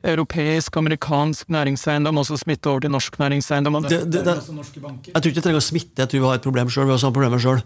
europeisk, 0.03 0.77
amerikansk 0.77 1.49
næringseiendom 1.51 2.21
også 2.23 2.37
smitte 2.43 2.71
over 2.71 2.85
til 2.85 2.91
norsk 2.91 3.19
næringseiendom? 3.19 3.81
Det, 3.87 4.05
det, 4.13 4.25
det, 4.27 4.37
jeg 4.37 5.15
tror 5.15 5.31
ikke 5.31 5.39
det 5.39 5.45
trenger 5.47 5.63
å 5.63 5.65
smitte, 5.65 5.99
jeg 6.03 6.11
tror 6.11 6.21
vi 6.21 6.29
har 6.29 6.39
et 6.39 6.47
problem 6.47 6.71
sjøl. 6.71 6.89
Vi 6.89 6.95
har 6.95 7.03
samme 7.03 7.17
problemer 7.17 7.43
sjøl. 7.43 7.63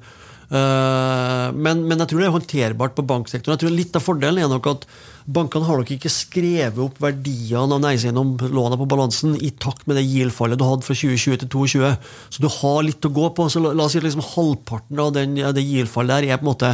Eh, 0.46 1.46
men, 1.56 1.82
men, 1.88 1.98
jeg 1.98 2.12
tror 2.12 2.22
det 2.22 2.28
er 2.28 2.34
håndterbart 2.36 2.96
på 2.96 3.04
banksektoren. 3.06 3.56
Jeg 3.56 3.64
tror 3.64 3.76
Litt 3.76 3.98
av 3.98 4.04
fordelen 4.04 4.44
er 4.44 4.52
nok 4.52 4.68
at 4.70 4.86
bankene 5.26 5.66
har 5.66 5.80
nok 5.80 5.90
ikke 5.90 6.10
skrevet 6.12 6.78
opp 6.82 7.00
verdiene 7.02 7.74
av 7.74 7.82
næringseiendomslånene 7.82 8.78
på 8.78 8.86
balansen 8.90 9.34
i 9.42 9.50
takt 9.50 9.86
med 9.88 9.98
det 9.98 10.04
GIL-fallet 10.06 10.60
du 10.60 10.64
hadde 10.66 10.86
fra 10.86 10.94
2020 10.94 11.40
til 11.42 11.50
2022. 11.50 11.90
Så 12.36 12.44
du 12.44 12.48
har 12.52 12.78
litt 12.86 13.08
å 13.08 13.12
gå 13.16 13.26
på. 13.34 13.48
så 13.50 13.62
La, 13.64 13.72
oss 13.82 13.96
si 13.96 14.00
at 14.00 14.06
liksom 14.06 14.24
halvparten 14.34 15.02
av 15.02 15.12
den, 15.16 15.34
det 15.34 15.66
GIL-fallet 15.66 16.26
der 16.26 16.30
er 16.30 16.40
på 16.40 16.46
en 16.46 16.52
måte 16.52 16.72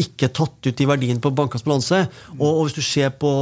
ikke 0.00 0.28
tatt 0.36 0.68
ut 0.68 0.84
i 0.84 0.88
verdien 0.90 1.22
på 1.24 1.32
bankenes 1.32 1.64
balanse. 1.64 2.04
Og, 2.36 2.46
og, 2.50 2.62
hvis 2.66 2.76
du 2.76 2.84
ser 2.84 3.14
på 3.16 3.32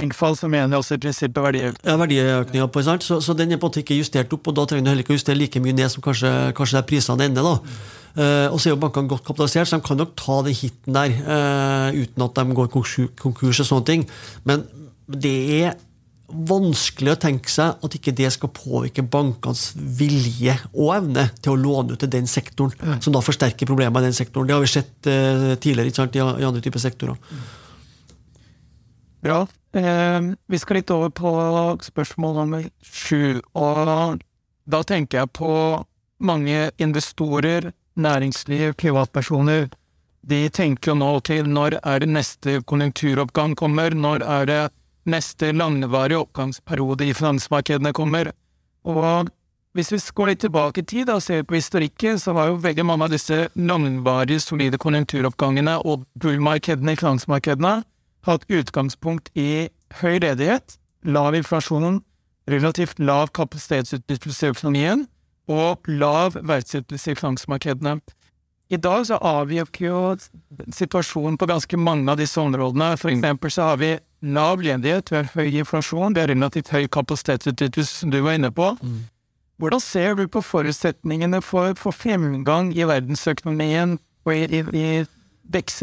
GIL-fall 0.00 0.38
så 0.40 0.48
mener 0.48 0.78
jeg 0.78 0.84
også 0.84 0.96
i 0.96 1.04
prinsippet 1.04 1.44
verdiøkning. 1.50 1.84
Ja, 1.84 2.00
verdiøkninga 2.00 2.72
på, 2.72 2.84
sant? 2.88 3.04
Så, 3.06 3.20
så, 3.24 3.36
den 3.36 3.52
er 3.52 3.60
på 3.60 3.68
en 3.68 3.74
måte 3.74 3.84
ikke 3.84 4.00
justert 4.00 4.32
opp, 4.32 4.48
og 4.48 4.56
da 4.56 4.64
trenger 4.70 4.88
du 4.88 4.94
heller 4.94 5.04
ikke 5.04 5.16
å 5.16 5.20
justere 5.20 5.40
like 5.40 5.60
mye 5.60 5.76
ned 5.76 5.92
som 5.92 6.04
kanskje, 6.04 6.32
kanskje 6.56 6.80
er 6.80 6.88
prisene 6.88 7.28
ender. 7.28 7.44
da. 7.52 7.99
Uh, 8.16 8.48
og 8.50 8.58
så 8.58 8.70
er 8.70 8.74
jo 8.74 8.80
bankene 8.82 9.10
godt 9.10 9.26
kapitalisert, 9.26 9.68
så 9.70 9.78
de 9.78 9.86
kan 9.86 10.00
nok 10.00 10.16
ta 10.18 10.40
den 10.46 10.56
hiten 10.56 10.96
der 10.96 11.12
uh, 11.22 11.94
uten 11.94 12.24
at 12.26 12.40
de 12.40 12.56
går 12.58 12.72
konkurs 12.72 13.62
og 13.62 13.68
sånne 13.68 13.86
ting. 13.86 14.02
Men 14.48 14.64
det 15.10 15.36
er 15.60 15.78
vanskelig 16.30 17.12
å 17.14 17.18
tenke 17.18 17.50
seg 17.50 17.82
at 17.82 17.94
ikke 17.96 18.14
det 18.14 18.28
skal 18.30 18.52
påvirke 18.54 19.02
bankenes 19.02 19.72
vilje 19.74 20.54
og 20.70 20.92
evne 20.94 21.24
til 21.42 21.54
å 21.54 21.58
låne 21.58 21.94
ut 21.94 22.02
til 22.02 22.10
den 22.12 22.30
sektoren, 22.30 22.74
mm. 22.78 23.00
som 23.02 23.14
da 23.14 23.22
forsterker 23.24 23.66
problemene 23.66 24.04
i 24.04 24.10
den 24.10 24.18
sektoren. 24.18 24.50
Det 24.50 24.54
har 24.54 24.66
vi 24.66 24.74
sett 24.74 25.10
uh, 25.10 25.54
tidligere 25.58 25.94
sant, 25.94 26.18
i, 26.18 26.22
i, 26.22 26.46
andre 26.46 26.62
typer 26.64 26.82
sektorer. 26.82 27.18
Bra. 29.20 29.42
vi 29.70 30.58
skal 30.58 30.78
litt 30.78 30.90
over 30.90 31.10
på 31.12 31.30
spørsmål 31.84 32.38
nummer 32.38 32.62
sju. 32.80 33.42
Og 33.52 34.22
da 34.70 34.80
tenker 34.88 35.20
jeg 35.20 35.32
på 35.36 35.52
mange 36.24 36.70
investorer 36.80 37.68
næringsliv, 38.02 38.74
privatpersoner, 38.80 39.68
de 40.20 40.40
tenker 40.52 40.92
jo 40.92 40.98
nå 41.00 41.10
til 41.24 41.48
når 41.48 41.78
er 41.80 42.02
det 42.02 42.10
neste 42.12 42.60
konjunkturoppgang 42.68 43.56
kommer, 43.56 43.94
når 43.94 44.24
er 44.24 44.48
det 44.50 44.62
neste 45.08 45.52
langvarige 45.56 46.20
oppgangsperiode 46.26 47.08
i 47.08 47.14
finansmarkedene 47.16 47.92
kommer. 47.96 48.32
Og 48.84 49.30
hvis 49.72 49.92
vi 49.92 50.00
går 50.14 50.32
litt 50.32 50.42
tilbake 50.44 50.82
i 50.82 50.88
tid 50.92 51.10
og 51.12 51.22
ser 51.22 51.44
på 51.46 51.56
historikken, 51.56 52.18
så 52.18 52.34
var 52.36 52.50
jo 52.50 52.60
veldig 52.60 52.84
mange 52.84 53.06
av 53.06 53.14
disse 53.14 53.46
langvarige, 53.54 54.42
solide 54.42 54.80
konjunkturoppgangene 54.82 55.78
og 55.86 56.04
bullmarkedene 56.20 56.96
i 56.96 57.00
finansmarkedene 57.00 57.80
hatt 58.26 58.44
utgangspunkt 58.52 59.30
i 59.38 59.70
høy 60.00 60.18
ledighet, 60.20 60.76
lav 61.04 61.36
inflasjon, 61.38 62.02
relativt 62.50 63.00
lav 63.00 63.30
kapasitetsutnyttelse 63.36 64.46
i 64.46 64.52
økonomien, 64.52 65.06
og 65.50 65.90
lav 65.90 66.38
verdsettelse 66.46 67.12
i 67.12 67.18
finansmarkedene. 67.18 67.98
I 68.70 68.78
dag 68.78 69.02
så 69.08 69.16
avgjør 69.18 69.70
jo 69.82 70.00
situasjonen 70.70 71.38
på 71.40 71.48
ganske 71.50 71.78
mange 71.80 72.06
av 72.12 72.20
disse 72.20 72.38
områdene. 72.38 72.92
For 73.00 73.10
eksempel 73.10 73.50
så 73.50 73.72
har 73.72 73.80
vi 73.80 73.96
lav 74.22 74.62
ledighet, 74.62 75.10
vi 75.10 75.18
har 75.18 75.32
høy 75.34 75.56
inflasjon, 75.62 76.14
vi 76.14 76.22
har 76.22 76.30
relativt 76.30 76.70
høy 76.70 76.86
kapasitetsutnyttelse, 76.86 78.04
som 78.04 78.12
du 78.14 78.20
var 78.22 78.38
inne 78.38 78.52
på. 78.54 78.70
Mm. 78.78 79.00
Hvordan 79.60 79.82
ser 79.82 80.14
du 80.14 80.28
på 80.30 80.40
forutsetningene 80.40 81.42
for, 81.42 81.74
for 81.76 81.92
fremgang 81.92 82.70
i 82.72 82.86
verdensøkonomien 82.86 83.98
og 84.24 84.36
i, 84.36 84.46
i, 84.46 84.62
i 84.62 85.02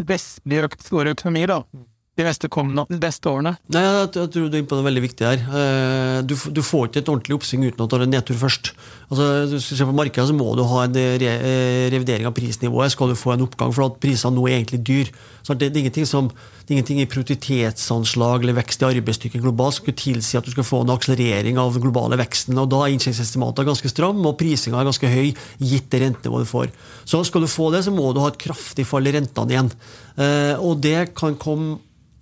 vestlig 0.08 0.64
store 0.80 1.12
økonomier, 1.12 1.52
da? 1.52 1.84
De 2.18 2.24
neste, 2.26 2.48
kommende, 2.50 2.82
de 2.90 2.98
neste 2.98 3.30
årene? 3.30 3.52
Nei, 3.70 3.80
jeg, 3.84 4.06
jeg, 4.16 4.30
tror 4.34 4.46
du 4.50 4.56
er 4.56 4.58
inne 4.58 4.66
på 4.66 4.74
noe 4.74 4.86
veldig 4.88 5.02
viktig 5.04 5.26
her. 5.26 5.42
Eh, 5.54 6.16
du, 6.26 6.34
du, 6.34 6.60
får 6.66 6.88
ikke 6.88 7.02
et 7.04 7.10
ordentlig 7.12 7.36
oppsving 7.36 7.68
uten 7.68 7.84
at 7.84 7.92
du 7.92 7.94
har 7.94 8.02
en 8.08 8.10
nedtur 8.10 8.40
først. 8.40 8.72
Altså, 9.06 9.28
du 9.46 9.54
skal 9.62 9.78
se 9.78 9.86
På 9.86 9.94
markedet 9.94 10.26
så 10.26 10.34
må 10.34 10.48
du 10.58 10.64
ha 10.66 10.82
en 10.88 10.98
re 10.98 11.30
eh, 11.36 11.86
revidering 11.94 12.26
av 12.26 12.34
prisnivået 12.34 12.90
skal 12.90 13.12
du 13.12 13.20
få 13.20 13.36
en 13.36 13.46
oppgang, 13.46 13.70
for 13.76 13.86
at 13.86 14.00
prisene 14.02 14.34
nå 14.34 14.48
er 14.48 14.56
egentlig 14.58 14.82
dyr. 14.90 15.14
Så 15.46 15.54
det, 15.54 15.70
det, 15.76 15.86
er 15.94 16.10
som, 16.10 16.26
det 16.28 16.66
er 16.66 16.76
ingenting 16.80 17.04
i 17.04 17.08
prioritetsanslag 17.08 18.42
eller 18.42 18.58
vekst 18.58 18.82
i 18.82 18.90
arbeidsstyrken 18.90 19.46
globalt 19.46 19.78
som 19.78 19.86
tilsi 19.94 20.42
at 20.42 20.44
du 20.44 20.52
skal 20.56 20.66
få 20.66 20.82
en 20.82 20.92
akselerering 20.98 21.62
av 21.62 21.78
den 21.78 21.86
globale 21.86 22.18
veksten. 22.18 22.58
og 22.58 22.66
Da 22.74 22.82
er 22.82 22.98
inntjeningsestimatet 22.98 23.70
ganske 23.70 23.94
stram, 23.94 24.26
og 24.26 24.40
prisinga 24.42 24.82
er 24.82 24.90
ganske 24.90 25.14
høy 25.14 25.30
gitt 25.62 25.86
det 25.94 26.02
rentenivået 26.02 26.50
du 26.50 26.50
får. 26.50 26.74
Så 27.06 27.22
skal 27.30 27.46
du 27.46 27.54
få 27.54 27.70
det, 27.70 27.86
så 27.86 27.94
må 27.94 28.10
du 28.10 28.24
ha 28.26 28.32
et 28.34 28.42
kraftig 28.42 28.90
fall 28.90 29.06
i 29.06 29.14
rentene 29.14 29.54
igjen. 29.54 29.76
Eh, 30.18 30.56
og 30.58 30.82
det 30.82 31.12
kan 31.14 31.38
komme 31.38 31.78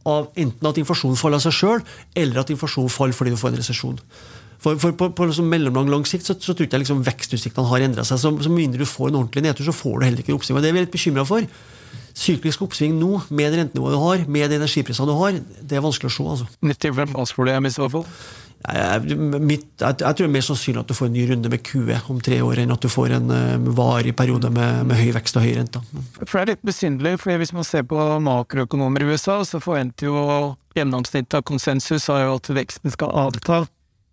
av 0.07 0.31
enten 0.39 0.71
at 0.71 0.81
inflasjonen 0.81 1.19
faller 1.19 1.41
av 1.41 1.47
seg 1.47 1.55
sjøl, 1.57 1.85
eller 2.17 2.43
at 2.43 2.53
inflasjonen 2.55 2.93
faller 2.93 3.17
fordi 3.17 3.35
du 3.35 3.41
får 3.41 3.53
en 3.53 3.61
resesjon. 3.61 4.01
For, 4.63 4.79
for, 4.81 4.95
på, 4.97 5.11
på 5.13 5.27
liksom 5.29 5.49
mellomlang 5.53 5.91
lang 5.93 6.07
sikt 6.09 6.27
så, 6.27 6.35
så 6.35 6.55
tror 6.55 6.65
jeg 6.65 6.71
ikke 6.71 6.81
liksom 6.83 7.03
vekstutsiktene 7.07 7.69
har 7.71 7.85
endra 7.85 8.07
seg. 8.09 8.21
Så, 8.23 8.33
så 8.43 8.53
mindre 8.53 8.83
du 8.83 8.89
får 8.89 9.11
en 9.11 9.21
ordentlig 9.21 9.45
nedtur, 9.45 9.67
så 9.69 9.75
får 9.77 9.99
du 9.99 10.07
heller 10.07 10.23
ikke 10.23 10.33
en 10.33 10.39
oppsving. 10.39 10.59
Og 10.59 10.65
det 10.65 10.71
er 10.71 10.79
vi 10.79 10.85
litt 10.87 10.95
bekymra 10.95 11.27
for. 11.29 11.47
Syklisk 12.17 12.65
oppsving 12.65 12.97
nå, 12.97 13.21
med 13.29 13.53
det 13.53 13.61
rentenivået 13.61 13.95
du 13.95 14.01
har, 14.01 14.25
med 14.39 14.49
de 14.51 14.57
energiprisene 14.57 15.11
du 15.11 15.15
har, 15.19 15.37
det 15.61 15.77
er 15.77 15.85
vanskelig 15.85 16.09
å 16.09 16.17
se. 16.17 16.29
altså. 16.33 16.49
Nyttig 16.65 16.95
deg, 16.97 17.69
i 17.69 17.75
så 17.75 17.91
fall? 17.93 18.07
Jeg, 18.67 19.17
mitt, 19.39 19.67
jeg, 19.79 19.95
jeg, 20.01 20.01
tror 20.01 20.17
det 20.19 20.27
er 20.27 20.33
mer 20.35 20.45
sannsynlig 20.47 20.81
at 20.83 20.89
du 20.91 20.97
får 20.99 21.07
en 21.07 21.15
ny 21.15 21.27
runde 21.31 21.51
med 21.53 21.63
QE 21.63 21.99
om 22.11 22.19
tre 22.25 22.41
år, 22.43 22.63
enn 22.63 22.75
at 22.75 22.83
du 22.83 22.89
får 22.91 23.15
en 23.19 23.31
uh, 23.31 23.69
varig 23.79 24.15
periode 24.19 24.51
med, 24.51 24.81
med, 24.89 24.99
høy 24.99 25.13
vekst 25.15 25.39
og 25.39 25.47
høy 25.47 25.53
rente. 25.61 25.83
For 26.25 26.39
det 26.39 26.43
er 26.43 26.51
litt 26.55 26.67
besynderlig, 26.67 27.15
for 27.23 27.43
hvis 27.43 27.55
man 27.55 27.69
ser 27.69 27.87
på 27.87 28.09
makroøkonomer 28.27 29.05
i 29.05 29.13
USA, 29.13 29.39
så 29.47 29.63
forventer 29.63 30.11
jo 30.11 30.25
gjennomsnittet 30.77 31.39
av 31.39 31.47
konsensus 31.47 32.09
har 32.11 32.25
jo 32.25 32.35
at 32.41 32.51
veksten 32.59 32.93
skal 32.93 33.15
avta 33.27 33.63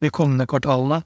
de 0.03 0.13
kommende 0.13 0.47
kvartalene. 0.49 1.01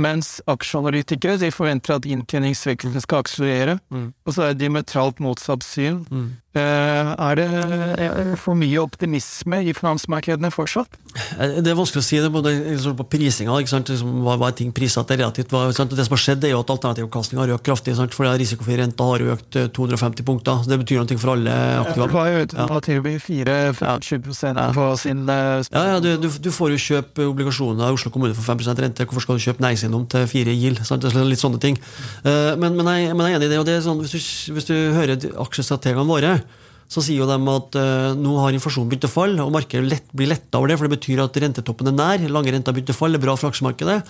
Mens 0.00 0.38
aksjeanalytikere 0.48 1.36
de 1.40 1.50
forventer 1.52 1.98
at 1.98 2.06
inntjeningsveksten 2.08 2.94
skal 3.04 3.24
akselerere. 3.24 3.78
Mm. 3.92 4.12
Og 4.24 4.32
så 4.32 4.46
er 4.46 4.54
det 4.54 4.62
diametralt 4.62 5.20
motsatt 5.20 5.64
syn. 5.66 6.04
Mm. 6.08 6.28
Eh, 6.50 7.10
er 7.14 7.36
det 7.38 8.38
for 8.42 8.58
mye 8.58 8.80
optimisme 8.82 9.60
i 9.62 9.70
finansmarkedene 9.70 10.48
fortsatt? 10.50 10.96
Eh, 11.38 11.60
det 11.62 11.70
er 11.70 11.76
vanskelig 11.78 12.02
å 12.02 12.06
si. 12.06 12.18
det 12.18 12.30
både 12.34 12.54
på 12.98 13.06
prisinga. 13.06 13.54
Liksom, 13.62 13.84
hva, 14.24 14.34
hva 14.34 14.48
er 14.50 14.56
ting 14.58 14.72
prisatt 14.74 15.12
relativt? 15.14 15.54
Hva, 15.54 15.68
det 15.70 15.76
som 15.78 16.16
har 16.16 16.22
skjedd, 16.24 16.46
er 16.48 16.56
jo 16.56 16.62
at 16.64 16.72
alternativavkastninga 16.74 17.44
har 17.44 17.54
økt 17.54 17.68
kraftig. 17.68 17.94
Sant? 17.94 18.16
For 18.18 18.26
Risikofri 18.26 18.80
rente 18.80 19.06
har 19.06 19.22
økt 19.36 19.60
250 19.78 20.24
eh, 20.24 20.26
punkter. 20.26 20.64
Så 20.64 20.72
det 20.72 20.80
betyr 20.82 21.04
noe 21.04 21.20
for 21.22 21.34
alle 21.36 21.54
aktive. 21.84 22.08
Det 22.10 22.58
ja. 22.58 22.80
tilbudt 22.88 23.22
4-20 23.28 24.74
på 24.74 24.90
sin 24.98 25.22
Ja, 25.30 25.84
ja 25.86 26.02
du, 26.02 26.10
du, 26.18 26.26
du, 26.34 26.50
får 26.50 26.74
jo 26.74 26.82
kjøpe 26.82 27.30
obligasjoner 27.30 27.92
av 27.92 28.00
Oslo 28.00 28.10
kommune 28.10 28.34
for 28.34 28.42
5 28.50 28.66
rente. 28.74 29.06
Hvorfor 29.06 29.22
skal 29.22 29.38
du 29.38 29.46
kjøpe 29.46 29.62
næringseiendom 29.62 30.08
til 30.10 30.26
4 30.34 30.58
GIL? 30.64 30.82
Sant? 30.82 31.06
Litt 31.14 31.42
sånne 31.42 31.62
ting. 31.62 31.78
Men, 32.24 32.74
men, 32.74 32.90
jeg, 32.90 33.14
men, 33.14 33.28
jeg, 33.28 33.38
er 33.38 33.38
enig 33.38 33.46
i 33.46 33.54
det. 33.54 33.62
og 33.62 33.70
det 33.70 33.78
er 33.78 33.86
sånn, 33.86 34.02
hvis, 34.02 34.18
du, 34.18 34.54
hvis 34.56 34.66
du 34.66 34.76
hører 34.98 35.30
aksjestrategene 35.46 36.10
våre 36.10 36.40
så 36.90 37.02
sier 37.04 37.20
jo 37.22 37.26
de 37.28 37.36
at 37.38 37.76
uh, 37.78 38.12
nå 38.18 38.32
har 38.42 38.56
inflasjonen 38.56 38.88
begynt 38.90 39.06
å 39.06 39.10
falle, 39.12 39.44
og 39.44 39.52
markedet 39.54 39.86
lett, 39.86 40.08
blir 40.16 40.32
letta 40.32 40.58
over 40.58 40.72
det, 40.72 40.78
for 40.80 40.88
det 40.88 40.96
betyr 40.96 41.20
at 41.22 41.36
rentetoppen 41.44 41.92
er 41.92 41.94
nær. 41.94 42.24
Lange 42.34 42.50
renter 42.50 42.74
begynt 42.74 42.90
å 42.90 42.96
falle, 42.96 43.14
det 43.14 43.22
er 43.22 43.28
bra 43.28 43.36
for 43.38 43.52
aksjemarkedet. 43.52 44.00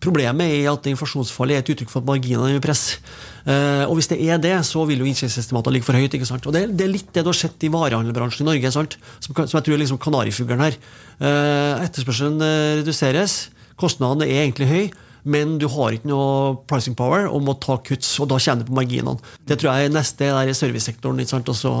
Problemet 0.00 0.54
er 0.56 0.70
at 0.72 0.88
inflasjonsfallet 0.88 1.58
er 1.58 1.64
et 1.64 1.72
uttrykk 1.74 1.92
for 1.92 2.00
at 2.00 2.08
marginene 2.08 2.54
er 2.54 2.56
i 2.56 2.64
press. 2.64 2.86
Uh, 3.44 3.84
og 3.90 3.98
hvis 3.98 4.08
det 4.14 4.18
er 4.24 4.40
det, 4.40 4.54
så 4.64 4.86
vil 4.88 5.04
jo 5.04 5.10
inntjeningsestimatene 5.10 5.76
ligge 5.76 5.88
for 5.90 6.00
høyt. 6.00 6.16
ikke 6.16 6.30
sant? 6.30 6.48
Og 6.48 6.56
det, 6.56 6.64
det, 6.72 6.88
er 6.88 6.94
litt 6.94 7.12
det 7.12 7.26
du 7.26 7.28
har 7.28 7.40
sett 7.42 7.68
i 7.68 7.72
varehandelbransjen 7.76 8.46
i 8.46 8.48
Norge? 8.54 8.72
Som, 8.72 8.88
som 9.28 9.36
jeg 9.58 9.68
tror 9.68 9.76
er 9.76 9.84
liksom 9.84 10.00
kanarifuglen 10.00 10.64
her. 10.64 10.80
Uh, 11.20 11.76
etterspørselen 11.84 12.40
reduseres, 12.80 13.38
kostnadene 13.80 14.32
er 14.32 14.46
egentlig 14.46 14.72
høye 14.72 14.88
men 15.24 15.56
du 15.60 15.66
har 15.72 15.96
ikke 15.96 16.10
noe 16.10 16.54
pricing 16.70 16.96
power 16.98 17.26
og 17.30 17.42
må 17.46 17.56
ta 17.62 17.78
kuts, 17.84 18.12
og 18.22 18.30
da 18.32 18.38
kjenner 18.40 18.64
du 18.64 18.70
på 18.70 18.78
marginene. 18.78 19.18
Det 19.46 19.58
tror 19.60 19.72
jeg 19.74 19.90
er 19.90 19.96
neste 19.96 20.30
er 20.30 20.50
i 20.50 20.56
servicesektoren, 20.56 21.20
ikke 21.22 21.34
sant? 21.34 21.50
Også, 21.52 21.72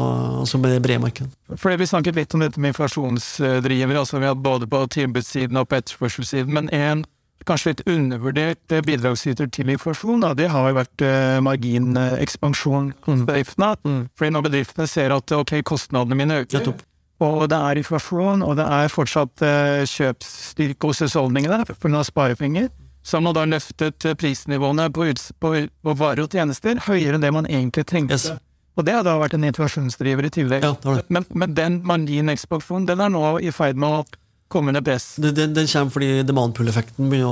også 0.44 0.60
med 0.60 0.76
det 0.76 0.82
brede 0.84 1.04
markedet. 1.04 1.30
Fordi 1.56 1.78
Vi 1.80 1.86
snakket 1.86 2.18
litt 2.18 2.34
om 2.34 2.44
dette 2.44 2.60
med 2.60 2.74
inflasjonsdrivere, 2.74 3.98
altså 3.98 4.20
vi 4.20 4.28
har 4.28 4.34
både 4.34 4.68
på 4.70 4.84
tilbudssiden 4.92 5.56
og 5.56 5.68
på 5.68 5.80
etterspørselssiden. 5.80 6.52
Men 6.52 6.68
en 6.74 7.04
kanskje 7.48 7.72
litt 7.72 7.82
undervurdert 7.88 8.74
bidragsyter 8.86 9.48
til 9.52 9.72
inflasjon, 9.72 10.20
da, 10.22 10.34
det 10.36 10.50
har 10.52 10.68
jo 10.68 10.76
vært 10.76 11.04
uh, 11.06 11.38
marginekspansjon 11.44 12.92
hos 13.06 13.24
bedriftene. 13.24 13.72
Mm. 13.86 14.02
Fordi 14.18 14.34
når 14.36 14.46
bedriftene 14.48 14.88
ser 14.90 15.14
at 15.16 15.34
ok, 15.36 15.56
kostnadene 15.66 16.18
mine 16.18 16.42
øker, 16.44 16.72
og 17.20 17.42
det 17.52 17.56
er 17.56 17.80
inflasjon, 17.82 18.44
og 18.44 18.54
det 18.56 18.64
er 18.64 18.92
fortsatt 18.92 19.44
uh, 19.44 19.82
kjøpsstyrke 19.88 20.90
hos 20.90 21.02
husholdningene 21.04 21.64
pga. 21.72 22.04
sparepenger, 22.06 22.70
som 23.10 23.26
har 23.26 23.34
da 23.34 23.44
løftet 23.48 24.06
prisnivåene 24.20 24.86
på, 24.94 25.08
på, 25.42 25.50
på, 25.66 25.96
varer 25.98 26.24
og 26.24 26.30
tjenester 26.36 26.78
høyere 26.86 27.18
enn 27.18 27.24
det 27.24 27.34
man 27.34 27.48
egentlig 27.50 27.86
trengte. 27.90 28.16
Yes. 28.16 28.30
Og 28.78 28.86
det 28.86 28.94
har 28.94 29.04
da 29.04 29.16
vært 29.20 29.34
en 29.36 29.44
intuasjonsdriver 29.48 30.28
i 30.28 30.32
tillegg. 30.32 30.64
Ja, 30.64 30.72
det 30.78 30.96
det. 31.00 31.06
Men, 31.12 31.26
men, 31.34 31.54
den 31.58 31.78
marginekspansjonen 31.86 32.86
den 32.88 33.02
er 33.02 33.10
nå 33.12 33.24
i 33.42 33.50
ferd 33.54 33.80
med 33.80 34.00
å 34.00 34.04
komme 34.50 34.72
under 34.72 34.84
press. 34.86 35.14
Den, 35.20 35.34
den, 35.36 35.54
den 35.54 35.68
kommer 35.70 35.94
fordi 35.94 36.10
demand 36.26 36.54
pull-effekten 36.58 37.10
begynner 37.10 37.30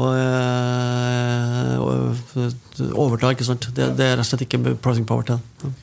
å 1.78 1.86
øh, 1.86 2.90
overta. 2.92 3.32
ikke 3.34 3.46
sant? 3.46 3.70
Det, 3.74 3.92
det, 3.98 4.06
er 4.06 4.18
rett 4.18 4.26
og 4.26 4.30
slett 4.32 4.46
ikke 4.46 4.76
pricing 4.82 5.06
power 5.08 5.24
til 5.30 5.38
Ja. 5.64 5.76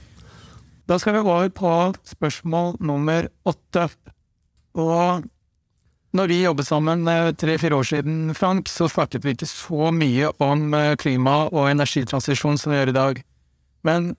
Da 0.85 0.99
skal 1.01 1.15
vi 1.15 1.23
gå 1.25 1.31
over 1.33 1.49
på 1.49 1.69
spørsmål 2.05 2.75
nummer 2.85 3.25
åtte. 3.49 3.87
Og 4.77 5.25
når 6.15 6.31
vi 6.31 6.41
jobbet 6.43 6.67
sammen 6.67 7.07
eh, 7.11 7.31
tre-fire 7.35 7.75
år 7.75 7.87
siden, 7.89 8.19
Frank, 8.37 8.69
så 8.71 8.87
snakket 8.91 9.25
vi 9.25 9.33
ikke 9.35 9.49
så 9.49 9.89
mye 9.91 10.31
om 10.43 10.69
eh, 10.77 10.93
klima- 10.99 11.49
og 11.51 11.69
energitransisjon 11.73 12.59
som 12.61 12.71
vi 12.71 12.79
gjør 12.79 12.91
i 12.93 12.95
dag. 12.95 13.23
Men 13.85 14.13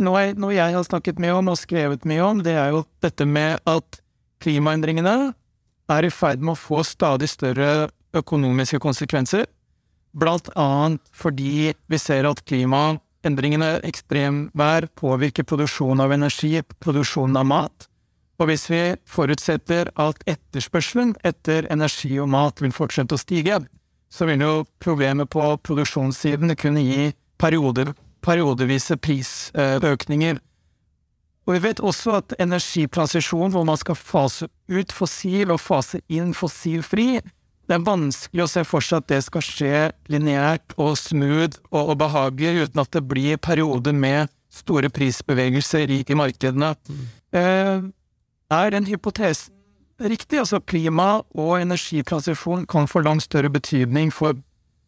noe 0.00 0.24
jeg, 0.24 0.38
noe 0.40 0.56
jeg 0.56 0.74
har 0.74 0.86
snakket 0.86 1.20
mye 1.22 1.36
om 1.38 1.52
og 1.52 1.60
skrevet 1.60 2.06
mye 2.08 2.24
om, 2.26 2.40
det 2.42 2.56
er 2.58 2.74
jo 2.74 2.82
dette 3.04 3.26
med 3.28 3.60
at 3.70 4.00
klimaendringene 4.42 5.32
er 5.90 6.06
i 6.06 6.12
ferd 6.14 6.42
med 6.42 6.56
å 6.56 6.60
få 6.60 6.82
stadig 6.86 7.28
større 7.30 7.90
økonomiske 8.16 8.80
konsekvenser, 8.82 9.46
blant 10.16 10.50
annet 10.58 11.02
fordi 11.14 11.70
vi 11.90 12.00
ser 12.00 12.26
at 12.26 12.42
klimaendringene, 12.48 13.76
ekstremvær, 13.86 14.88
påvirker 14.98 15.46
produksjon 15.46 16.02
av 16.02 16.14
energi, 16.16 16.56
produksjon 16.82 17.38
av 17.38 17.46
mat, 17.46 17.89
og 18.40 18.48
hvis 18.48 18.66
vi 18.72 18.80
forutsetter 19.04 19.90
at 20.00 20.22
etterspørselen 20.30 21.12
etter 21.28 21.68
energi 21.72 22.14
og 22.22 22.30
mat 22.32 22.62
vil 22.64 22.72
fortsette 22.72 23.16
å 23.16 23.20
stige, 23.20 23.58
så 24.10 24.26
vil 24.26 24.42
jo 24.42 24.52
problemet 24.82 25.28
på 25.30 25.44
produksjonssiden 25.66 26.56
kunne 26.58 26.82
gi 26.82 27.10
perioder, 27.40 27.92
periodevise 28.24 28.96
prisøkninger. 28.96 30.40
Og 31.48 31.56
vi 31.56 31.60
vet 31.66 31.82
også 31.84 32.16
at 32.20 32.34
energitransisjon, 32.40 33.52
hvor 33.52 33.64
man 33.68 33.78
skal 33.80 33.98
fase 33.98 34.48
ut 34.70 34.92
fossil 34.92 35.52
og 35.52 35.60
fase 35.60 36.00
inn 36.08 36.32
fossilfri, 36.36 37.20
det 37.70 37.76
er 37.76 37.86
vanskelig 37.86 38.44
å 38.44 38.50
se 38.50 38.64
for 38.66 38.82
seg 38.82 39.04
at 39.04 39.12
det 39.12 39.20
skal 39.28 39.44
skje 39.46 39.80
lineært 40.10 40.74
og 40.74 40.96
smooth 40.98 41.60
og, 41.70 41.92
og 41.92 41.96
behagelig 42.00 42.66
uten 42.66 42.82
at 42.82 42.90
det 42.96 43.04
blir 43.06 43.38
perioder 43.38 43.94
med 43.94 44.32
store 44.50 44.90
prisbevegelser 44.90 45.92
i, 45.94 46.00
i 46.02 46.16
markedene. 46.18 46.72
Mm. 46.90 47.04
Eh, 47.38 47.84
er 48.50 48.74
den 48.74 48.86
hypotesen 48.90 49.54
riktig? 50.00 50.38
Altså 50.40 50.60
klima- 50.60 51.22
og 51.36 51.58
energitransisjon 51.60 52.66
kan 52.66 52.88
få 52.88 53.02
langt 53.04 53.26
større 53.26 53.50
betydning 53.52 54.12
for 54.14 54.38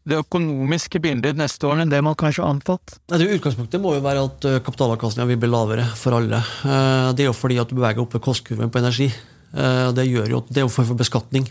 det 0.08 0.18
økonomiske 0.18 0.98
bildet 0.98 1.38
neste 1.38 1.68
år 1.68 1.82
enn 1.82 1.92
det 1.92 2.00
man 2.02 2.16
kanskje 2.18 2.42
har 2.42 2.56
antatt? 2.56 2.96
Det 3.06 3.28
Utgangspunktet 3.36 3.82
må 3.82 3.94
jo 3.94 4.02
være 4.02 4.24
at 4.24 4.40
kapitalavkastningen 4.40 4.64
kapitalavkastninga 4.66 5.28
vil 5.30 5.42
bli 5.44 5.52
lavere 5.52 5.84
for 5.98 6.16
alle. 6.16 6.40
Eh, 6.42 7.12
det 7.14 7.26
er 7.26 7.30
jo 7.30 7.36
fordi 7.36 7.60
at 7.62 7.70
du 7.70 7.76
beveger 7.78 8.02
opp 8.02 8.16
kostkurven 8.24 8.72
på 8.72 8.82
energi. 8.82 9.12
Eh, 9.52 9.92
det 9.94 10.08
gjør 10.08 10.32
jo 10.32 10.42
det 10.48 10.58
er 10.58 10.66
jo 10.66 10.72
form 10.72 10.90
for 10.90 10.98
beskatning. 10.98 11.46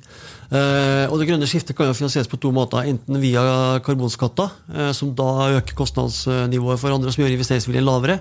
Og 0.52 1.15
Det 1.15 1.30
grønne 1.30 1.47
skiftet 1.47 1.78
kan 1.78 1.88
jo 1.88 1.95
finansieres 1.95 2.28
på 2.28 2.36
to 2.36 2.50
måter. 2.52 2.84
Enten 2.84 3.21
via 3.21 3.80
karbonskatter, 3.80 4.50
som 4.91 5.13
da 5.15 5.47
øker 5.62 5.78
kostnadsnivået 5.80 6.82
for 6.82 6.91
andre, 6.91 7.08
som 7.08 7.24
gjør 7.24 7.38
investeringsviljen 7.38 7.88
lavere. 7.88 8.17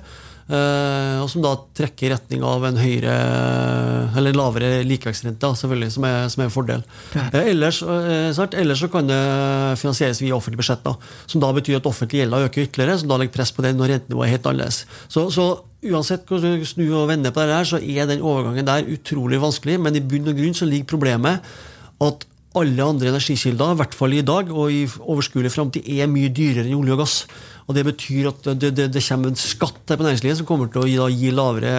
Uh, 0.50 1.22
og 1.22 1.28
som 1.30 1.44
da 1.44 1.52
trekker 1.78 2.08
i 2.08 2.10
retning 2.10 2.42
av 2.42 2.64
en 2.66 2.78
høyere 2.80 3.12
eller 4.18 4.34
lavere 4.34 4.70
likevekstrente, 4.82 5.46
selvfølgelig, 5.60 5.92
som 5.94 6.06
er, 6.08 6.16
som 6.32 6.42
er 6.42 6.48
en 6.48 6.54
fordel. 6.54 6.82
Uh, 7.14 7.38
ellers, 7.44 7.78
uh, 7.86 8.40
ellers, 8.58 8.82
så 8.82 8.90
kan 8.90 9.06
det 9.06 9.20
finansieres 9.78 10.22
via 10.24 10.34
offentlige 10.34 10.64
budsjetter, 10.64 10.96
som 11.30 11.44
da 11.44 11.52
betyr 11.54 11.78
at 11.78 11.86
offentlig 11.86 12.24
gjeld 12.24 12.38
øker 12.40 12.66
ytterligere, 12.66 12.98
som 12.98 13.12
da 13.12 13.20
legger 13.20 13.36
press 13.38 13.54
på 13.54 13.62
det 13.66 13.76
når 13.78 13.94
rentenivået 13.94 14.26
er 14.26 14.34
helt 14.34 14.50
annerledes. 14.50 14.82
Så, 15.06 15.28
så 15.30 15.46
uansett 15.86 16.26
hvordan 16.26 16.58
du 16.58 16.66
snur 16.66 17.04
og 17.04 17.08
vender 17.12 17.34
på 17.34 17.46
det 17.46 17.54
her, 17.60 17.70
så 17.70 17.78
er 17.78 18.10
den 18.10 18.26
overgangen 18.26 18.66
der 18.66 18.90
utrolig 18.90 19.38
vanskelig, 19.42 19.78
men 19.86 19.96
i 19.96 20.02
bunn 20.02 20.32
og 20.32 20.42
grunn 20.42 20.58
så 20.58 20.68
ligger 20.68 20.90
problemet 20.96 21.46
at 22.00 22.26
alle 22.58 22.82
andre 22.82 23.12
energikilder, 23.12 23.74
i 23.76 23.78
hvert 23.78 23.94
fall 23.94 24.14
i 24.16 24.24
dag 24.26 24.50
og 24.50 24.72
i 24.74 24.82
overskuelig 24.98 25.52
framtid, 25.54 25.86
er 25.86 26.10
mye 26.10 26.32
dyrere 26.34 26.66
enn 26.66 26.80
olje 26.80 26.96
og 26.96 27.02
gass. 27.04 27.16
Og 27.70 27.76
Det 27.76 27.84
betyr 27.86 28.26
at 28.32 28.46
det, 28.58 28.72
det, 28.74 28.88
det 28.90 29.02
kommer 29.06 29.30
en 29.30 29.38
skatt 29.38 29.92
her 29.92 29.98
på 30.00 30.02
næringslivet 30.02 30.40
som 30.40 30.46
kommer 30.48 30.66
til 30.72 30.82
å 30.82 30.88
gi, 30.88 30.96
da, 30.98 31.06
gi 31.06 31.30
lavere 31.30 31.70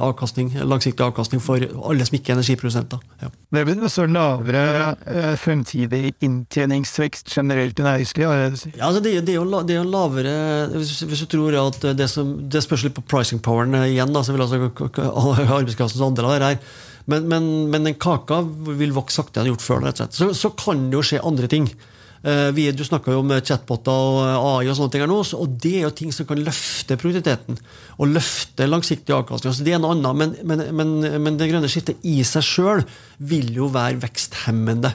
avkastning, 0.00 0.54
langsiktig 0.64 1.04
avkastning 1.04 1.42
for 1.44 1.60
alle 1.60 2.06
som 2.08 2.16
ikke 2.16 2.32
er 2.32 2.38
energiprodusenter. 2.38 3.02
Ja. 3.20 3.28
Det 3.28 3.66
blir 3.68 3.84
også 3.84 4.06
lavere 4.08 4.64
uh, 5.04 5.34
fremtidig 5.36 6.14
inntjeningsvekst 6.24 7.28
generelt 7.34 7.76
i 7.76 7.84
næringslivet? 7.84 8.64
Ja, 8.78 8.88
altså 8.88 9.04
det, 9.04 9.18
det, 9.28 9.36
er 9.36 9.42
jo, 9.42 9.62
det 9.68 9.76
er 9.76 9.82
jo 9.82 9.92
lavere 9.92 10.34
hvis, 10.78 10.96
hvis, 11.04 11.26
du 11.26 11.36
tror 11.36 11.60
at 11.66 11.84
det, 12.00 12.08
som, 12.08 12.32
det 12.48 12.64
spørs 12.64 12.88
litt 12.88 12.96
på 12.96 13.04
pricing 13.12 13.44
poweren 13.44 13.76
igjen, 13.84 14.16
da, 14.16 14.24
så 14.24 14.32
vil 14.32 14.46
altså 14.46 14.56
arbeidskraftens 14.56 16.16
det 16.16 16.30
her 16.32 16.60
men, 17.08 17.28
men, 17.28 17.44
men, 17.72 17.86
den 17.88 17.96
kaka 18.00 18.42
vil 18.78 18.92
vokse 18.96 19.22
saktere 19.22 19.46
enn 19.46 19.54
gjort 19.54 19.64
før. 19.64 19.86
Rett 19.86 20.02
og. 20.04 20.12
Så, 20.16 20.28
så 20.36 20.52
kan 20.56 20.90
det 20.90 20.98
jo 20.98 21.06
skje 21.08 21.24
andre 21.24 21.48
ting. 21.50 21.70
Uh, 22.18 22.50
vi, 22.50 22.66
du 22.74 22.82
snakka 22.82 23.14
jo 23.14 23.20
om 23.22 23.30
chatboter 23.46 23.94
og 23.94 24.18
AI 24.26 24.68
og 24.68 24.74
sånne 24.74 24.90
ting 24.90 25.04
her 25.04 25.10
nå, 25.10 25.20
og 25.38 25.52
det 25.62 25.74
er 25.78 25.84
jo 25.86 25.92
ting 25.94 26.10
som 26.14 26.26
kan 26.28 26.40
løfte 26.42 26.98
produktiviteten. 26.98 27.60
Og 27.96 28.10
løfte 28.10 28.66
langsiktig 28.68 29.14
avkastning. 29.14 29.54
Altså 29.54 29.66
det 29.66 29.76
er 29.76 29.82
noe 29.82 29.94
annet, 29.96 30.34
men, 30.42 30.64
men, 30.74 30.96
men, 31.22 31.38
det 31.38 31.48
grønne 31.52 31.70
skiftet 31.70 32.02
i 32.08 32.18
seg 32.26 32.44
sjøl 32.44 32.84
vil 33.30 33.52
jo 33.56 33.70
være 33.72 34.02
veksthemmende. 34.02 34.92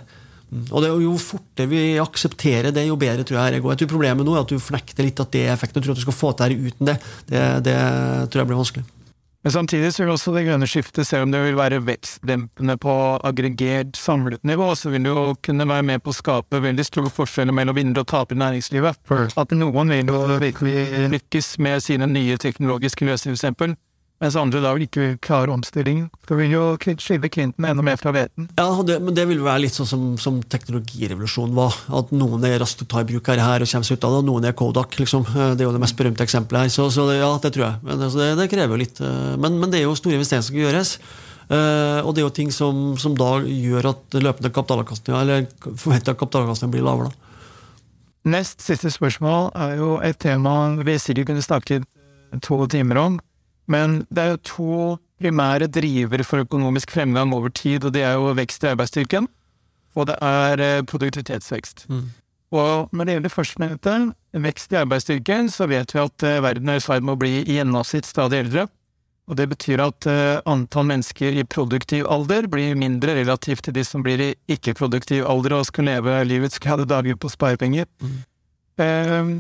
Mm. 0.54 0.68
Og 0.70 0.86
Jo 1.02 1.16
fortere 1.18 1.72
vi 1.72 1.86
aksepterer 1.98 2.76
det, 2.76 2.86
jo 2.86 3.00
bedre 3.00 3.26
tror 3.26 3.40
jeg. 3.40 3.64
Jeg 3.64 3.80
tror 3.82 3.94
Problemet 3.96 4.28
nå 4.28 4.36
er 4.36 4.44
at 4.44 4.52
du 4.52 4.60
fornekter 4.62 5.08
litt 5.08 5.24
at 5.24 5.32
det 5.34 5.48
er 5.48 5.56
effekten. 5.56 5.82
Du 5.82 5.88
tror 5.88 5.96
at 5.96 6.04
du 6.04 6.06
skal 6.06 6.20
få 6.20 6.36
til 6.38 6.54
det 6.54 6.74
uten 6.74 6.92
det. 6.92 7.00
Det, 7.32 7.48
det 7.66 7.80
tror 8.30 8.44
jeg 8.44 8.52
blir 8.52 8.62
vanskelig. 8.62 8.86
Men 9.44 9.52
samtidig 9.52 9.90
så 9.92 10.06
vil 10.06 10.14
også 10.14 10.32
det 10.32 10.46
grønne 10.48 10.68
skiftet, 10.72 11.04
selv 11.08 11.26
om 11.26 11.32
det 11.34 11.42
vil 11.44 11.58
være 11.60 11.82
vekstdempende 11.84 12.78
på 12.80 12.94
aggregert, 13.28 13.98
samlet 14.00 14.40
nivå, 14.48 14.70
så 14.80 14.92
vil 14.94 15.04
det 15.04 15.12
jo 15.12 15.34
kunne 15.44 15.68
være 15.68 15.84
med 15.84 16.04
på 16.04 16.14
å 16.14 16.16
skape 16.16 16.62
veldig 16.64 16.86
store 16.88 17.12
forskjeller 17.12 17.56
mellom 17.56 17.76
vinnere 17.76 18.06
og 18.06 18.12
tapere 18.14 18.40
i 18.40 18.44
næringslivet. 18.46 19.02
At 19.36 19.52
noen 19.60 19.92
vil 19.92 20.14
jo 20.14 20.22
virkelig 20.40 21.10
lykkes 21.12 21.58
med 21.60 21.84
sine 21.84 22.08
nye 22.08 22.40
teknologiske 22.40 23.04
løsninger, 23.10 23.36
eksempel, 23.36 23.76
mens 24.24 24.38
andre 24.40 24.62
da 24.64 24.72
vil 24.76 24.86
ikke 24.86 25.08
klare 25.24 25.52
omstillingen. 25.52 26.06
Da 26.30 26.38
vil 26.40 26.54
jo 26.54 26.62
skille 26.80 27.28
Clinton 27.32 27.68
enda 27.68 27.84
mer 27.84 28.00
fra 28.00 28.14
hveten. 28.16 28.48
Ja, 28.56 28.70
det, 28.88 29.00
men 29.04 29.18
det 29.18 29.26
vil 29.28 29.42
være 29.44 29.66
litt 29.66 29.76
sånn 29.76 29.90
som, 29.90 30.06
som 30.22 30.38
teknologirevolusjonen 30.54 31.58
var. 31.58 31.76
At 32.00 32.14
noen 32.16 32.46
er 32.48 32.56
raskt 32.64 32.80
til 32.80 32.88
å 32.88 32.94
ta 32.94 33.04
i 33.04 33.10
bruk 33.10 33.28
her, 33.34 33.66
og 33.66 33.68
kommer 33.68 33.90
seg 33.90 34.00
ut 34.00 34.08
av 34.08 34.16
det, 34.16 34.22
og 34.24 34.30
noen 34.30 34.48
er 34.48 34.56
Kodak. 34.56 34.96
liksom. 35.02 35.28
Det 35.28 35.60
er 35.60 35.68
jo 35.68 35.74
det 35.76 35.84
mest 35.84 36.00
berømte 36.00 36.24
eksempelet 36.24 36.66
her. 36.66 36.72
Så, 36.72 36.88
så 36.94 37.10
det, 37.10 37.20
ja, 37.20 37.34
det 37.44 37.52
tror 37.52 37.68
jeg. 37.68 37.82
Men 37.84 38.08
altså, 38.08 38.22
det, 38.22 38.30
det, 38.40 38.48
krever 38.54 38.78
jo 38.78 38.84
litt. 38.86 39.04
Eh, 39.04 39.36
men, 39.44 39.60
men, 39.60 39.74
det 39.74 39.82
er 39.82 39.86
jo 39.90 39.98
store 40.00 40.16
investeringer 40.20 40.48
som 40.48 40.54
skal 40.54 40.66
gjøres. 40.68 40.96
Uh, 41.44 42.00
og 42.08 42.14
det 42.16 42.22
er 42.22 42.24
jo 42.24 42.32
ting 42.38 42.54
som, 42.56 42.94
som 42.98 43.18
da 43.20 43.34
gjør 43.44 43.90
at 43.90 44.16
løpende 44.16 44.54
kapitalavkastning, 44.56 45.18
eller 45.20 45.44
forventa 45.68 46.16
kapitalavkastning 46.16 46.72
blir 46.72 46.86
lavere. 46.88 47.12
da. 47.12 47.24
Nest 48.32 48.64
siste 48.64 48.88
spørsmål 48.88 49.50
er 49.52 49.76
jo 49.82 49.98
et 50.00 50.16
tema 50.24 50.56
vi 50.80 50.96
sikkert 50.96 51.28
kunne 51.28 51.44
snakket 51.44 51.84
to 52.42 52.64
timer 52.72 53.02
om. 53.02 53.20
Men 53.68 54.04
det 54.10 54.24
er 54.24 54.34
jo 54.34 54.42
to 54.50 54.74
primære 55.24 55.70
drivere 55.72 56.26
for 56.28 56.44
økonomisk 56.44 56.92
fremgang 56.92 57.34
over 57.34 57.50
tid, 57.50 57.86
og 57.86 57.94
det 57.96 58.04
er 58.04 58.18
jo 58.20 58.34
vekst 58.36 58.66
i 58.66 58.72
arbeidsstyrken, 58.74 59.30
og 59.96 60.10
det 60.10 60.18
er 60.22 60.60
eh, 60.60 60.84
produktivitetsvekst. 60.90 61.86
Mm. 61.90 62.12
Og 62.54 62.90
når 62.94 63.06
det 63.06 63.16
gjelder 63.16 63.34
førstnevnte, 63.34 63.98
vekst 64.44 64.74
i 64.74 64.82
arbeidsstyrken, 64.82 65.50
så 65.50 65.68
vet 65.72 65.94
vi 65.94 66.02
at 66.04 66.26
eh, 66.28 66.42
verden 66.44 66.70
er 66.70 66.82
i 66.82 66.84
ferd 66.84 67.06
med 67.06 67.16
å 67.16 67.22
bli 67.22 67.38
i 67.42 67.60
gjennomsnitt 67.60 68.10
stadig 68.10 68.44
eldre. 68.44 68.68
Og 69.32 69.38
det 69.40 69.46
betyr 69.54 69.80
at 69.80 70.06
uh, 70.10 70.42
antall 70.52 70.90
mennesker 70.90 71.38
i 71.40 71.46
produktiv 71.48 72.10
alder 72.12 72.44
blir 72.52 72.76
mindre 72.76 73.16
relativt 73.16 73.64
til 73.64 73.76
de 73.78 73.86
som 73.88 74.04
blir 74.04 74.20
i 74.20 74.34
ikke-produktiv 74.52 75.24
alder 75.32 75.56
og 75.56 75.68
skal 75.70 75.88
leve 75.88 76.18
livets 76.28 76.60
glade 76.60 76.84
dager 76.90 77.16
på 77.16 77.32
sparepenger. 77.32 77.88
Mm. 78.04 78.18
Um, 78.84 79.34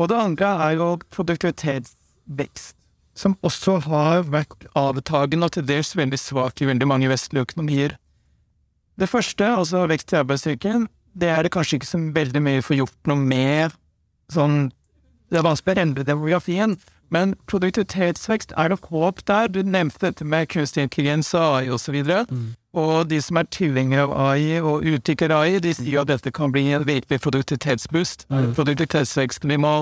og 0.00 0.08
det 0.08 0.16
andre 0.16 0.54
er 0.64 0.78
jo 0.78 0.88
produktivitetsvekst, 1.12 2.79
som 3.14 3.36
også 3.46 3.78
har 3.86 4.24
vært 4.30 4.66
avtagende 4.78 5.48
og 5.48 5.56
til 5.56 5.66
dels 5.66 5.96
veldig 5.96 6.18
svak 6.18 6.62
i 6.62 6.68
veldig 6.70 6.88
mange 6.88 7.10
vestlige 7.10 7.48
økonomier. 7.48 7.96
Det 9.00 9.08
første, 9.08 9.46
altså 9.56 9.86
vekst 9.88 10.12
i 10.12 10.20
arbeidsstyrken, 10.20 10.88
det 11.20 11.28
er 11.28 11.42
det 11.42 11.52
kanskje 11.52 11.78
ikke 11.78 11.90
så 11.90 12.00
veldig 12.14 12.42
mye 12.42 12.62
for 12.62 12.78
gjort 12.78 13.10
noe 13.10 13.18
med 13.18 13.76
sånn 14.30 14.70
Det 15.30 15.38
er 15.38 15.46
vanskelig 15.46 15.78
å 15.78 15.82
endre 15.84 16.02
demografien, 16.02 16.72
men 17.14 17.36
produktivitetsvekst 17.46 18.50
er 18.58 18.72
nok 18.72 18.88
håp 18.90 19.20
der. 19.30 19.46
Du 19.46 19.60
nevnte 19.62 20.08
dette 20.08 20.24
med 20.26 20.48
kunstig 20.50 20.82
intelligens 20.82 21.30
og 21.38 21.44
AI 21.60 21.68
osv. 21.70 21.94
Og, 22.02 22.32
mm. 22.34 22.48
og 22.82 23.10
de 23.10 23.20
som 23.22 23.38
er 23.38 23.46
tilhengere 23.54 24.08
av 24.08 24.14
AI 24.24 24.58
og 24.58 24.82
utvikler 24.82 25.34
AI, 25.36 25.60
de 25.62 25.74
sier 25.78 26.02
at 26.02 26.10
dette 26.10 26.32
kan 26.34 26.50
bli 26.50 26.64
en 26.74 26.86
virkelig 26.86 27.20
produktivitetsboost. 27.22 28.26
Mm. 28.26 28.52
Produktivitetsvekst 28.58 29.46
vi 29.46 29.58
må 29.62 29.74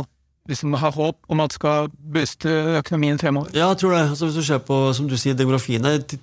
liksom 0.48 0.74
ha 0.80 0.90
håp 0.94 1.18
om 1.28 1.42
at 1.44 1.54
skal 1.54 1.90
booste 1.92 2.50
økonomien 2.80 3.20
fremover? 3.20 3.52
Ja, 3.56 3.68
jeg 3.70 3.82
tror 3.82 3.94
det. 3.94 4.02
Altså, 4.12 4.28
hvis 4.28 4.38
du 4.40 4.46
ser 4.46 4.62
på 4.64 4.78
som 4.96 5.08
du 5.10 5.16
sier, 5.20 5.36
demografien, 5.36 5.84
at 5.84 6.16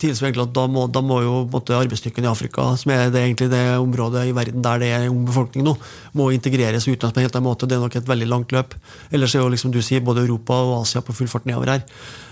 da 0.56 0.66
må, 0.72 0.88
da 0.90 1.04
må 1.06 1.22
jo 1.22 1.36
arbeidsstyrken 1.54 2.26
i 2.26 2.32
Afrika, 2.32 2.68
som 2.80 2.92
er 2.96 3.14
det, 3.14 3.22
egentlig 3.22 3.52
det 3.54 3.64
området 3.78 4.26
i 4.30 4.36
verden 4.36 4.66
der 4.66 4.82
det 4.82 4.92
er 4.96 5.08
ung 5.12 5.26
befolkning 5.28 5.66
nå, 5.68 5.76
må 6.18 6.32
integreres 6.34 6.88
uten 6.88 7.12
på 7.12 7.22
en 7.22 7.28
helt 7.28 7.38
annen 7.38 7.50
måte. 7.50 7.70
Det 7.70 7.78
er 7.78 7.86
nok 7.86 7.98
et 8.00 8.10
veldig 8.10 8.30
langt 8.32 8.56
løp. 8.56 8.76
Ellers 9.14 9.36
er 9.36 9.46
jo 9.46 9.52
liksom 9.54 9.74
du 9.74 9.82
sier, 9.86 10.04
både 10.06 10.26
Europa 10.26 10.58
og 10.66 10.82
Asia 10.82 11.04
på 11.06 11.16
full 11.16 11.30
fart 11.32 11.46
nedover 11.50 11.76
her. 11.76 11.86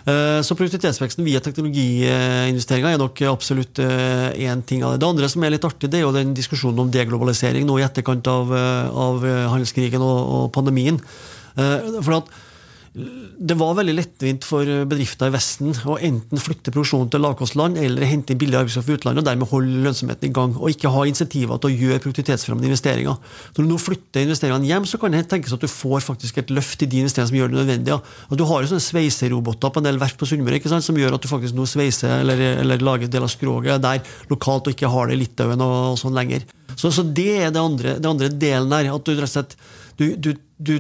Eh, 0.04 0.42
så 0.44 0.56
produktivitetsveksten 0.58 1.24
via 1.24 1.40
teknologiinvesteringer 1.44 2.96
er 2.96 3.00
nok 3.00 3.22
absolutt 3.30 3.80
én 3.80 4.58
eh, 4.58 4.66
ting 4.68 4.84
av 4.84 4.96
det. 4.96 5.04
Det 5.04 5.12
andre 5.14 5.30
som 5.32 5.46
er 5.46 5.54
litt 5.56 5.68
artig, 5.68 5.92
det 5.92 6.02
er 6.02 6.08
jo 6.08 6.16
den 6.16 6.34
diskusjonen 6.36 6.84
om 6.84 6.92
deglobalisering 6.92 7.68
nå 7.68 7.78
i 7.80 7.86
etterkant 7.86 8.28
av, 8.28 8.52
eh, 8.58 8.90
av 9.06 9.24
handelskrigen 9.54 10.04
og, 10.04 10.20
og 10.36 10.52
pandemien. 10.56 11.00
Eh, 11.60 12.02
for 12.02 12.20
at 12.22 12.34
det 12.94 13.56
var 13.58 13.74
veldig 13.74 13.94
lettvint 13.98 14.44
for 14.46 14.68
bedrifter 14.86 15.32
i 15.32 15.34
Vesten 15.34 15.72
å 15.90 15.96
enten 15.98 16.38
flytte 16.38 16.70
produksjonen 16.70 17.08
til 17.10 17.24
lavkostland 17.26 17.80
eller 17.82 18.06
hente 18.06 18.36
inn 18.36 18.42
billig 18.44 18.60
arbeidskraft 18.60 18.86
fra 18.86 18.98
utlandet 19.00 19.24
og 19.24 19.30
dermed 19.32 19.50
holde 19.50 19.82
lønnsomheten 19.88 20.30
i 20.30 20.36
gang. 20.36 20.54
Og 20.60 20.76
ikke 20.76 20.92
ha 20.94 21.08
insentiver 21.10 21.58
til 21.58 21.72
å 21.72 21.88
gjøre 21.88 22.04
produktivitetsfremmende 22.04 22.70
investeringer. 22.70 23.18
Når 23.58 23.66
du 23.66 23.72
nå 23.72 23.80
flytter 23.82 24.28
investeringene 24.28 24.70
hjem, 24.70 24.86
så 24.86 25.02
kan 25.02 25.18
det 25.18 25.24
tenkes 25.32 25.58
at 25.58 25.66
du 25.66 25.72
får 25.74 26.06
faktisk 26.06 26.38
et 26.44 26.54
løft 26.54 26.86
i 26.86 26.92
de 26.92 27.02
investeringene 27.02 27.34
som 27.34 27.42
gjør 27.42 27.54
det 27.54 27.62
nødvendig. 27.64 28.00
Og 28.30 28.38
du 28.38 28.46
har 28.52 28.62
jo 28.62 28.74
sånne 28.76 28.88
sveiseroboter 28.92 29.74
på 29.74 29.82
en 29.82 29.90
del 29.90 30.02
verft 30.06 30.22
på 30.22 30.30
Sunnmøre 30.30 30.62
som 30.86 31.02
gjør 31.02 31.18
at 31.18 31.26
du 31.26 31.32
faktisk 31.32 31.58
nå 31.58 31.66
sveiser 31.70 32.20
eller, 32.22 32.46
eller 32.62 32.86
lager 32.86 33.10
del 33.10 33.26
av 33.26 33.34
skroget 33.34 33.82
der 33.82 34.06
lokalt 34.30 34.70
og 34.70 34.78
ikke 34.78 34.94
har 34.94 35.10
det 35.10 35.18
i 35.18 35.24
Litauen 35.26 35.66
og, 35.66 35.96
og 35.96 35.98
sånn 35.98 36.14
lenger. 36.14 36.46
Så, 36.78 36.92
så, 36.94 37.02
det 37.06 37.32
er 37.42 37.54
det 37.54 37.62
andre, 37.62 37.98
det 38.02 38.10
andre 38.10 38.30
delen 38.30 38.74
her. 38.74 38.94
at 38.94 39.06
du 39.06 39.14
rett 39.14 39.26
og 39.26 39.34
slett 39.34 39.58
du, 39.98 40.16
du, 40.16 40.34
du, 40.58 40.80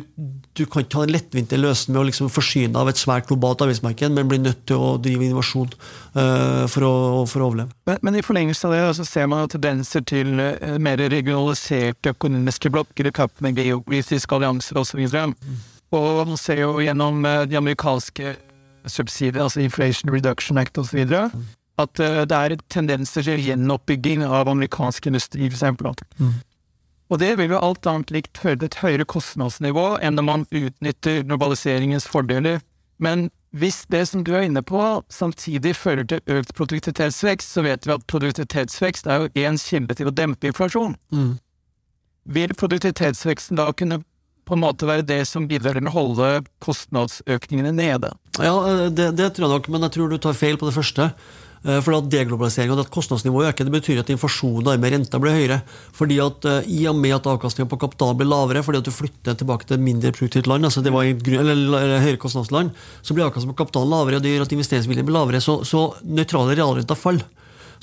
du, 0.57 0.64
kan 0.66 0.84
ikke 0.84 0.97
ha 0.97 1.05
en 1.05 1.14
lettvinte 1.14 1.57
løsning 1.59 1.93
med 1.93 2.01
å 2.01 2.05
liksom 2.07 2.30
forsyne 2.34 2.80
av 2.80 2.89
et 2.89 2.99
svært 2.99 3.28
globalt 3.30 3.61
arbeidsmarked, 3.66 4.14
men 4.16 4.30
blir 4.30 4.41
nødt 4.41 4.64
til 4.70 4.82
å 4.82 4.93
drive 5.01 5.28
innovasjon 5.28 5.74
uh, 5.74 6.64
for, 6.72 6.86
å, 6.88 6.93
for, 7.30 7.43
å, 7.43 7.49
overleve. 7.49 7.74
Men, 7.89 7.99
men, 8.05 8.18
i 8.18 8.24
forlengelse 8.26 8.70
av 8.70 8.76
det 8.76 8.84
så 8.99 9.07
ser 9.07 9.30
man 9.32 9.51
tendenser 9.51 10.05
til 10.09 10.34
uh, 10.39 10.78
mer 10.82 11.03
regionaliserte 11.14 12.16
økonomiske 12.16 12.72
blokker, 12.74 13.11
kapp 13.16 13.43
med 13.43 13.61
geopolitiske 13.61 14.39
allianser 14.39 14.80
osv. 14.82 15.03
Mm. 15.03 15.36
og 15.93 16.24
man 16.32 16.39
ser 16.41 16.64
jo 16.64 16.78
gjennom 16.82 17.22
uh, 17.28 17.43
de 17.49 17.59
amerikanske 17.59 18.38
subsidier, 18.89 19.43
altså 19.43 19.61
Inflation 19.64 20.11
Reduction 20.11 20.57
Act 20.59 20.80
osv., 20.82 21.05
mm. 21.05 21.45
at 21.80 22.01
det 22.30 22.39
er 22.39 22.57
tendenser 22.72 23.24
til 23.26 23.45
gjenoppbygging 23.45 24.26
av 24.28 24.49
amerikansk 24.51 25.07
industri, 25.11 25.47
f.eks. 25.47 26.03
Mm. 26.20 26.34
Og 27.14 27.20
det 27.22 27.36
vil 27.38 27.53
jo 27.53 27.61
alt 27.61 27.86
annet 27.86 28.09
likt 28.09 28.39
føre 28.41 28.57
til 28.57 28.72
et 28.72 28.80
høyere 28.82 29.05
kostnadsnivå 29.05 29.86
enn 30.01 30.18
når 30.18 30.26
man 30.26 30.45
utnytter 30.49 31.22
globaliseringens 31.28 32.07
fordeler. 32.09 32.64
Men 32.97 33.28
hvis 33.53 33.84
det 33.93 34.07
som 34.09 34.24
du 34.26 34.32
er 34.34 34.47
inne 34.47 34.64
på, 34.66 34.82
samtidig 35.14 35.76
fører 35.78 36.07
til 36.09 36.24
økt 36.26 36.55
produktivitetsvekst, 36.57 37.53
så 37.53 37.61
vet 37.68 37.86
vi 37.86 37.93
at 37.93 38.07
produktivitetsvekst 38.09 39.05
er 39.05 39.22
jo 39.22 39.43
én 39.45 39.59
kilde 39.61 39.93
til 39.99 40.09
å 40.09 40.16
dempe 40.16 40.49
inflasjon. 40.49 40.95
Mm. 41.14 41.36
Vil 42.34 42.55
produktivitetsveksten 42.57 43.61
da 43.61 43.70
kunne 43.78 44.01
på 44.43 44.57
en 44.57 44.64
måte 44.64 44.89
være 44.89 45.05
det 45.05 45.22
som 45.30 45.45
bidrar 45.47 45.78
til 45.78 45.88
å 45.88 45.93
holde 45.93 46.32
kostnadsøkningene 46.66 47.76
nede? 47.78 48.09
Ja, 48.41 48.57
det, 48.89 49.11
det 49.20 49.36
tror 49.36 49.45
jeg 49.45 49.59
nok, 49.59 49.70
men 49.70 49.86
jeg 49.86 49.99
tror 49.99 50.09
du 50.09 50.18
tar 50.18 50.38
feil 50.39 50.57
på 50.57 50.72
det 50.72 50.76
første. 50.80 51.11
Eh, 51.64 51.80
for 51.80 51.95
at 51.95 52.09
Deglobalisering 52.11 52.74
og 52.74 52.82
at 52.84 52.91
kostnadsnivået 52.91 53.53
øker, 53.53 53.68
det 53.68 53.72
betyr 53.72 54.01
at 54.01 54.09
inflasjonen 54.11 54.68
og 54.68 54.84
renta 54.84 55.20
blir 55.22 55.36
høyere. 55.38 55.61
Fordi 55.95 56.20
at 56.20 56.47
uh, 56.49 56.68
I 56.68 56.88
og 56.91 56.97
med 56.99 57.16
at 57.16 57.30
avkastninga 57.30 57.72
på 57.72 57.80
kapital 57.86 58.18
blir 58.20 58.28
lavere 58.28 58.64
fordi 58.64 58.82
at 58.82 58.89
du 58.89 58.91
flytter 58.91 59.38
tilbake 59.39 59.70
til 59.70 59.80
mindre 59.80 60.11
produktivt 60.11 60.49
land, 60.51 60.66
altså 60.68 60.84
det 60.84 60.91
var 60.91 61.07
eller, 61.07 61.55
eller, 61.55 62.01
høyere 62.03 62.20
kostnadsland, 62.20 62.74
så 63.01 63.16
blir 63.16 63.30
avkastningen 63.30 63.55
på 63.55 63.64
kapital 63.64 63.88
lavere, 63.88 64.20
og 64.20 64.26
det 64.26 64.34
gjør 64.34 64.47
at 64.47 64.57
investeringsviljen 64.57 65.07
blir 65.07 65.16
lavere. 65.16 65.41
Så, 65.43 65.61
så 65.68 65.93
nøytrale 66.03 66.57
realrenter 66.59 66.99
faller. 66.99 67.24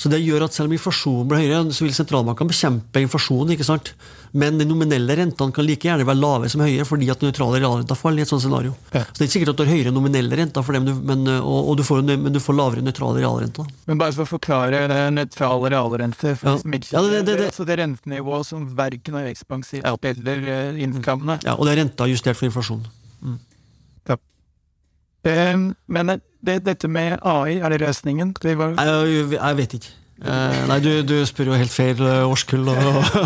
Så 0.00 0.08
det 0.08 0.22
gjør 0.24 0.46
at 0.46 0.56
selv 0.56 0.70
om 0.70 0.72
inflasjonen 0.72 1.28
blir 1.28 1.42
høyere, 1.42 1.74
så 1.76 1.84
vil 1.84 1.92
sentralbankene 1.92 2.48
bekjempe 2.48 3.02
inflasjonen. 3.04 3.52
ikke 3.52 3.66
sant? 3.68 3.92
Men 4.32 4.56
de 4.56 4.64
nominelle 4.64 5.16
rentene 5.18 5.52
kan 5.52 5.66
like 5.66 5.88
gjerne 5.88 6.06
være 6.08 6.20
lave 6.20 6.48
som 6.48 6.62
høye, 6.64 6.86
fordi 6.88 7.10
at 7.12 7.20
nøytrale 7.24 7.58
realrenter 7.60 7.98
faller 7.98 8.22
i 8.22 8.24
et 8.24 8.30
sånt 8.30 8.44
scenario. 8.44 8.72
Ja. 8.94 9.02
Så 9.02 9.18
det 9.18 9.24
er 9.24 9.28
ikke 9.28 9.34
sikkert 9.34 9.52
at 9.52 9.58
du 9.58 9.64
har 9.66 9.72
høyere 9.74 9.92
nominelle 9.92 10.38
renter, 10.40 10.64
for 10.64 10.78
dem, 10.78 10.88
men, 11.10 11.26
og, 11.36 11.72
og 11.72 11.76
du 11.80 11.84
får, 11.84 12.00
men, 12.08 12.30
du 12.32 12.40
får, 12.40 12.56
lavere 12.60 12.86
nøytrale 12.86 13.20
realrenter. 13.20 13.68
Men 13.90 14.00
bare 14.00 14.16
for 14.16 14.24
å 14.24 14.30
forklare 14.30 14.86
det 14.88 15.02
nøytrale 15.18 15.72
realrenter 15.74 16.38
for 16.40 16.54
ja. 16.54 16.78
Ikke, 16.80 16.94
ja, 16.94 17.04
det, 17.04 17.20
det, 17.26 17.36
det, 17.42 17.50
altså 17.50 17.66
det 17.68 17.78
rentenivået 17.82 18.48
som 18.48 18.64
verken 18.78 19.20
er 19.20 19.28
ekspansivt 19.34 19.84
sier 19.84 20.20
eller 20.20 20.48
uh. 20.80 21.36
Ja, 21.44 21.56
og 21.56 21.66
det 21.66 21.74
er 21.74 21.82
renta 21.82 22.08
justert 22.08 22.38
for 22.38 22.48
inflasjon. 22.48 22.86
Mm. 23.20 23.38
Ja. 24.08 24.16
Um, 25.24 25.74
men 25.88 26.20
dette 26.40 26.88
med 26.88 27.18
AI, 27.22 27.58
er 27.60 27.68
det 27.68 27.80
løsningen? 27.82 28.34
Jeg 28.42 29.56
vet 29.56 29.74
ikke. 29.76 29.90
Eh, 30.20 30.56
nei, 30.68 30.76
du, 30.84 30.90
du, 31.08 31.14
spør 31.24 31.48
jo 31.48 31.56
helt 31.56 31.72
feil 31.72 32.00
uh, 32.04 32.28
årskull. 32.28 32.66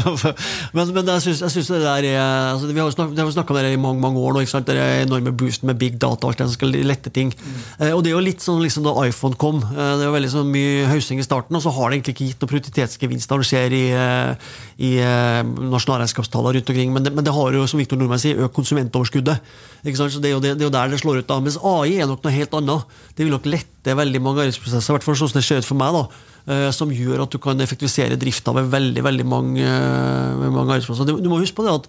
men, 0.77 0.93
men 0.95 1.09
jeg 1.17 1.35
syns 1.35 1.71
det 1.73 1.81
der 1.83 2.07
er 2.07 2.21
altså, 2.53 2.69
Vi 2.71 2.79
har 2.79 2.87
jo 2.87 3.35
snakka 3.35 3.51
om 3.51 3.59
det 3.59 3.73
i 3.75 3.81
mange 3.81 3.99
mange 4.03 4.21
år 4.23 4.37
nå. 4.37 4.45
Ikke 4.45 4.53
sant? 4.53 4.69
Det 4.69 4.79
er 4.79 5.03
enorme 5.03 5.33
boost 5.35 5.65
med 5.67 5.81
big 5.81 5.97
data 5.99 6.29
alt 6.29 6.39
det 6.39 6.47
som 6.47 6.55
skal 6.55 6.75
lette 6.87 7.11
ting. 7.15 7.33
Mm. 7.35 7.57
Eh, 7.81 7.93
og 7.97 8.05
det 8.05 8.13
er 8.13 8.15
jo 8.15 8.23
litt 8.23 8.45
sånn 8.45 8.63
liksom 8.63 8.87
da 8.87 8.95
iPhone 9.09 9.39
kom. 9.41 9.59
Eh, 9.65 9.95
det 9.99 10.07
var 10.07 10.15
veldig 10.15 10.31
sånn 10.37 10.53
mye 10.55 10.87
hausing 10.93 11.23
i 11.23 11.27
starten, 11.27 11.59
og 11.59 11.65
så 11.65 11.73
har 11.75 11.91
det 11.91 11.99
egentlig 11.99 12.15
ikke 12.15 12.29
gitt 12.29 12.45
noen 12.45 12.53
produktivitetsgevinst 12.53 13.33
når 13.33 13.43
det 13.43 13.49
skjer 13.51 13.75
i, 13.75 13.85
eh, 13.99 14.53
i 14.87 14.93
eh, 15.03 15.41
nasjonalregnskapstallene 15.75 16.61
rundt 16.61 16.75
omkring. 16.75 16.93
Men 16.95 17.09
det, 17.09 17.15
men 17.17 17.27
det, 17.27 17.35
har 17.35 17.59
jo, 17.59 17.65
som 17.71 17.83
Victor 17.83 17.99
Nordmann 17.99 18.23
sier, 18.23 18.39
økt 18.47 18.55
konsumentoverskuddet. 18.61 19.57
Ikke 19.83 19.99
sant? 19.99 20.15
Så 20.15 20.23
det 20.23 20.31
er, 20.31 20.37
jo 20.37 20.45
det, 20.45 20.55
det 20.61 20.69
er 20.69 20.71
jo 20.71 20.77
der 20.79 20.95
det 20.95 21.03
slår 21.03 21.25
ut. 21.25 21.31
da 21.33 21.41
Mens 21.43 21.59
AI 21.59 21.99
er 21.99 22.07
nok 22.11 22.23
noe 22.23 22.39
helt 22.39 22.55
annet. 22.61 22.95
Det 23.19 23.27
vil 23.27 23.35
nok 23.35 23.51
lette 23.51 23.99
veldig 23.99 24.23
mange 24.23 24.47
arbeidsprosesser, 24.47 24.95
i 24.95 24.97
hvert 24.97 25.09
fall 25.09 25.19
sånn 25.19 25.35
som 25.35 25.43
det 25.43 25.49
ser 25.49 25.65
ut 25.65 25.69
for 25.73 25.81
meg. 25.81 25.99
da 25.99 26.07
Eh, 26.09 26.34
som 26.77 26.91
gjør 26.93 27.25
at 27.25 27.33
du 27.33 27.41
kan 27.41 27.61
effektivisere 27.65 28.19
drifta 28.21 28.53
ved 28.53 28.69
veldig 28.73 29.05
veldig 29.05 29.25
mange, 29.25 29.65
eh, 29.65 30.43
mange 30.45 30.75
arbeidsplasser. 30.75 31.09
Du, 31.09 31.31
må 31.31 31.41
huske 31.41 31.57
på 31.57 31.65
det 31.65 31.73
at, 31.73 31.89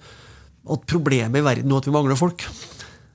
at 0.72 0.88
problemet 0.88 1.42
i 1.42 1.44
verden 1.44 1.68
nå 1.68 1.76
er 1.76 1.84
at 1.84 1.90
vi 1.90 1.96
mangler 1.96 2.20
folk. 2.20 2.46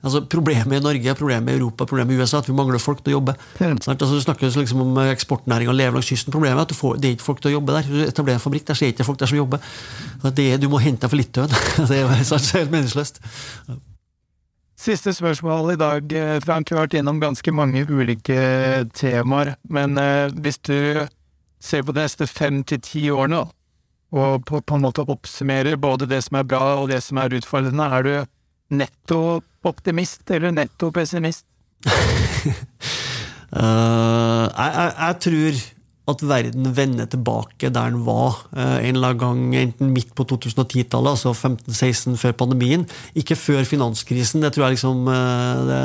Altså 0.01 0.23
Problemet 0.25 0.79
i 0.79 0.81
Norge, 0.81 1.13
problemet 1.17 1.53
i 1.53 1.59
Europa, 1.59 1.85
problemet 1.85 2.15
i 2.15 2.21
USA 2.21 2.39
er 2.39 2.45
at 2.45 2.49
vi 2.49 2.55
mangler 2.57 2.81
folk 2.81 3.03
til 3.03 3.13
å 3.13 3.19
jobbe. 3.19 3.35
Mm. 3.59 3.75
Altså, 3.77 4.07
du 4.09 4.23
snakker 4.23 4.49
liksom 4.49 4.81
om 4.81 4.97
eksportnæringa 5.03 5.75
lever 5.77 5.97
langs 5.97 6.09
kysten. 6.09 6.33
Problemet 6.33 6.57
er 6.57 6.65
at 6.65 6.73
får, 6.77 6.97
det 6.97 7.09
er 7.09 7.17
ikke 7.17 7.27
folk 7.27 7.43
til 7.43 7.51
å 7.51 7.53
jobbe 7.59 7.75
der. 7.77 7.89
Du 7.89 8.01
etablerer 8.07 8.39
en 8.39 8.43
fabrikk, 8.45 8.65
der 8.69 8.79
ser 8.79 8.89
er 8.89 8.95
ikke 8.95 9.05
folk 9.05 9.21
der 9.21 9.29
som 9.29 9.37
jobber. 9.37 9.61
Det, 10.25 10.47
du 10.61 10.67
må 10.73 10.81
hente 10.81 11.05
deg 11.05 11.13
for 11.13 11.21
Litauen. 11.21 11.53
det 11.91 12.01
er 12.01 12.09
helt 12.17 12.73
meningsløst. 12.73 13.21
Siste 14.81 15.13
spørsmål 15.13 15.75
i 15.75 15.77
dag. 15.77 16.17
Frank, 16.41 16.65
du 16.65 16.73
har 16.73 16.87
vært 16.87 16.97
gjennom 16.97 17.21
ganske 17.21 17.53
mange 17.53 17.85
ulike 17.85 18.41
temaer. 18.97 19.53
Men 19.69 20.01
hvis 20.41 20.57
du 20.65 20.77
ser 21.61 21.85
på 21.85 21.93
de 21.95 22.03
neste 22.03 22.27
fem 22.29 22.61
til 22.67 22.81
ti 22.83 23.07
årene, 23.13 23.45
og 24.11 24.45
på, 24.47 24.59
på, 24.59 24.75
en 24.75 24.83
måte 24.83 25.05
oppsummerer 25.07 25.79
både 25.79 26.09
det 26.09 26.19
som 26.25 26.41
er 26.41 26.47
bra 26.47 26.63
og 26.81 26.89
det 26.91 26.99
som 27.05 27.21
er 27.21 27.37
utfordrende, 27.37 27.85
er 27.87 28.07
du 28.07 28.13
netto 28.81 29.41
optimist 29.67 30.31
eller 30.31 30.51
netto 30.55 30.91
pessimist? 30.95 31.45
uh, 31.87 31.93
jeg, 33.55 34.71
jeg, 34.75 34.91
jeg, 34.97 35.15
tror 35.25 35.61
at 36.11 36.23
verden 36.27 36.71
vender 36.75 37.07
tilbake 37.07 37.69
der 37.71 37.93
den 37.93 38.01
var 38.03 38.41
uh, 38.51 38.81
en 38.81 38.97
eller 38.97 39.13
annen 39.13 39.21
gang, 39.21 39.43
enten 39.61 39.93
midt 39.95 40.11
på 40.17 40.25
2010-tallet, 40.27 41.13
altså 41.13 41.31
15-16 41.31 42.17
før 42.19 42.35
pandemien. 42.43 42.83
Ikke 43.15 43.37
før 43.39 43.63
finanskrisen, 43.67 44.43
det 44.43 44.51
tror 44.55 44.67
jeg 44.67 44.79
liksom 44.79 45.07
uh, 45.07 45.63
det, 45.69 45.81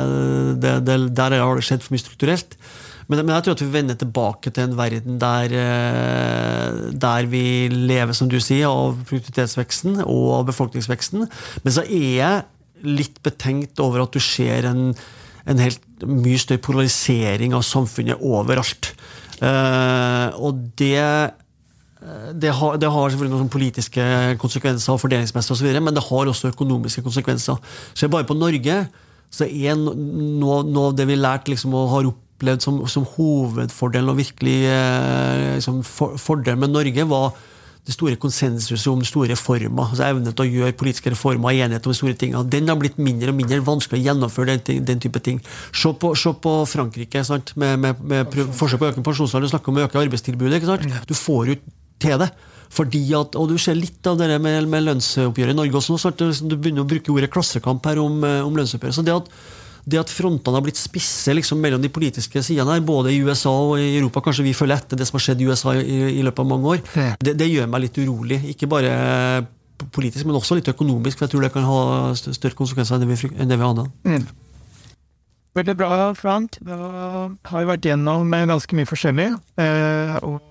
det, 0.65 0.75
det, 0.89 0.99
Der 1.15 1.37
har 1.39 1.55
det 1.55 1.63
skjedd 1.69 1.85
for 1.85 1.95
mye 1.95 2.03
strukturelt. 2.03 2.59
Men, 3.07 3.21
men, 3.23 3.33
jeg 3.35 3.45
tror 3.45 3.55
at 3.55 3.63
vi 3.63 3.71
vender 3.71 3.95
tilbake 3.99 4.51
til 4.51 4.67
en 4.67 4.77
verden 4.77 5.19
der, 5.21 5.53
eh, 5.55 6.79
der 6.91 7.29
vi 7.31 7.43
lever, 7.71 8.15
som 8.17 8.31
du 8.31 8.39
sier, 8.43 8.67
av 8.67 8.99
produktivitetsveksten 9.07 10.01
og 10.03 10.49
befolkningsveksten. 10.49 11.23
Men 11.63 11.75
så 11.75 11.85
er 11.87 12.09
jeg 12.17 12.87
litt 12.87 13.23
betenkt 13.25 13.79
over 13.81 14.03
at 14.03 14.13
du 14.13 14.21
ser 14.21 14.67
en 14.69 14.91
en 15.47 15.63
helt 15.63 16.05
mye 16.05 16.39
større 16.41 16.63
polarisering 16.63 17.55
av 17.55 17.65
samfunnet 17.65 18.23
overalt. 18.23 18.93
Uh, 19.39 20.33
og 20.41 20.63
det 20.79 21.03
det 22.37 22.51
har, 22.53 22.75
det 22.77 22.87
har, 22.93 23.09
selvfølgelig 23.09 23.33
noen 23.33 23.49
politiske 23.51 24.03
konsekvenser 24.39 24.93
og 24.93 24.99
fordelingsmessig 25.01 25.55
osv., 25.55 25.79
men 25.81 25.95
det 25.95 26.03
har 26.05 26.29
også 26.29 26.51
økonomiske 26.53 27.01
konsekvenser. 27.03 27.57
Se 27.97 28.07
bare 28.07 28.27
på 28.27 28.37
Norge, 28.37 28.75
så 29.33 29.47
er 29.49 29.75
noe, 29.75 30.61
noe 30.61 30.85
av 30.91 30.93
det 30.95 31.07
vi 31.09 31.17
lærte 31.17 31.51
liksom, 31.51 31.73
og 31.75 31.89
har 31.95 32.05
opplevd 32.37 32.63
som, 32.63 32.79
som 32.87 33.05
hovedfordelen 33.17 34.13
og 34.13 34.19
virkelig 34.21 34.57
liksom, 35.57 35.83
for, 35.83 36.17
fordelen 36.21 36.61
med 36.61 36.75
Norge, 36.75 37.05
var 37.09 37.31
det 37.87 37.95
store 37.95 38.17
konsensuset 38.19 38.89
om 38.91 39.03
store 39.07 39.31
reformer. 39.31 39.87
altså 39.87 40.03
Evnen 40.09 40.33
til 40.35 40.43
å 40.43 40.51
gjøre 40.59 40.75
politiske 40.75 41.13
reformer 41.13 41.53
og 41.53 41.61
enighet 41.63 41.87
om 41.87 41.95
store 41.95 42.17
ting. 42.19 42.35
Den 42.51 42.67
har 42.67 42.75
blitt 42.79 42.99
mindre 42.99 43.31
og 43.31 43.37
mindre 43.39 43.61
vanskelig 43.63 44.01
å 44.01 44.07
gjennomføre 44.09 44.57
den, 44.57 44.83
den 44.89 44.99
type 45.03 45.21
ting. 45.23 45.39
Se 45.71 45.93
på, 45.95 46.11
se 46.19 46.33
på 46.43 46.53
Frankrike 46.67 47.23
sant? 47.23 47.55
med, 47.55 47.79
med, 47.79 48.03
med 48.03 48.35
forsøk 48.59 48.81
på 48.81 48.89
å 48.89 48.91
øke 48.91 49.05
pensjonsalderen. 49.05 49.47
Du 49.47 49.55
snakker 49.55 49.71
om 49.71 49.79
å 49.79 49.87
øke 49.87 50.03
arbeidstilbudet. 50.03 50.59
ikke 50.59 50.73
sant? 50.73 51.07
Du 51.07 51.15
får 51.15 51.53
jo 51.53 51.57
til 52.03 52.19
det. 52.19 52.31
Fordi 52.75 53.05
at, 53.15 53.37
og 53.39 53.47
Du 53.53 53.55
ser 53.61 53.79
litt 53.79 54.07
av 54.09 54.19
det 54.19 54.27
med, 54.43 54.67
med 54.67 54.83
lønnsoppgjøret 54.89 55.55
i 55.55 55.59
Norge 55.61 55.79
også. 55.79 56.11
nå, 56.11 56.31
Du 56.43 56.57
begynner 56.57 56.83
å 56.83 56.89
bruke 56.89 57.13
ordet 57.13 57.31
klassekamp 57.31 57.87
her 57.87 58.03
om, 58.03 58.19
eh, 58.27 58.43
om 58.43 58.59
lønnsoppgjøret. 58.59 58.99
så 58.99 59.05
det 59.07 59.15
at 59.15 59.31
det 59.87 59.99
at 60.01 60.11
frontene 60.11 60.59
har 60.59 60.63
blitt 60.65 60.79
spisse 60.79 61.31
liksom, 61.31 61.61
mellom 61.63 61.83
de 61.83 61.91
politiske 61.93 62.41
sidene, 62.43 62.75
her, 62.75 62.83
både 62.83 63.13
i 63.13 63.21
USA 63.23 63.53
og 63.69 63.77
i 63.79 63.93
Europa 63.95 64.25
Kanskje 64.25 64.43
vi 64.49 64.55
følger 64.57 64.81
etter 64.81 64.99
det 64.99 65.07
som 65.07 65.15
har 65.15 65.23
skjedd 65.23 65.43
i 65.43 65.47
USA 65.47 65.75
i, 65.79 65.99
i 66.19 66.25
løpet 66.25 66.43
av 66.43 66.49
mange 66.49 66.73
år. 66.73 66.81
Det, 67.23 67.37
det, 67.39 67.47
gjør 67.47 67.69
meg 67.71 67.85
litt 67.85 67.99
urolig. 68.01 68.41
Ikke 68.51 68.67
bare 68.71 68.91
politisk, 69.95 70.25
men 70.27 70.35
også 70.35 70.57
litt 70.57 70.67
økonomisk. 70.73 71.19
For 71.19 71.27
jeg 71.27 71.35
tror 71.35 71.45
det 71.47 71.53
kan 71.55 71.67
ha 71.69 71.79
større 72.17 72.57
konsekvenser 72.57 72.97
enn 72.97 73.05
det 73.05 73.13
vi, 73.13 73.31
enn 73.37 73.53
det 73.53 73.59
vi 73.61 73.67
aner. 73.69 73.87
Mm. 74.03 74.27
Veldig 75.57 75.77
bra, 75.79 75.91
Frank. 76.19 76.59
Da 76.61 76.77
har 77.47 77.63
vi 77.63 77.69
vært 77.71 77.87
gjennom 77.87 78.35
ganske 78.51 78.77
mye 78.77 78.89
forskjellig. 78.89 79.29
Eh, 79.63 80.17
og 80.27 80.41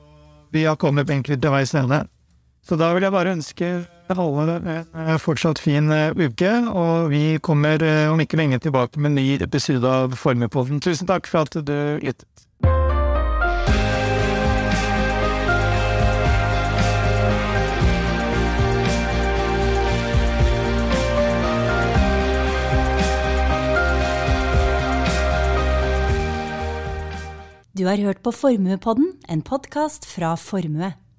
vi 0.56 0.64
har 0.64 0.80
kommet 0.80 1.12
egentlig 1.12 1.38
til 1.42 1.52
veis 1.52 1.76
ende. 1.76 2.06
Så 2.66 2.80
da 2.80 2.88
vil 2.96 3.04
jeg 3.04 3.14
bare 3.14 3.36
ønske 3.36 3.68
alle 4.14 4.84
en 4.94 5.18
fortsatt 5.18 5.58
fin 5.58 5.90
eh, 5.90 6.14
uke, 6.14 6.52
og 6.70 7.10
vi 7.10 7.38
kommer 7.42 7.82
eh, 7.82 8.06
om 8.12 8.20
ikke 8.22 8.38
lenge 8.38 8.58
tilbake 8.62 9.00
med 9.00 9.10
en 9.10 9.18
ny 9.20 9.26
episode 9.42 9.86
av 9.86 10.16
Formerpodden. 10.16 10.80
Tusen 10.80 11.08
takk 11.10 11.26
for 11.26 11.46
at 11.46 11.58
du 11.66 11.76
lyttet. 12.02 12.28
Du 27.76 27.84
har 27.84 28.00
hørt 28.00 28.22
på 28.24 28.32
Formuepodden, 28.32 29.10
en 29.28 29.42
podkast 29.42 30.06
fra 30.08 30.34
Formue. 30.40 30.94